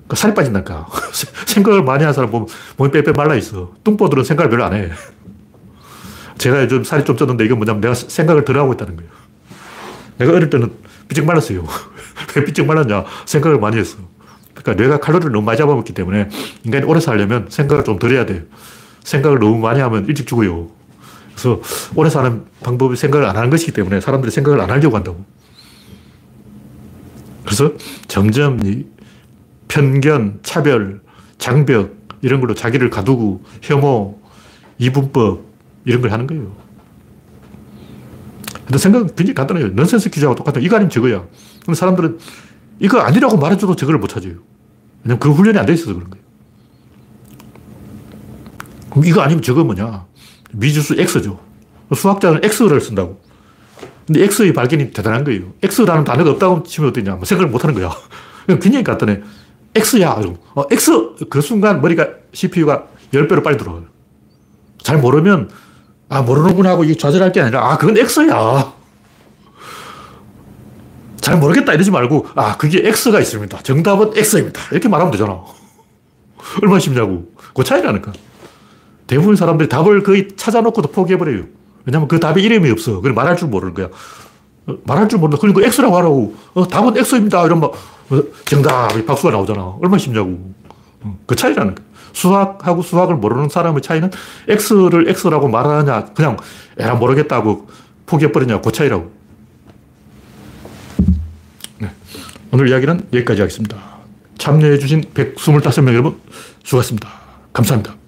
그러니까 0.03 0.15
살이 0.15 0.33
빠진다니까. 0.33 0.87
생각을 1.47 1.83
많이 1.83 2.03
하는 2.03 2.13
사람 2.13 2.29
보면 2.29 2.47
몸이 2.77 2.91
빼빼 2.91 3.13
말라있어. 3.13 3.73
뚱보들은 3.83 4.23
생각을 4.23 4.49
별로 4.49 4.65
안 4.65 4.73
해. 4.73 4.89
제가 6.37 6.63
요즘 6.63 6.83
살이 6.83 7.05
좀 7.05 7.15
쪘는데 7.15 7.45
이건 7.45 7.59
뭐냐면 7.59 7.79
내가 7.79 7.93
생각을 7.93 8.43
덜 8.43 8.57
하고 8.57 8.73
있다는 8.73 8.97
거예요. 8.97 9.11
내가 10.17 10.33
어릴 10.33 10.49
때는 10.49 10.71
삐쩍 11.07 11.25
말랐어요. 11.25 11.63
왜 12.35 12.45
삐쩍 12.45 12.65
말랐냐? 12.65 13.05
생각을 13.25 13.59
많이 13.59 13.77
했어. 13.77 13.97
그러니까 14.53 14.81
뇌가 14.81 14.99
칼로리를 14.99 15.31
너무 15.31 15.45
많이 15.45 15.57
잡아먹기 15.57 15.93
때문에 15.93 16.29
인간이 16.63 16.85
오래 16.85 16.99
살려면 16.99 17.47
생각을 17.49 17.83
좀 17.83 17.99
덜 17.99 18.11
해야 18.11 18.25
돼요. 18.25 18.41
생각을 19.03 19.39
너무 19.39 19.57
많이 19.57 19.79
하면 19.79 20.05
일찍 20.07 20.27
죽어요. 20.27 20.69
그래서 21.31 21.61
오래 21.95 22.09
사는 22.09 22.45
방법이 22.61 22.95
생각을 22.95 23.27
안 23.27 23.35
하는 23.35 23.49
것이기 23.49 23.71
때문에 23.71 23.99
사람들이 24.01 24.31
생각을 24.31 24.61
안 24.61 24.69
하려고 24.69 24.95
한다고. 24.95 25.25
그래서 27.43 27.73
점점 28.07 28.59
이 28.63 28.85
편견, 29.67 30.39
차별, 30.43 31.01
장벽 31.37 31.95
이런 32.21 32.39
걸로 32.39 32.53
자기를 32.53 32.89
가두고 32.89 33.43
혐오, 33.61 34.19
이분법 34.77 35.43
이런 35.85 36.01
걸 36.01 36.11
하는 36.11 36.27
거예요. 36.27 36.55
근데 38.65 38.77
생각은 38.77 39.07
굉장히 39.07 39.33
간단해요. 39.33 39.69
넌센스 39.69 40.09
퀴즈하고 40.09 40.35
똑같아. 40.35 40.59
이거 40.61 40.77
아니면 40.77 40.89
저거야. 40.89 41.25
그럼 41.63 41.75
사람들은 41.75 42.17
이거 42.83 42.99
아니라고 42.99 43.37
말해줘도 43.37 43.75
저걸 43.77 43.97
못 43.97 44.07
찾아요. 44.09 44.33
왜냐면 45.03 45.19
그 45.19 45.31
훈련이 45.31 45.57
안 45.57 45.65
돼 45.65 45.73
있어서 45.73 45.93
그런 45.93 46.09
거예요. 46.09 46.23
그럼 48.89 49.05
이거 49.05 49.21
아니면 49.21 49.41
저거 49.41 49.63
뭐냐? 49.63 50.05
미지수 50.51 50.95
X죠. 50.99 51.39
수학자는 51.95 52.41
X를 52.43 52.81
쓴다고. 52.81 53.21
근데 54.05 54.23
X의 54.23 54.53
발견이 54.53 54.91
대단한 54.91 55.23
거예요. 55.23 55.53
X라는 55.63 56.03
단어가 56.03 56.31
없다고 56.31 56.63
치면 56.63 56.89
어떠냐. 56.89 57.15
뭐 57.15 57.23
생각을 57.25 57.49
못 57.49 57.63
하는 57.63 57.73
거야. 57.73 57.89
굉장히 58.47 58.83
간단해. 58.83 59.21
X야. 59.75 60.21
어, 60.55 60.63
X. 60.69 61.25
그 61.29 61.39
순간 61.39 61.81
머리가, 61.81 62.07
CPU가 62.33 62.87
10배로 63.13 63.43
빨리 63.43 63.55
들어가요. 63.57 63.85
잘 64.83 64.97
모르면, 64.97 65.49
아, 66.09 66.21
모르는구나 66.21 66.71
하고 66.71 66.93
좌절할 66.93 67.31
게 67.31 67.39
아니라, 67.39 67.71
아, 67.71 67.77
그건 67.77 67.97
X야. 67.97 68.73
잘 71.23 71.37
모르겠다 71.37 71.73
이러지 71.73 71.89
말고, 71.89 72.27
아, 72.35 72.57
그게 72.57 72.85
X가 72.87 73.19
있습니다. 73.19 73.59
정답은 73.59 74.11
X입니다. 74.15 74.61
이렇게 74.71 74.89
말하면 74.89 75.11
되잖아. 75.11 75.41
얼마나 76.61 76.79
쉽냐고. 76.79 77.31
그 77.55 77.63
차이라니까. 77.63 78.11
대부분 79.07 79.35
사람들이 79.35 79.69
답을 79.69 80.03
거의 80.03 80.27
찾아놓고도 80.35 80.89
포기해버려요. 80.89 81.45
왜냐면 81.85 82.07
그 82.07 82.19
답에 82.19 82.41
이름이 82.41 82.69
없어. 82.71 82.95
그걸 82.95 83.13
말할 83.13 83.37
줄 83.37 83.47
모르는 83.47 83.73
거야. 83.73 83.87
어, 84.67 84.75
말할 84.85 85.07
줄 85.07 85.19
모르는 85.19 85.37
그리고 85.39 85.61
X라고 85.61 85.95
하라고. 85.97 86.35
어, 86.53 86.67
답은 86.67 86.97
X입니다. 86.97 87.45
이러면 87.45 87.65
어, 87.65 88.21
정답! 88.45 88.89
박수가 89.05 89.31
나오잖아. 89.31 89.75
얼마나 89.81 89.97
쉽냐고. 89.97 90.53
어, 91.01 91.17
그 91.25 91.35
차이라는 91.35 91.75
거야. 91.75 91.85
수학하고 92.13 92.81
수학을 92.81 93.15
모르는 93.15 93.49
사람의 93.49 93.81
차이는 93.81 94.11
X를 94.47 95.09
X라고 95.09 95.47
말하냐, 95.47 96.13
그냥 96.13 96.37
에라 96.77 96.95
모르겠다고 96.95 97.67
포기해버리냐, 98.05 98.61
그 98.61 98.71
차이라고. 98.71 99.22
오늘 102.53 102.69
이야기는 102.69 103.07
여기까지 103.11 103.41
하겠습니다. 103.41 103.75
참여해주신 104.37 105.05
125명 105.15 105.87
여러분, 105.87 106.19
수고하셨습니다. 106.63 107.09
감사합니다. 107.51 108.02